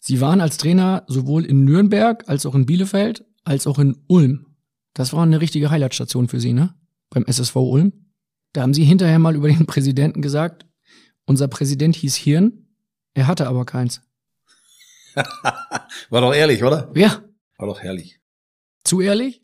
[0.00, 4.46] Sie waren als Trainer sowohl in Nürnberg als auch in Bielefeld als auch in Ulm.
[4.94, 6.74] Das war eine richtige Highlightstation für Sie, ne?
[7.10, 7.92] Beim SSV Ulm.
[8.52, 10.66] Da haben Sie hinterher mal über den Präsidenten gesagt,
[11.26, 12.66] unser Präsident hieß Hirn,
[13.14, 14.02] er hatte aber keins.
[15.14, 16.90] War doch ehrlich, oder?
[16.94, 17.22] Ja.
[17.58, 18.20] War doch herrlich.
[18.84, 19.42] Zu ehrlich?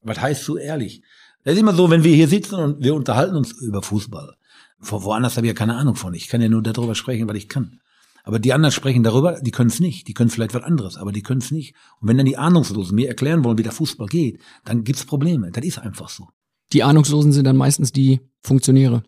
[0.00, 1.02] Was heißt so ehrlich?
[1.44, 4.36] Das ist immer so, wenn wir hier sitzen und wir unterhalten uns über Fußball.
[4.80, 6.14] Vor woanders habe ich ja keine Ahnung von.
[6.14, 7.80] Ich kann ja nur darüber sprechen, was ich kann.
[8.24, 10.06] Aber die anderen sprechen darüber, die können es nicht.
[10.08, 11.74] Die können vielleicht was anderes, aber die können es nicht.
[12.00, 15.50] Und wenn dann die Ahnungslosen mir erklären wollen, wie der Fußball geht, dann gibt's Probleme.
[15.50, 16.28] Das ist einfach so.
[16.72, 19.02] Die Ahnungslosen sind dann meistens die Funktionäre.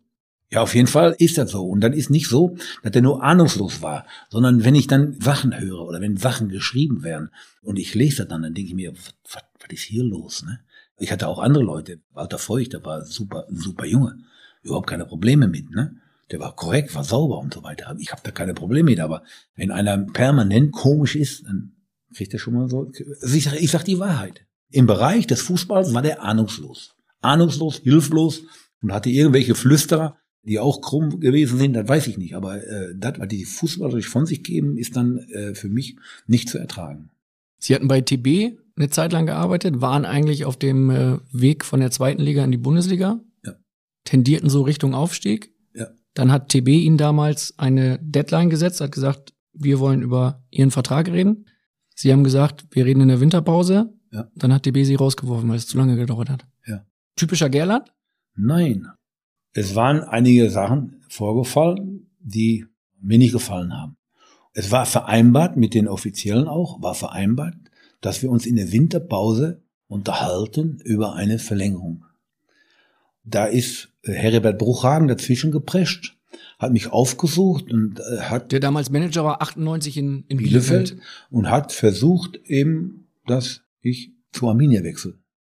[0.51, 1.66] Ja, auf jeden Fall ist das so.
[1.66, 5.59] Und dann ist nicht so, dass der nur ahnungslos war, sondern wenn ich dann Sachen
[5.59, 7.31] höre oder wenn Sachen geschrieben werden
[7.62, 10.45] und ich lese das dann, dann denke ich mir, was, was, ist hier los?
[10.45, 10.61] Ne?
[10.99, 14.19] Ich hatte auch andere Leute, Walter Feucht, der war super, super Junge,
[14.62, 15.97] überhaupt keine Probleme mit, ne?
[16.31, 17.95] Der war korrekt, war sauber und so weiter.
[17.99, 19.24] Ich habe da keine Probleme mit, aber
[19.57, 21.73] wenn einer permanent komisch ist, dann
[22.15, 22.91] kriegt er schon mal so.
[23.23, 24.47] Ich sag, ich sag die Wahrheit.
[24.70, 26.94] Im Bereich des Fußballs war der ahnungslos.
[27.25, 28.43] Ahnungslos, hilflos
[28.83, 32.35] und hatte irgendwelche Flüsterer, die auch krumm gewesen sind, das weiß ich nicht.
[32.37, 35.97] Aber äh, das, was die Fußballer sich von sich geben, ist dann äh, für mich
[36.27, 37.11] nicht zu ertragen.
[37.59, 41.81] Sie hatten bei TB eine Zeit lang gearbeitet, waren eigentlich auf dem äh, Weg von
[41.81, 43.55] der zweiten Liga in die Bundesliga, Ja.
[44.05, 45.55] tendierten so Richtung Aufstieg.
[45.75, 45.87] Ja.
[46.13, 51.09] Dann hat TB Ihnen damals eine Deadline gesetzt, hat gesagt, wir wollen über Ihren Vertrag
[51.09, 51.47] reden.
[51.95, 53.95] Sie haben gesagt, wir reden in der Winterpause.
[54.13, 54.29] Ja.
[54.35, 56.45] Dann hat TB Sie rausgeworfen, weil es zu lange gedauert hat.
[57.16, 57.93] Typischer Gerland?
[58.36, 58.89] Nein.
[59.53, 62.66] Es waren einige Sachen vorgefallen, die
[63.01, 63.97] mir nicht gefallen haben.
[64.53, 67.55] Es war vereinbart mit den Offiziellen auch, war vereinbart,
[68.01, 72.05] dass wir uns in der Winterpause unterhalten über eine Verlängerung.
[73.24, 76.16] Da ist äh, Heribert Bruchhagen dazwischen geprescht,
[76.59, 81.09] hat mich aufgesucht und äh, hat Der damals Manager war 98 in, in Bielefeld Bielefeld.
[81.31, 85.15] und hat versucht eben, dass ich zu Arminia wechsle.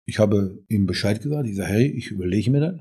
[0.08, 2.76] Ich habe ihm Bescheid gesagt, ich sage, hey, ich überlege mir das,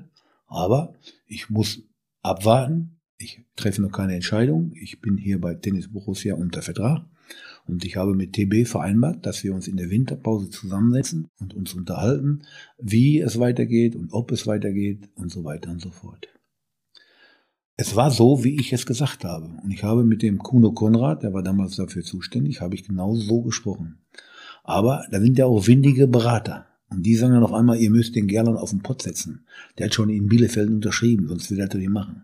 [0.47, 0.93] aber
[1.27, 1.83] ich muss
[2.21, 3.01] abwarten.
[3.17, 4.71] Ich treffe noch keine Entscheidung.
[4.75, 7.05] Ich bin hier bei Tennis Borussia unter Vertrag
[7.65, 11.73] und ich habe mit TB vereinbart, dass wir uns in der Winterpause zusammensetzen und uns
[11.73, 12.43] unterhalten,
[12.77, 16.29] wie es weitergeht und ob es weitergeht und so weiter und so fort.
[17.75, 19.49] Es war so, wie ich es gesagt habe.
[19.61, 23.15] Und ich habe mit dem Kuno Konrad, der war damals dafür zuständig, habe ich genau
[23.15, 23.99] so gesprochen.
[24.63, 26.65] Aber da sind ja auch windige Berater.
[26.89, 29.45] Und die sagen dann auf einmal, ihr müsst den Gerland auf den Pott setzen.
[29.77, 32.23] Der hat schon in Bielefeld unterschrieben, sonst will er das nicht machen.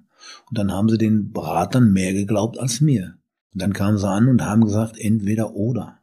[0.50, 3.18] Und dann haben sie den Beratern mehr geglaubt als mir.
[3.54, 6.00] Und dann kamen sie an und haben gesagt, entweder oder.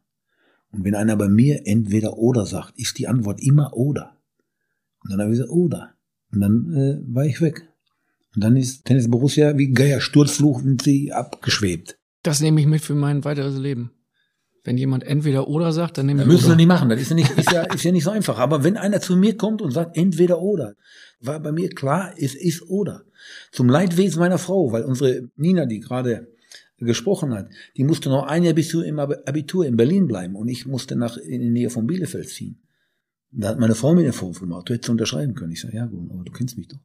[0.73, 4.17] Und wenn einer bei mir entweder oder sagt, ist die Antwort immer oder.
[5.03, 5.95] Und dann habe ich gesagt, oder.
[6.31, 7.67] Und dann äh, war ich weg.
[8.35, 11.99] Und dann ist Tennis Borussia wie Geier Sturzfluch und sie abgeschwebt.
[12.23, 13.91] Das nehme ich mit für mein weiteres Leben.
[14.63, 16.89] Wenn jemand entweder oder sagt, dann nehme Das ich müssen sie nicht machen.
[16.91, 18.39] Das ist ja nicht, ist ja, ist ja nicht so einfach.
[18.39, 20.75] Aber wenn einer zu mir kommt und sagt entweder oder,
[21.21, 23.05] war bei mir klar, es ist oder.
[23.53, 26.29] Zum Leidwesen meiner Frau, weil unsere Nina, die gerade
[26.79, 30.49] gesprochen hat, die musste noch ein Jahr bis zu im Abitur in Berlin bleiben und
[30.49, 32.63] ich musste nach in die Nähe von Bielefeld ziehen.
[33.33, 35.53] Da hat meine Frau mir den Vorwurf gemacht, du hättest unterschreiben können.
[35.53, 36.81] Ich sage, ja gut, aber du kennst mich doch.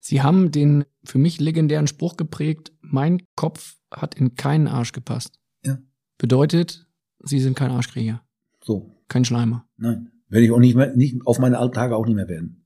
[0.00, 5.38] Sie haben den für mich legendären Spruch geprägt, mein Kopf hat in keinen Arsch gepasst.
[5.64, 5.78] Ja.
[6.18, 6.86] Bedeutet,
[7.22, 8.22] Sie sind kein Arschkrieger.
[8.62, 8.96] So.
[9.08, 9.66] Kein Schleimer.
[9.76, 10.10] Nein.
[10.28, 12.64] Werde ich auch nicht mehr, nicht, auf meine alten Tage auch nicht mehr werden.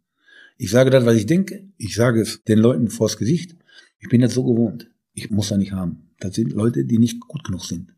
[0.57, 1.69] Ich sage das, was ich denke.
[1.77, 3.57] Ich sage es den Leuten vors Gesicht.
[3.99, 4.91] Ich bin das so gewohnt.
[5.15, 6.11] Ich muss das nicht haben.
[6.21, 7.95] Das sind Leute, die nicht gut genug sind,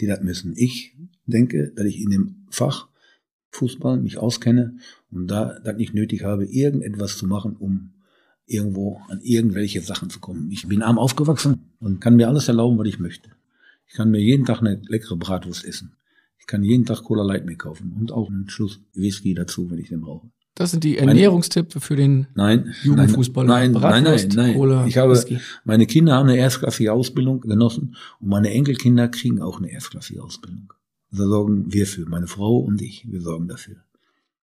[0.00, 0.54] die das müssen.
[0.56, 0.96] Ich
[1.26, 2.88] denke, dass ich in dem Fach
[3.50, 4.76] Fußball mich auskenne
[5.10, 7.94] und da das nicht nötig habe, irgendetwas zu machen, um
[8.46, 10.50] irgendwo an irgendwelche Sachen zu kommen.
[10.50, 13.30] Ich bin arm aufgewachsen und kann mir alles erlauben, was ich möchte.
[13.88, 15.96] Ich kann mir jeden Tag eine leckere Bratwurst essen.
[16.38, 19.78] Ich kann jeden Tag Cola Light mir kaufen und auch einen Schluss Whisky dazu, wenn
[19.78, 20.30] ich den brauche.
[20.54, 23.48] Das sind die Ernährungstipps für den nein, Jugendfußballer.
[23.48, 24.54] Nein, nein, nein, nein.
[24.54, 25.38] Cola, ich habe, Whisky.
[25.64, 30.72] meine Kinder haben eine erstklassige Ausbildung genossen und meine Enkelkinder kriegen auch eine erstklassige Ausbildung.
[31.12, 33.76] Da sorgen wir für, meine Frau und ich, wir sorgen dafür.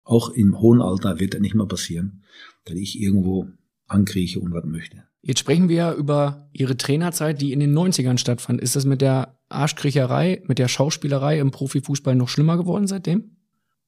[0.03, 2.23] Auch im hohen Alter wird das nicht mehr passieren,
[2.65, 3.47] dass ich irgendwo
[3.87, 5.03] ankrieche und was möchte.
[5.25, 8.59] Jetzt sprechen wir ja über Ihre Trainerzeit, die in den 90ern stattfand.
[8.59, 13.37] Ist das mit der Arschkriecherei, mit der Schauspielerei im Profifußball noch schlimmer geworden seitdem?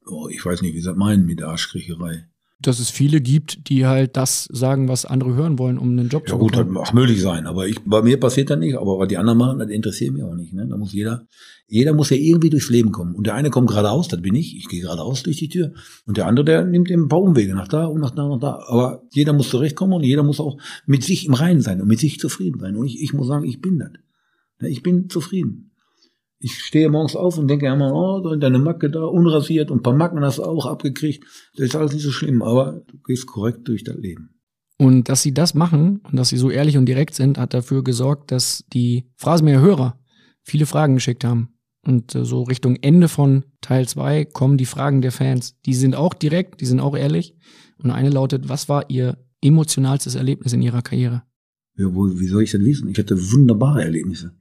[0.05, 2.29] Oh, ich weiß nicht, wie Sie meinen mit der Arschkriecherei.
[2.61, 6.23] Dass es viele gibt, die halt das sagen, was andere hören wollen, um einen Job
[6.25, 6.73] Ja zu gut, das bekommen.
[6.75, 9.59] mag möglich sein, aber ich, bei mir passiert das nicht, aber was die anderen machen,
[9.59, 10.53] das interessiert mich auch nicht.
[10.53, 10.65] Ne?
[10.65, 11.27] Da muss jeder,
[11.67, 13.13] jeder muss ja irgendwie durchs Leben kommen.
[13.13, 15.73] Und der eine kommt geradeaus, das bin ich, ich gehe geradeaus durch die Tür.
[16.05, 18.29] Und der andere, der nimmt eben ein paar Umwege nach da und nach da und
[18.29, 18.63] nach da.
[18.67, 21.99] Aber jeder muss zurechtkommen und jeder muss auch mit sich im Reinen sein und mit
[21.99, 22.77] sich zufrieden sein.
[22.77, 23.89] Und ich, ich muss sagen, ich bin das.
[24.61, 25.71] Ne, Ich bin zufrieden.
[26.45, 29.95] Ich stehe morgens auf und denke immer, oh, deine Macke da, unrasiert und ein paar
[29.95, 31.25] Macken hast du auch abgekriegt.
[31.55, 34.29] Das ist alles nicht so schlimm, aber du gehst korrekt durch das Leben.
[34.77, 37.83] Und dass sie das machen und dass sie so ehrlich und direkt sind, hat dafür
[37.83, 39.99] gesorgt, dass die Phrasenmäher Hörer
[40.43, 41.49] viele Fragen geschickt haben.
[41.83, 45.59] Und äh, so Richtung Ende von Teil 2 kommen die Fragen der Fans.
[45.65, 47.35] Die sind auch direkt, die sind auch ehrlich.
[47.79, 51.23] Und eine lautet, was war ihr emotionalstes Erlebnis in ihrer Karriere?
[51.75, 52.89] Ja, wo, wie soll ich das wissen?
[52.89, 54.35] Ich hatte wunderbare Erlebnisse.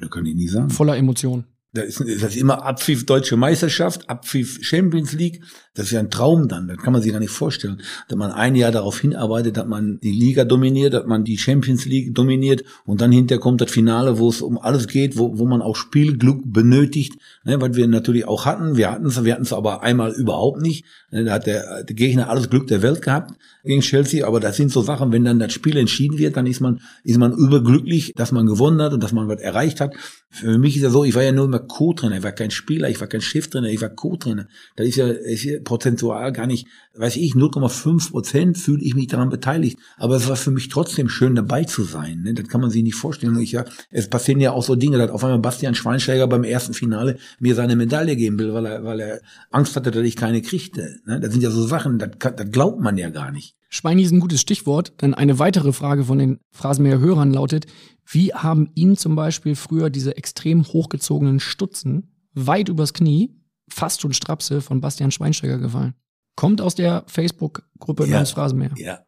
[0.00, 0.70] Und da kann ich nicht sagen.
[0.70, 1.44] Voller Emotionen.
[1.72, 5.44] Da ist, das ist immer Abpfiff Deutsche Meisterschaft, Abpfiff Champions League.
[5.80, 6.68] Das ist ja ein Traum dann.
[6.68, 7.80] Das kann man sich gar nicht vorstellen.
[8.06, 11.86] Dass man ein Jahr darauf hinarbeitet, dass man die Liga dominiert, dass man die Champions
[11.86, 15.46] League dominiert und dann hinterher kommt das Finale, wo es um alles geht, wo, wo
[15.46, 18.76] man auch Spielglück benötigt, ne, was wir natürlich auch hatten.
[18.76, 20.84] Wir hatten es, wir hatten es aber einmal überhaupt nicht.
[21.10, 23.32] Ne, Da hat der, der Gegner alles Glück der Welt gehabt
[23.64, 26.60] gegen Chelsea, aber das sind so Sachen, wenn dann das Spiel entschieden wird, dann ist
[26.60, 29.94] man, ist man überglücklich, dass man gewonnen hat und dass man was erreicht hat.
[30.30, 32.88] Für mich ist ja so, ich war ja nur immer Co-Trainer, ich war kein Spieler,
[32.88, 34.46] ich war kein Cheftrainer, ich war Co-Trainer.
[34.76, 36.66] Das ist ja, ist ja prozentual gar nicht,
[36.96, 39.78] weiß ich, 0,5 Prozent fühle ich mich daran beteiligt.
[39.98, 42.22] Aber es war für mich trotzdem schön dabei zu sein.
[42.22, 42.34] Ne?
[42.34, 43.38] Das kann man sich nicht vorstellen.
[43.38, 46.74] Ich, ja, es passieren ja auch so Dinge, dass auf einmal Bastian Schweinsteiger beim ersten
[46.74, 49.20] Finale mir seine Medaille geben will, weil er, weil er
[49.52, 50.96] Angst hatte, dass ich keine kriegte.
[51.06, 51.20] Ne?
[51.20, 53.54] Das sind ja so Sachen, das, das glaubt man ja gar nicht.
[53.68, 57.66] Schweini ist ein gutes Stichwort, denn eine weitere Frage von den Phrasenmäher Hörern lautet,
[58.04, 63.39] wie haben Ihnen zum Beispiel früher diese extrem hochgezogenen Stutzen weit übers Knie,
[63.70, 65.94] fast schon Strapse von Bastian Schweinsteiger gefallen?
[66.36, 68.10] Kommt aus der Facebook-Gruppe Ja.
[68.12, 68.72] namens Phrasenmäher.
[68.76, 69.00] Ja.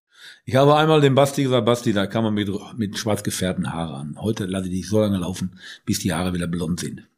[0.44, 3.94] Ich habe einmal dem Basti gesagt, Basti, da kann man mit, mit schwarz gefärbten Haaren
[3.94, 4.16] an.
[4.22, 7.08] Heute lasse ich dich so lange laufen, bis die Haare wieder blond sind.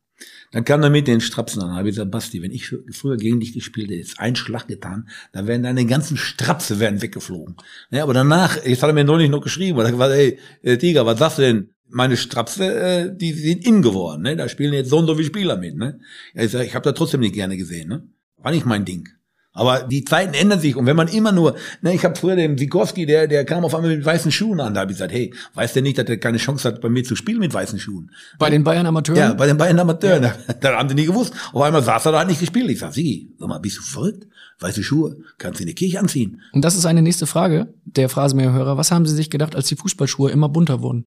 [0.53, 1.71] Dann kam er mit den Strapsen an.
[1.71, 4.69] Da habe ich gesagt, Basti, wenn ich früher gegen dich gespielt hätte, jetzt einen Schlag
[4.69, 7.57] getan, dann wären deine ganzen Strapse wären weggeflogen.
[7.91, 10.79] Ja, aber danach, jetzt hat er mir neulich noch geschrieben, er hat gesagt, ey, äh,
[10.79, 11.74] Tiger, was sagst du denn?
[11.89, 14.37] Meine Strapse, äh, die sind in geworden, ne?
[14.37, 16.01] Da spielen jetzt so und so viele Spieler mit, ne?
[16.35, 18.09] Ja, ich ich habe das trotzdem nicht gerne gesehen, ne?
[18.39, 19.09] War nicht mein Ding.
[19.57, 22.59] Aber die Zeiten ändern sich und wenn man immer nur, ne, ich habe früher den
[22.59, 25.33] Sikorski, der der kam auf einmal mit weißen Schuhen an, da habe ich gesagt, hey,
[25.55, 28.11] weiß der nicht, dass er keine Chance hat, bei mir zu spielen mit weißen Schuhen?
[28.41, 29.21] Bei den Bayern Amateuren?
[29.21, 30.23] Ja, bei den Bayern Amateuren.
[30.23, 31.33] Da, da haben sie nie gewusst.
[31.53, 32.69] Auf einmal saß er da, hat nicht gespielt.
[32.69, 34.27] Ich sag, Sigi, sag mal, bist du verrückt?
[34.59, 36.41] Weiße Schuhe, kannst du in die Kirche anziehen.
[36.53, 38.77] Und das ist eine nächste Frage der Phrasenmäher Hörer.
[38.77, 41.05] Was haben Sie sich gedacht, als die Fußballschuhe immer bunter wurden?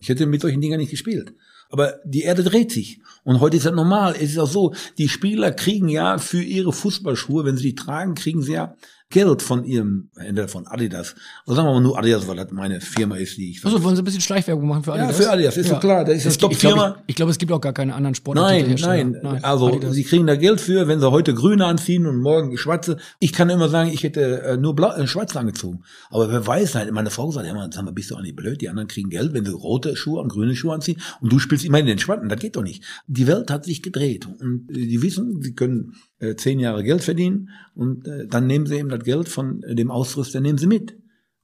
[0.00, 1.34] Ich hätte mit solchen Dingern nicht gespielt.
[1.68, 3.00] Aber die Erde dreht sich.
[3.22, 4.14] Und heute ist das normal.
[4.16, 8.14] Es ist auch so, die Spieler kriegen ja für ihre Fußballschuhe, wenn sie die tragen,
[8.14, 8.76] kriegen sie ja
[9.10, 11.16] Geld von ihrem, entweder von Adidas.
[11.46, 13.96] Oder sagen wir mal nur Adidas, weil das meine Firma ist, die ich Also wollen
[13.96, 15.16] Sie ein bisschen Schleichwerbung machen für Ja, Adidas?
[15.16, 16.96] für Adidas, ist doch klar, das ist eine gibt- ich glaube, Top-Firma.
[16.98, 19.04] ich, ich glaube, es gibt auch gar keine anderen Nein, Sportartikelhersteller.
[19.22, 19.94] nein, Also Adidas.
[19.94, 22.98] sie kriegen da Geld für, wenn sie heute grüne anziehen und morgen schwarze.
[23.18, 25.82] Ich kann immer sagen, ich hätte äh, nur blau, äh, schwarz angezogen.
[26.10, 28.36] Aber wer weiß halt, meine Frau sagt, ja, man, sag mal, bist du auch nicht
[28.36, 28.60] blöd?
[28.60, 31.64] Die anderen kriegen Geld, wenn sie rote Schuhe und grüne Schuhe anziehen und du spielst
[31.64, 32.28] immer in den Schwarzen.
[32.28, 32.84] Das geht doch nicht.
[33.08, 37.02] Die Welt hat sich gedreht und äh, die wissen, sie können äh, zehn Jahre Geld
[37.02, 40.66] verdienen und äh, dann nehmen sie eben das Geld von äh, dem Ausrüster, nehmen sie
[40.68, 40.96] mit.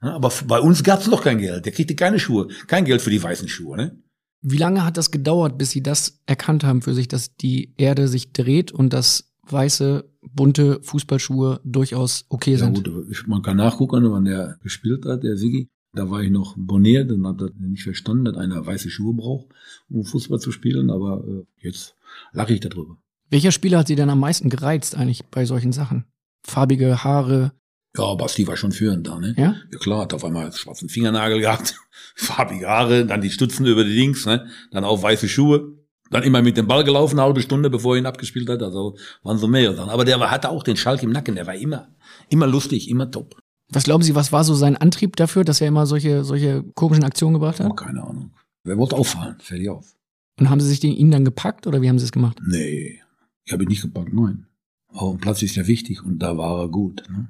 [0.03, 1.65] Ja, aber bei uns gab's noch kein Geld.
[1.65, 3.77] Der kriegte keine Schuhe, kein Geld für die weißen Schuhe.
[3.77, 3.99] Ne?
[4.43, 8.07] Wie lange hat das gedauert, bis Sie das erkannt haben für sich, dass die Erde
[8.07, 12.85] sich dreht und dass weiße, bunte Fußballschuhe durchaus okay Ja sind?
[12.85, 15.69] gut, ich- man kann nachgucken, wann der gespielt hat, der Sigi.
[15.95, 19.47] Da war ich noch boniert und habe das nicht verstanden, dass einer weiße Schuhe braucht,
[19.89, 20.91] um Fußball zu spielen.
[20.91, 21.97] Aber äh, jetzt
[22.33, 22.99] lache ich darüber.
[23.31, 26.05] Welcher Spieler hat Sie denn am meisten gereizt eigentlich bei solchen Sachen?
[26.47, 27.53] Farbige Haare.
[27.97, 29.35] Ja, Basti war schon führend da, ne?
[29.37, 29.57] Ja?
[29.73, 31.75] Ja klar, hat auf einmal schwarzen Fingernagel gehabt,
[32.15, 34.47] farbige Haare, dann die Stutzen über die Links, ne?
[34.71, 35.73] Dann auch weiße Schuhe.
[36.11, 38.63] Dann immer mit dem Ball gelaufen, eine halbe Stunde, bevor er ihn abgespielt hat.
[38.63, 39.91] Also waren so mehrere Sachen.
[39.91, 41.35] Aber der hatte auch den Schalk im Nacken.
[41.35, 41.89] Der war immer,
[42.29, 43.37] immer lustig, immer top.
[43.71, 47.03] Was glauben Sie, was war so sein Antrieb dafür, dass er immer solche, solche komischen
[47.03, 47.69] Aktionen gebracht hat?
[47.69, 48.31] Oh, keine Ahnung.
[48.63, 49.37] Wer wollte auffallen?
[49.41, 49.97] Fertig auf.
[50.39, 52.39] Und haben Sie sich den, ihn dann gepackt oder wie haben Sie es gemacht?
[52.47, 53.01] Nee,
[53.47, 54.47] ich habe ihn nicht gepackt, nein.
[54.89, 57.05] Aber ein Platz ist ja wichtig und da war er gut.
[57.11, 57.29] Ne?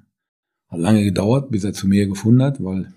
[0.68, 2.92] Hat lange gedauert, bis er zu mir gefunden hat, weil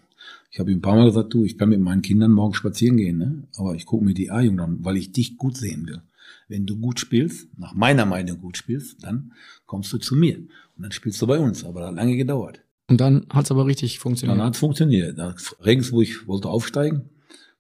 [0.52, 2.98] ich habe ihm ein paar Mal gesagt, du, ich kann mit meinen Kindern morgen spazieren
[2.98, 3.44] gehen, ne?
[3.56, 6.02] aber ich gucke mir die A-Jugend an, weil ich dich gut sehen will.
[6.48, 9.34] Wenn du gut spielst, nach meiner Meinung gut spielst, dann
[9.66, 10.48] kommst du zu mir und
[10.84, 11.64] dann spielst du bei uns.
[11.64, 12.62] Aber das hat lange gedauert.
[12.88, 14.38] Und dann hat es aber richtig funktioniert.
[14.40, 15.18] Dann hat es funktioniert.
[15.18, 17.02] Da- Regensburg wollte aufsteigen.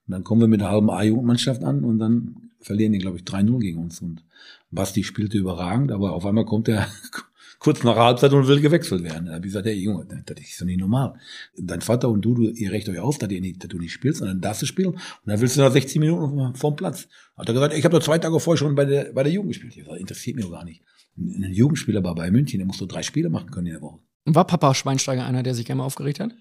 [0.08, 3.24] Und dann kommen wir mit der halben A-Jugendmannschaft an und dann verlieren die, glaube ich,
[3.24, 4.02] 3-0 gegen uns.
[4.02, 4.24] Und
[4.72, 6.88] Basti spielte überragend, aber auf einmal kommt er
[7.60, 9.26] kurz nach Halbzeit und will gewechselt werden.
[9.26, 11.16] Da habe ich gesagt, hey Junge, das ist doch nicht normal.
[11.58, 13.94] Dein Vater und du, du ihr recht euch auf, dass, ihr nicht, dass du nicht
[13.94, 14.90] spielst, sondern darfst du spielen.
[14.90, 17.08] Und dann willst du nach 60 Minuten vom Platz.
[17.36, 19.52] Hat er gesagt, ich habe doch zwei Tage vorher schon bei der, bei der Jugend
[19.52, 19.76] gespielt.
[19.76, 20.82] Ich sag, interessiert mich doch gar nicht.
[21.18, 24.00] Ein Jugendspieler bei Bayern München, der muss so drei Spiele machen können in der Woche.
[24.26, 26.32] War Papa Schweinsteiger einer, der sich gerne mal aufgeregt hat?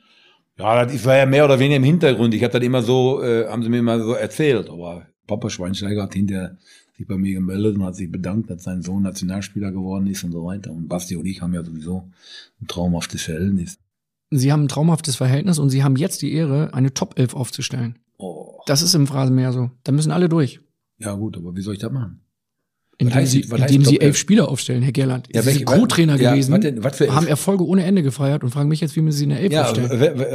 [0.59, 2.35] Ja, das war ja mehr oder weniger im Hintergrund.
[2.35, 4.69] Ich habe das immer so, äh, haben sie mir immer so erzählt.
[4.69, 6.59] Aber Papa Schweinsteiger hat hinterher
[6.99, 10.33] sich bei mir gemeldet und hat sich bedankt, dass sein Sohn Nationalspieler geworden ist und
[10.33, 10.73] so weiter.
[10.73, 12.11] Und Basti und ich haben ja sowieso
[12.61, 13.79] ein traumhaftes Verhältnis.
[14.31, 17.99] Sie haben ein traumhaftes Verhältnis und Sie haben jetzt die Ehre, eine Top 11 aufzustellen.
[18.19, 18.59] Oh.
[18.66, 19.70] Das ist im Phrasenmeer so.
[19.85, 20.61] Da müssen alle durch.
[20.99, 22.20] Ja gut, aber wie soll ich das machen?
[23.01, 24.16] Indem heißt Sie, indem Sie elf 11?
[24.19, 25.29] Spieler aufstellen, Herr Gerland.
[25.33, 27.15] Ja, Sie welche- sind Co-Trainer ja, gewesen, was denn- was für elf?
[27.15, 29.62] haben Erfolge ohne Ende gefeiert und fragen mich jetzt, wie müssen Sie eine Elf Ja,
[29.62, 29.89] aufstellen.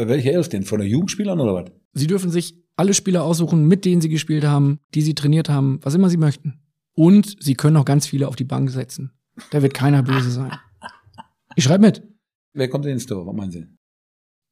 [0.07, 0.63] welche Elf denn?
[0.63, 1.71] Von den Jugendspielern oder was?
[1.93, 5.79] Sie dürfen sich alle Spieler aussuchen, mit denen Sie gespielt haben, die Sie trainiert haben,
[5.83, 6.59] was immer Sie möchten.
[6.95, 9.11] Und Sie können auch ganz viele auf die Bank setzen.
[9.51, 10.51] Da wird keiner böse sein.
[11.55, 12.03] Ich schreibe mit.
[12.53, 13.25] Wer kommt denn ins Tor?
[13.25, 13.65] Was meinen Sie?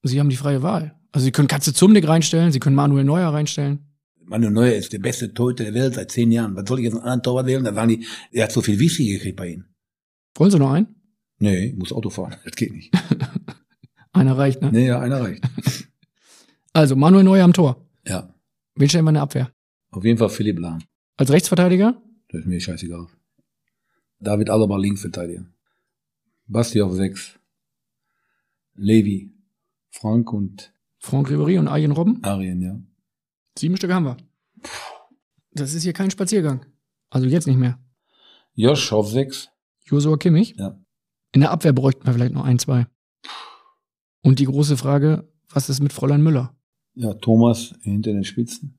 [0.03, 0.95] Sie haben die freie Wahl.
[1.11, 3.79] Also Sie können Katze Zumnick reinstellen, Sie können Manuel Neuer reinstellen.
[4.23, 6.55] Manuel Neuer ist der beste Torhüter der Welt seit zehn Jahren.
[6.55, 7.63] Was soll ich jetzt einen anderen Torwart wählen?
[7.63, 9.65] Dann sagen die, er hat so viel Whisky gekriegt bei Ihnen.
[10.35, 10.87] Wollen Sie noch einen?
[11.39, 12.35] Nee, ich muss Auto fahren.
[12.45, 12.93] Das geht nicht.
[14.13, 14.71] Einer reicht, ne?
[14.71, 15.43] Nee, ja, einer reicht.
[16.73, 17.87] Also Manuel Neuer am Tor.
[18.05, 18.33] Ja.
[18.75, 19.51] Wen stellen wir in der Abwehr?
[19.91, 20.79] Auf jeden Fall Philipp Lahm.
[21.17, 22.01] Als Rechtsverteidiger?
[22.29, 23.07] Das ist mir scheißegal.
[24.19, 25.45] David Alaba Linksverteidiger.
[26.47, 27.39] Basti auf sechs.
[28.75, 29.33] Levi.
[29.89, 32.23] Frank und Franck Ribéry und Arjen Robben?
[32.23, 32.79] Arjen, ja.
[33.57, 34.17] Sieben Stück haben wir.
[35.51, 36.65] Das ist hier kein Spaziergang.
[37.09, 37.79] Also jetzt nicht mehr.
[38.53, 39.49] Josh auf sechs.
[39.83, 40.55] Josua Kimmich?
[40.57, 40.79] Ja.
[41.33, 42.87] In der Abwehr bräuchten wir vielleicht noch ein, zwei.
[44.21, 46.55] Und die große Frage, was ist mit Fräulein Müller?
[46.95, 48.77] Ja, Thomas hinter den Spitzen.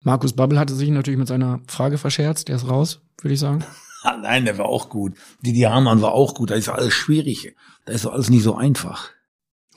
[0.00, 2.48] Markus Babbel hatte sich natürlich mit seiner Frage verscherzt.
[2.48, 3.64] Der ist raus, würde ich sagen.
[4.06, 5.14] Ah, nein, der war auch gut.
[5.40, 6.50] Didi Hamann war auch gut.
[6.50, 7.56] Da ist alles schwierig.
[7.86, 9.08] Da ist alles nicht so einfach.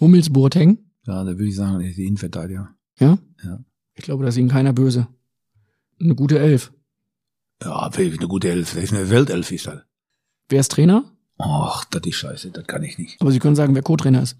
[0.02, 0.80] Hummels Boateng?
[1.06, 2.76] Ja, da würde ich sagen, er ist die Innenverteidiger.
[2.99, 3.20] Ja?
[3.41, 3.64] Ja.
[3.94, 5.08] Ich glaube, da ist ihnen keiner böse.
[6.02, 6.74] Eine gute Elf.
[7.64, 8.74] Ja, eine gute Elf.
[8.74, 9.84] Das ist eine Weltelf, ist das.
[10.49, 11.10] Wer ist Trainer?
[11.38, 12.52] Ach, das ist scheiße.
[12.52, 13.22] Das kann ich nicht.
[13.22, 14.36] Aber Sie können sagen, wer Co-Trainer ist.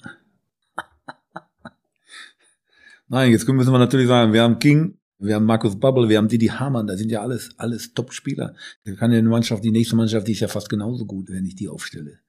[3.10, 6.28] Nein, jetzt müssen wir natürlich sagen, wir haben King, wir haben Markus Babbel, wir haben
[6.28, 8.54] Didi Hamann, da sind ja alles, alles Top-Spieler.
[8.84, 11.46] Da kann ja eine Mannschaft, die nächste Mannschaft, die ist ja fast genauso gut, wenn
[11.46, 12.20] ich die aufstelle.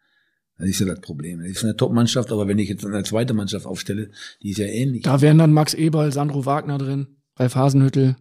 [0.56, 1.40] Das ist ja das Problem.
[1.40, 4.10] Das ist eine Top-Mannschaft, aber wenn ich jetzt eine zweite Mannschaft aufstelle,
[4.42, 5.02] die ist ja ähnlich.
[5.02, 8.16] Da wären dann Max Eberl, Sandro Wagner drin, Ralf Hasenhüttel.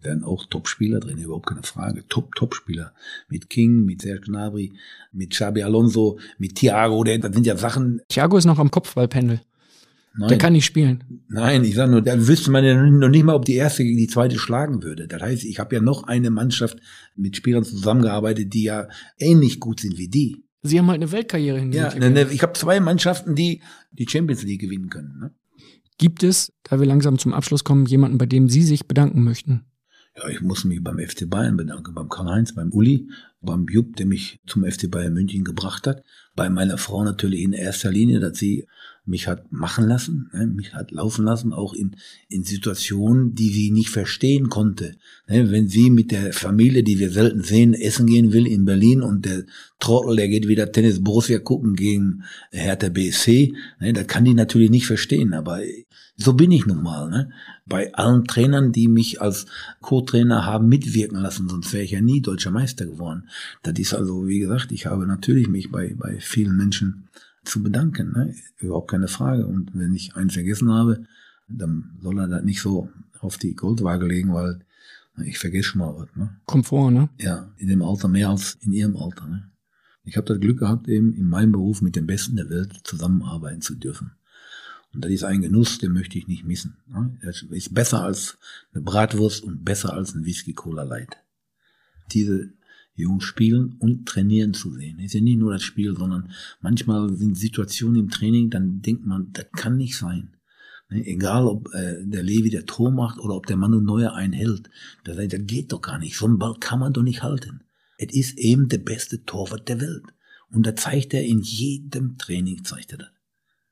[0.00, 2.06] werden auch Top-Spieler drin, überhaupt keine Frage.
[2.08, 2.92] Top, Top-Spieler.
[3.28, 4.72] Mit King, mit Serge Gnabry,
[5.12, 8.00] mit Xabi Alonso, mit Thiago, das sind ja Sachen.
[8.08, 9.40] Thiago ist noch am Kopfballpendel.
[10.18, 10.28] Nein.
[10.30, 11.04] Der kann nicht spielen.
[11.28, 13.96] Nein, ich sage nur, da wüsste man ja noch nicht mal, ob die erste gegen
[13.98, 15.06] die zweite schlagen würde.
[15.06, 16.78] Das heißt, ich habe ja noch eine Mannschaft
[17.14, 18.88] mit Spielern zusammengearbeitet, die ja
[19.18, 20.42] ähnlich gut sind wie die.
[20.62, 21.98] Sie haben halt eine Weltkarriere Ja, hingelegt.
[22.00, 23.62] ne, ne, ich habe zwei Mannschaften, die
[23.92, 25.18] die Champions League gewinnen können.
[25.20, 25.30] Ne?
[25.98, 29.66] Gibt es, da wir langsam zum Abschluss kommen, jemanden, bei dem Sie sich bedanken möchten?
[30.16, 33.08] Ja, ich muss mich beim FC Bayern bedanken, beim Karl-Heinz, beim Uli,
[33.40, 36.02] beim Jupp, der mich zum FC Bayern München gebracht hat,
[36.34, 38.66] bei meiner Frau natürlich in erster Linie, dass sie
[39.08, 41.96] mich hat machen lassen, ne, mich hat laufen lassen, auch in,
[42.28, 44.96] in Situationen, die sie nicht verstehen konnte.
[45.26, 49.02] Ne, wenn sie mit der Familie, die wir selten sehen, essen gehen will in Berlin
[49.02, 49.44] und der
[49.78, 54.70] Trottel, der geht wieder Tennis Borussia gucken gegen Hertha BSC, ne, da kann die natürlich
[54.70, 55.60] nicht verstehen, aber
[56.18, 57.08] so bin ich nun mal.
[57.08, 57.30] Ne?
[57.64, 59.46] Bei allen Trainern, die mich als
[59.80, 63.28] Co-Trainer haben mitwirken lassen, sonst wäre ich ja nie deutscher Meister geworden.
[63.62, 67.08] Das ist also, wie gesagt, ich habe natürlich mich bei, bei vielen Menschen
[67.48, 68.12] zu bedanken.
[68.12, 68.34] Ne?
[68.58, 69.46] Überhaupt keine Frage.
[69.46, 71.04] Und wenn ich einen vergessen habe,
[71.48, 74.60] dann soll er das nicht so auf die Goldwaage legen, weil
[75.24, 76.14] ich vergesse schon mal was.
[76.14, 76.36] Ne?
[76.46, 77.08] Kommt vor, ne?
[77.18, 79.26] Ja, in dem Alter mehr als in ihrem Alter.
[79.26, 79.50] Ne?
[80.04, 83.60] Ich habe das Glück gehabt, eben in meinem Beruf mit den Besten der Welt zusammenarbeiten
[83.60, 84.12] zu dürfen.
[84.94, 86.78] Und das ist ein Genuss, den möchte ich nicht missen.
[86.86, 87.18] Ne?
[87.22, 88.38] Das ist besser als
[88.72, 91.16] eine Bratwurst und besser als ein Whisky Cola Light.
[92.12, 92.50] Diese
[93.02, 94.98] Jungs spielen und trainieren zu sehen.
[94.98, 96.30] ist ja nicht nur das Spiel, sondern
[96.60, 100.36] manchmal sind Situationen im Training, dann denkt man, das kann nicht sein.
[100.90, 104.32] Ne, egal, ob äh, der Levi der Tor macht oder ob der Manu Neuer einen
[104.32, 104.70] hält.
[105.04, 106.16] Das, das geht doch gar nicht.
[106.16, 107.62] So einen Ball kann man doch nicht halten.
[107.98, 110.04] Es ist eben der beste Torwart der Welt.
[110.50, 113.10] Und da zeigt er in jedem Training, zeigt er das.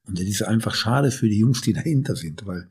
[0.05, 2.69] Und das ist einfach schade für die Jungs, die dahinter sind, weil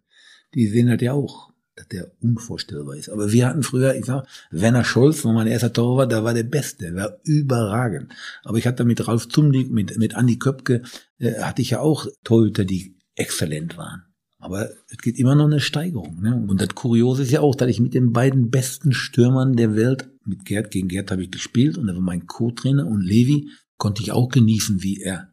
[0.53, 3.09] die sehen das ja auch dass der unvorstellbar ist.
[3.09, 6.43] Aber wir hatten früher, ich sag, Werner Scholz war mein erster Torwart, der war der
[6.43, 8.13] Beste, der war überragend.
[8.43, 10.83] Aber ich hatte mit Ralf Zumlik, mit, mit Andi Köpke,
[11.17, 14.03] äh, hatte ich ja auch Torhüter, die exzellent waren.
[14.37, 16.21] Aber es geht immer noch eine Steigerung.
[16.21, 16.35] Ne?
[16.47, 20.09] Und das Kuriose ist ja auch, dass ich mit den beiden besten Stürmern der Welt,
[20.23, 24.01] mit Gerd, gegen Gerd habe ich gespielt und er war mein Co-Trainer und Levi konnte
[24.01, 25.29] ich auch genießen, wie er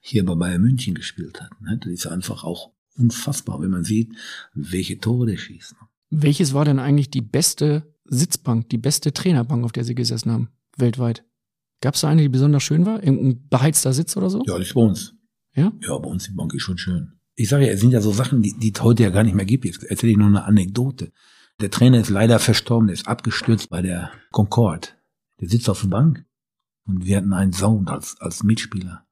[0.00, 1.50] hier bei Bayern München gespielt hat.
[1.60, 1.78] Ne?
[1.82, 4.14] Das ist einfach auch unfassbar, wenn man sieht,
[4.54, 5.74] welche Tore der schießt.
[6.10, 10.48] Welches war denn eigentlich die beste Sitzbank, die beste Trainerbank, auf der Sie gesessen haben,
[10.76, 11.24] weltweit?
[11.80, 13.02] Gab es da eine, die besonders schön war?
[13.02, 14.42] Irgendein beheizter Sitz oder so?
[14.46, 15.14] Ja, das ist bei uns.
[15.54, 15.72] Ja?
[15.82, 17.12] Ja, bei uns die Bank ist schon schön.
[17.36, 19.34] Ich sage ja, es sind ja so Sachen, die, die es heute ja gar nicht
[19.34, 19.64] mehr gibt.
[19.64, 21.12] Jetzt erzähle ich nur eine Anekdote.
[21.60, 24.88] Der Trainer ist leider verstorben, der ist abgestürzt bei der Concorde.
[25.40, 26.24] Der sitzt auf der Bank
[26.86, 29.06] und wir hatten einen Sound als, als Mitspieler.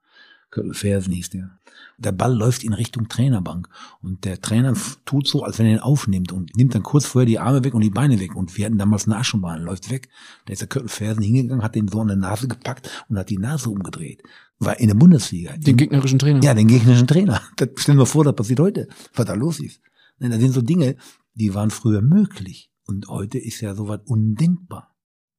[0.73, 1.59] Fersen hieß der.
[1.99, 3.69] Der Ball läuft in Richtung Trainerbank
[4.01, 4.74] und der Trainer
[5.05, 7.74] tut so, als wenn er ihn aufnimmt und nimmt dann kurz vorher die Arme weg
[7.74, 8.35] und die Beine weg.
[8.35, 10.09] Und wir hatten damals eine Aschenbahn, läuft weg.
[10.47, 13.39] Da ist der Köttelfersen hingegangen, hat den so an der Nase gepackt und hat die
[13.39, 14.23] Nase umgedreht.
[14.59, 15.57] War in der Bundesliga.
[15.57, 16.43] Den gegnerischen Trainer?
[16.43, 17.41] Ja, den gegnerischen Trainer.
[17.57, 19.81] Das stellen wir vor, das passiert heute, was da los ist.
[20.19, 20.97] Das sind so Dinge,
[21.35, 22.70] die waren früher möglich.
[22.87, 24.95] Und heute ist ja sowas undenkbar.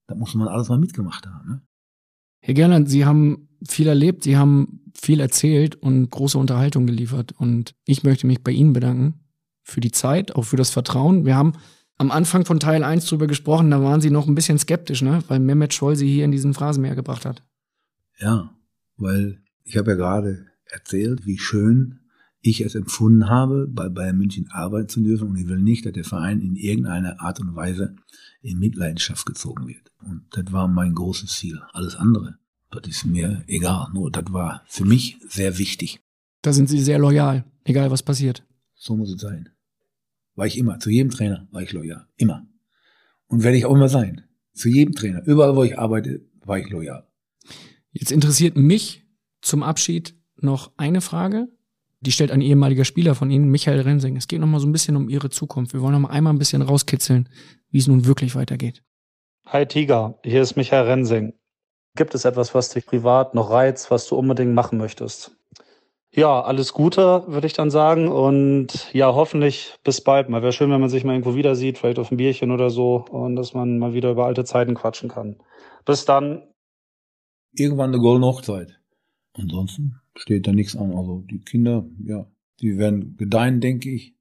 [0.08, 1.48] Da muss man alles mal mitgemacht haben.
[1.48, 1.62] Ne?
[2.40, 7.34] Herr Gerland, Sie haben viel erlebt, Sie haben viel erzählt und große Unterhaltung geliefert.
[7.38, 9.20] Und ich möchte mich bei Ihnen bedanken
[9.64, 11.26] für die Zeit, auch für das Vertrauen.
[11.26, 11.54] Wir haben
[11.98, 15.24] am Anfang von Teil 1 drüber gesprochen, da waren Sie noch ein bisschen skeptisch, ne?
[15.28, 17.44] weil Mehmet Scholl Sie hier in diesen Phrasenmeer gebracht hat.
[18.20, 18.56] Ja,
[18.98, 22.00] weil ich habe ja gerade erzählt, wie schön
[22.42, 25.94] ich es empfunden habe, bei Bayern München arbeiten zu dürfen und ich will nicht, dass
[25.94, 27.96] der Verein in irgendeiner Art und Weise
[28.42, 29.92] in Mitleidenschaft gezogen wird.
[30.00, 31.62] Und das war mein großes Ziel.
[31.72, 32.38] Alles andere,
[32.74, 33.88] das ist mir egal.
[33.94, 36.00] Nur das war für mich sehr wichtig.
[36.42, 38.46] Da sind Sie sehr loyal, egal was passiert.
[38.74, 39.50] So muss es sein.
[40.36, 40.80] War ich immer.
[40.80, 42.08] Zu jedem Trainer war ich loyal.
[42.18, 42.46] Immer.
[43.28, 44.24] Und werde ich auch immer sein.
[44.54, 45.26] Zu jedem Trainer.
[45.26, 47.08] Überall, wo ich arbeite, war ich loyal.
[47.92, 49.06] Jetzt interessiert mich
[49.42, 51.48] zum Abschied noch eine Frage.
[52.02, 54.18] Die stellt ein ehemaliger Spieler von Ihnen, Michael Rensing.
[54.18, 55.74] Es geht noch mal so ein bisschen um Ihre Zukunft.
[55.74, 57.30] Wir wollen noch mal einmal ein bisschen rauskitzeln,
[57.70, 58.84] wie es nun wirklich weitergeht.
[59.46, 61.34] Hi Tiger, hier ist Michael Rensing.
[61.96, 65.38] Gibt es etwas, was dich privat noch reizt, was du unbedingt machen möchtest?
[66.16, 68.08] Ja, alles Gute, würde ich dann sagen.
[68.08, 70.42] Und ja, hoffentlich bis bald mal.
[70.42, 73.06] Wäre schön, wenn man sich mal irgendwo wieder sieht, vielleicht auf ein Bierchen oder so,
[73.10, 75.38] und dass man mal wieder über alte Zeiten quatschen kann.
[75.86, 76.44] Bis dann.
[77.56, 78.80] Irgendwann eine goldene Hochzeit.
[79.34, 80.96] Ansonsten steht da nichts an.
[80.96, 82.28] Also die Kinder, ja,
[82.62, 84.16] die werden gedeihen, denke ich.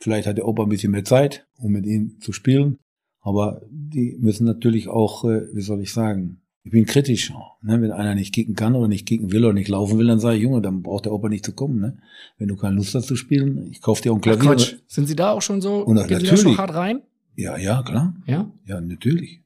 [0.00, 2.78] Vielleicht hat der Opa ein bisschen mehr Zeit, um mit ihnen zu spielen.
[3.20, 7.32] Aber die müssen natürlich auch, äh, wie soll ich sagen, ich bin kritisch.
[7.62, 7.80] Ne?
[7.80, 10.36] Wenn einer nicht kicken kann oder nicht kicken will oder nicht laufen will, dann sage
[10.36, 11.80] ich, Junge, dann braucht der Opa nicht zu kommen.
[11.80, 11.96] Ne?
[12.36, 14.54] Wenn du keine Lust hast zu spielen, ich kauf dir auch ein Klavier.
[14.58, 14.72] Ach.
[14.86, 15.76] Sind Sie da auch schon so?
[15.76, 16.28] Und Gehen natürlich.
[16.28, 17.00] Sie da schon hart rein?
[17.36, 18.14] Ja, ja, klar.
[18.26, 18.52] Ja?
[18.66, 19.40] Ja, natürlich.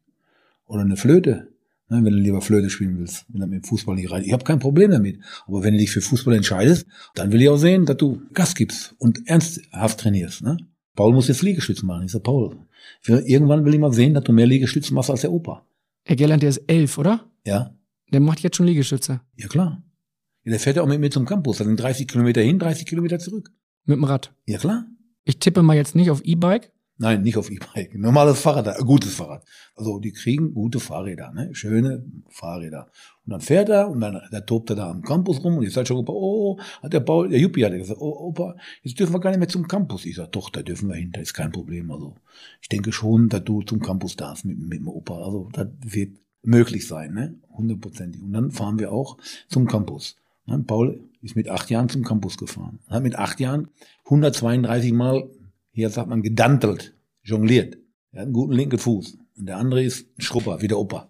[0.67, 1.47] Oder eine Flöte.
[1.89, 4.25] Ne, wenn du lieber Flöte spielen willst, wenn du mit dem Fußball nicht rein.
[4.25, 5.21] Ich habe kein Problem damit.
[5.47, 8.57] Aber wenn du dich für Fußball entscheidest, dann will ich auch sehen, dass du Gas
[8.57, 10.43] gibst und ernsthaft trainierst.
[10.43, 10.57] Ne?
[10.97, 12.07] Paul muss jetzt Liegestütze machen.
[12.07, 12.57] Ich sag, Paul,
[13.07, 15.65] irgendwann will ich mal sehen, dass du mehr Liegestütze machst als der Opa.
[16.05, 17.31] Herr Gerland, der ist elf, oder?
[17.47, 17.77] Ja.
[18.13, 19.21] Der macht jetzt schon Liegestütze.
[19.37, 19.83] Ja, klar.
[20.45, 21.59] Ja, der fährt ja auch mit mir zum Campus.
[21.59, 23.53] Das sind 30 Kilometer hin, 30 Kilometer zurück.
[23.85, 24.35] Mit dem Rad.
[24.47, 24.87] Ja, klar.
[25.25, 26.73] Ich tippe mal jetzt nicht auf E-Bike.
[27.03, 27.95] Nein, nicht auf E-Bike.
[27.99, 29.45] Normales Fahrrad, ein gutes Fahrrad.
[29.75, 31.53] Also die kriegen gute Fahrräder, ne?
[31.53, 32.93] schöne Fahrräder.
[33.27, 35.75] Und dann fährt er und dann da tobt er da am Campus rum und jetzt
[35.75, 38.55] sagt schon Opa, oh, hat der Paul, der Juppie hat gesagt, oh, Opa,
[38.85, 40.07] jetzt dürfen wir gar nicht mehr zum Campus.
[40.07, 41.91] Ich sag, doch, da dürfen wir hin, da ist kein Problem.
[41.91, 42.15] Also
[42.61, 45.25] ich denke schon, dass du zum Campus darfst mit, mit dem Opa.
[45.25, 47.35] Also das wird möglich sein, ne?
[47.51, 48.23] Hundertprozentig.
[48.23, 49.19] Und dann fahren wir auch
[49.49, 50.19] zum Campus.
[50.47, 50.63] Ne?
[50.65, 52.79] Paul ist mit acht Jahren zum Campus gefahren.
[52.89, 53.71] Hat mit acht Jahren
[54.05, 55.29] 132 Mal,
[55.73, 57.79] hier sagt man, gedantelt, jongliert.
[58.13, 59.19] Er hat einen guten linken Fuß.
[59.39, 61.09] Und der andere ist ein Schrupper, wie der Opa.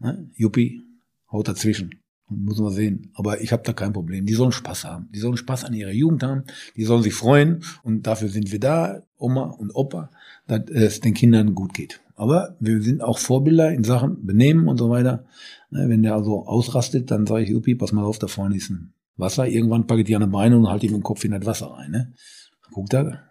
[0.00, 0.28] Ne?
[0.34, 0.82] Juppie
[1.30, 1.94] haut dazwischen.
[2.28, 3.10] Und muss man sehen.
[3.14, 4.26] Aber ich habe da kein Problem.
[4.26, 5.08] Die sollen Spaß haben.
[5.14, 6.44] Die sollen Spaß an ihrer Jugend haben.
[6.76, 7.62] Die sollen sich freuen.
[7.84, 10.10] Und dafür sind wir da, Oma und Opa,
[10.48, 12.00] dass es den Kindern gut geht.
[12.16, 15.24] Aber wir sind auch Vorbilder in Sachen Benehmen und so weiter.
[15.70, 18.70] Ne, wenn der also ausrastet, dann sage ich, Juppie, pass mal auf, da vorne ist
[18.70, 19.46] ein Wasser.
[19.46, 21.68] Irgendwann packe ich die an den Beine und halte ihm den Kopf in das Wasser
[21.68, 21.90] rein.
[21.90, 22.12] Ne?
[22.70, 23.22] Guckt er,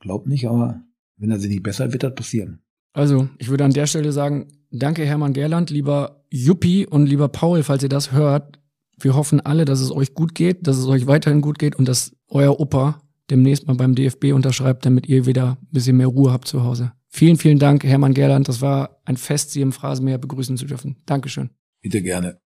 [0.00, 0.82] glaubt nicht, aber
[1.16, 2.62] wenn er sich nicht besser, wird das passieren.
[2.92, 7.62] Also, ich würde an der Stelle sagen, danke Hermann Gerland, lieber Juppie und lieber Paul,
[7.62, 8.58] falls ihr das hört.
[8.98, 11.86] Wir hoffen alle, dass es euch gut geht, dass es euch weiterhin gut geht und
[11.86, 13.00] dass euer Opa
[13.30, 16.92] demnächst mal beim DFB unterschreibt, damit ihr wieder ein bisschen mehr Ruhe habt zu Hause.
[17.08, 18.48] Vielen, vielen Dank, Hermann Gerland.
[18.48, 20.96] Das war ein Fest, Sie im Phrasenmeer begrüßen zu dürfen.
[21.06, 21.50] Dankeschön.
[21.80, 22.40] Bitte gerne.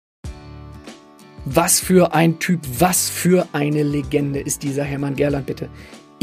[1.45, 5.69] Was für ein Typ, was für eine Legende ist dieser Hermann Gerland, bitte.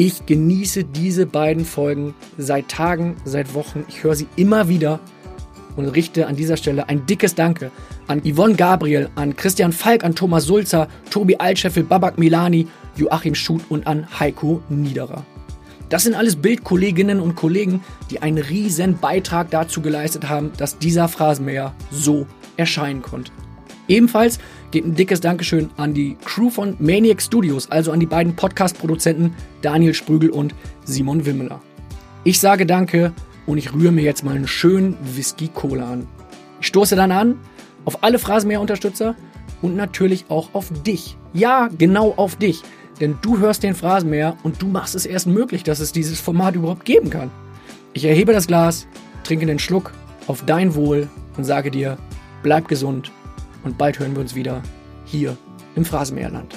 [0.01, 3.85] Ich genieße diese beiden Folgen seit Tagen, seit Wochen.
[3.89, 5.01] Ich höre sie immer wieder
[5.75, 7.73] und richte an dieser Stelle ein dickes Danke
[8.07, 13.63] an Yvonne Gabriel, an Christian Falk, an Thomas Sulzer, Tobi Altscheffel, Babak Milani, Joachim Schut
[13.71, 15.27] und an Heiko Niederer.
[15.89, 21.09] Das sind alles Bildkolleginnen und Kollegen, die einen riesen Beitrag dazu geleistet haben, dass dieser
[21.09, 22.25] Phrasenmäher so
[22.57, 23.33] erscheinen konnte.
[23.89, 24.39] Ebenfalls
[24.71, 29.35] geht ein dickes Dankeschön an die Crew von Maniac Studios, also an die beiden Podcast-Produzenten
[29.63, 30.55] Daniel Sprügel und
[30.85, 31.61] Simon Wimmeler.
[32.25, 33.13] Ich sage Danke
[33.47, 36.07] und ich rühre mir jetzt mal einen schönen Whisky-Cola an.
[36.61, 37.39] Ich stoße dann an
[37.85, 39.15] auf alle Phrasenmäher-Unterstützer
[39.63, 41.17] und natürlich auch auf dich.
[41.33, 42.63] Ja, genau auf dich.
[43.01, 46.57] Denn du hörst den Phrasenmäher und du machst es erst möglich, dass es dieses Format
[46.57, 47.31] überhaupt geben kann.
[47.93, 48.87] Ich erhebe das Glas,
[49.25, 49.93] trinke den Schluck
[50.27, 51.97] auf dein Wohl und sage dir,
[52.43, 53.13] bleib gesund
[53.69, 54.63] und bald hören wir uns wieder
[55.05, 55.37] hier
[55.77, 56.55] im Phrasenmäherland.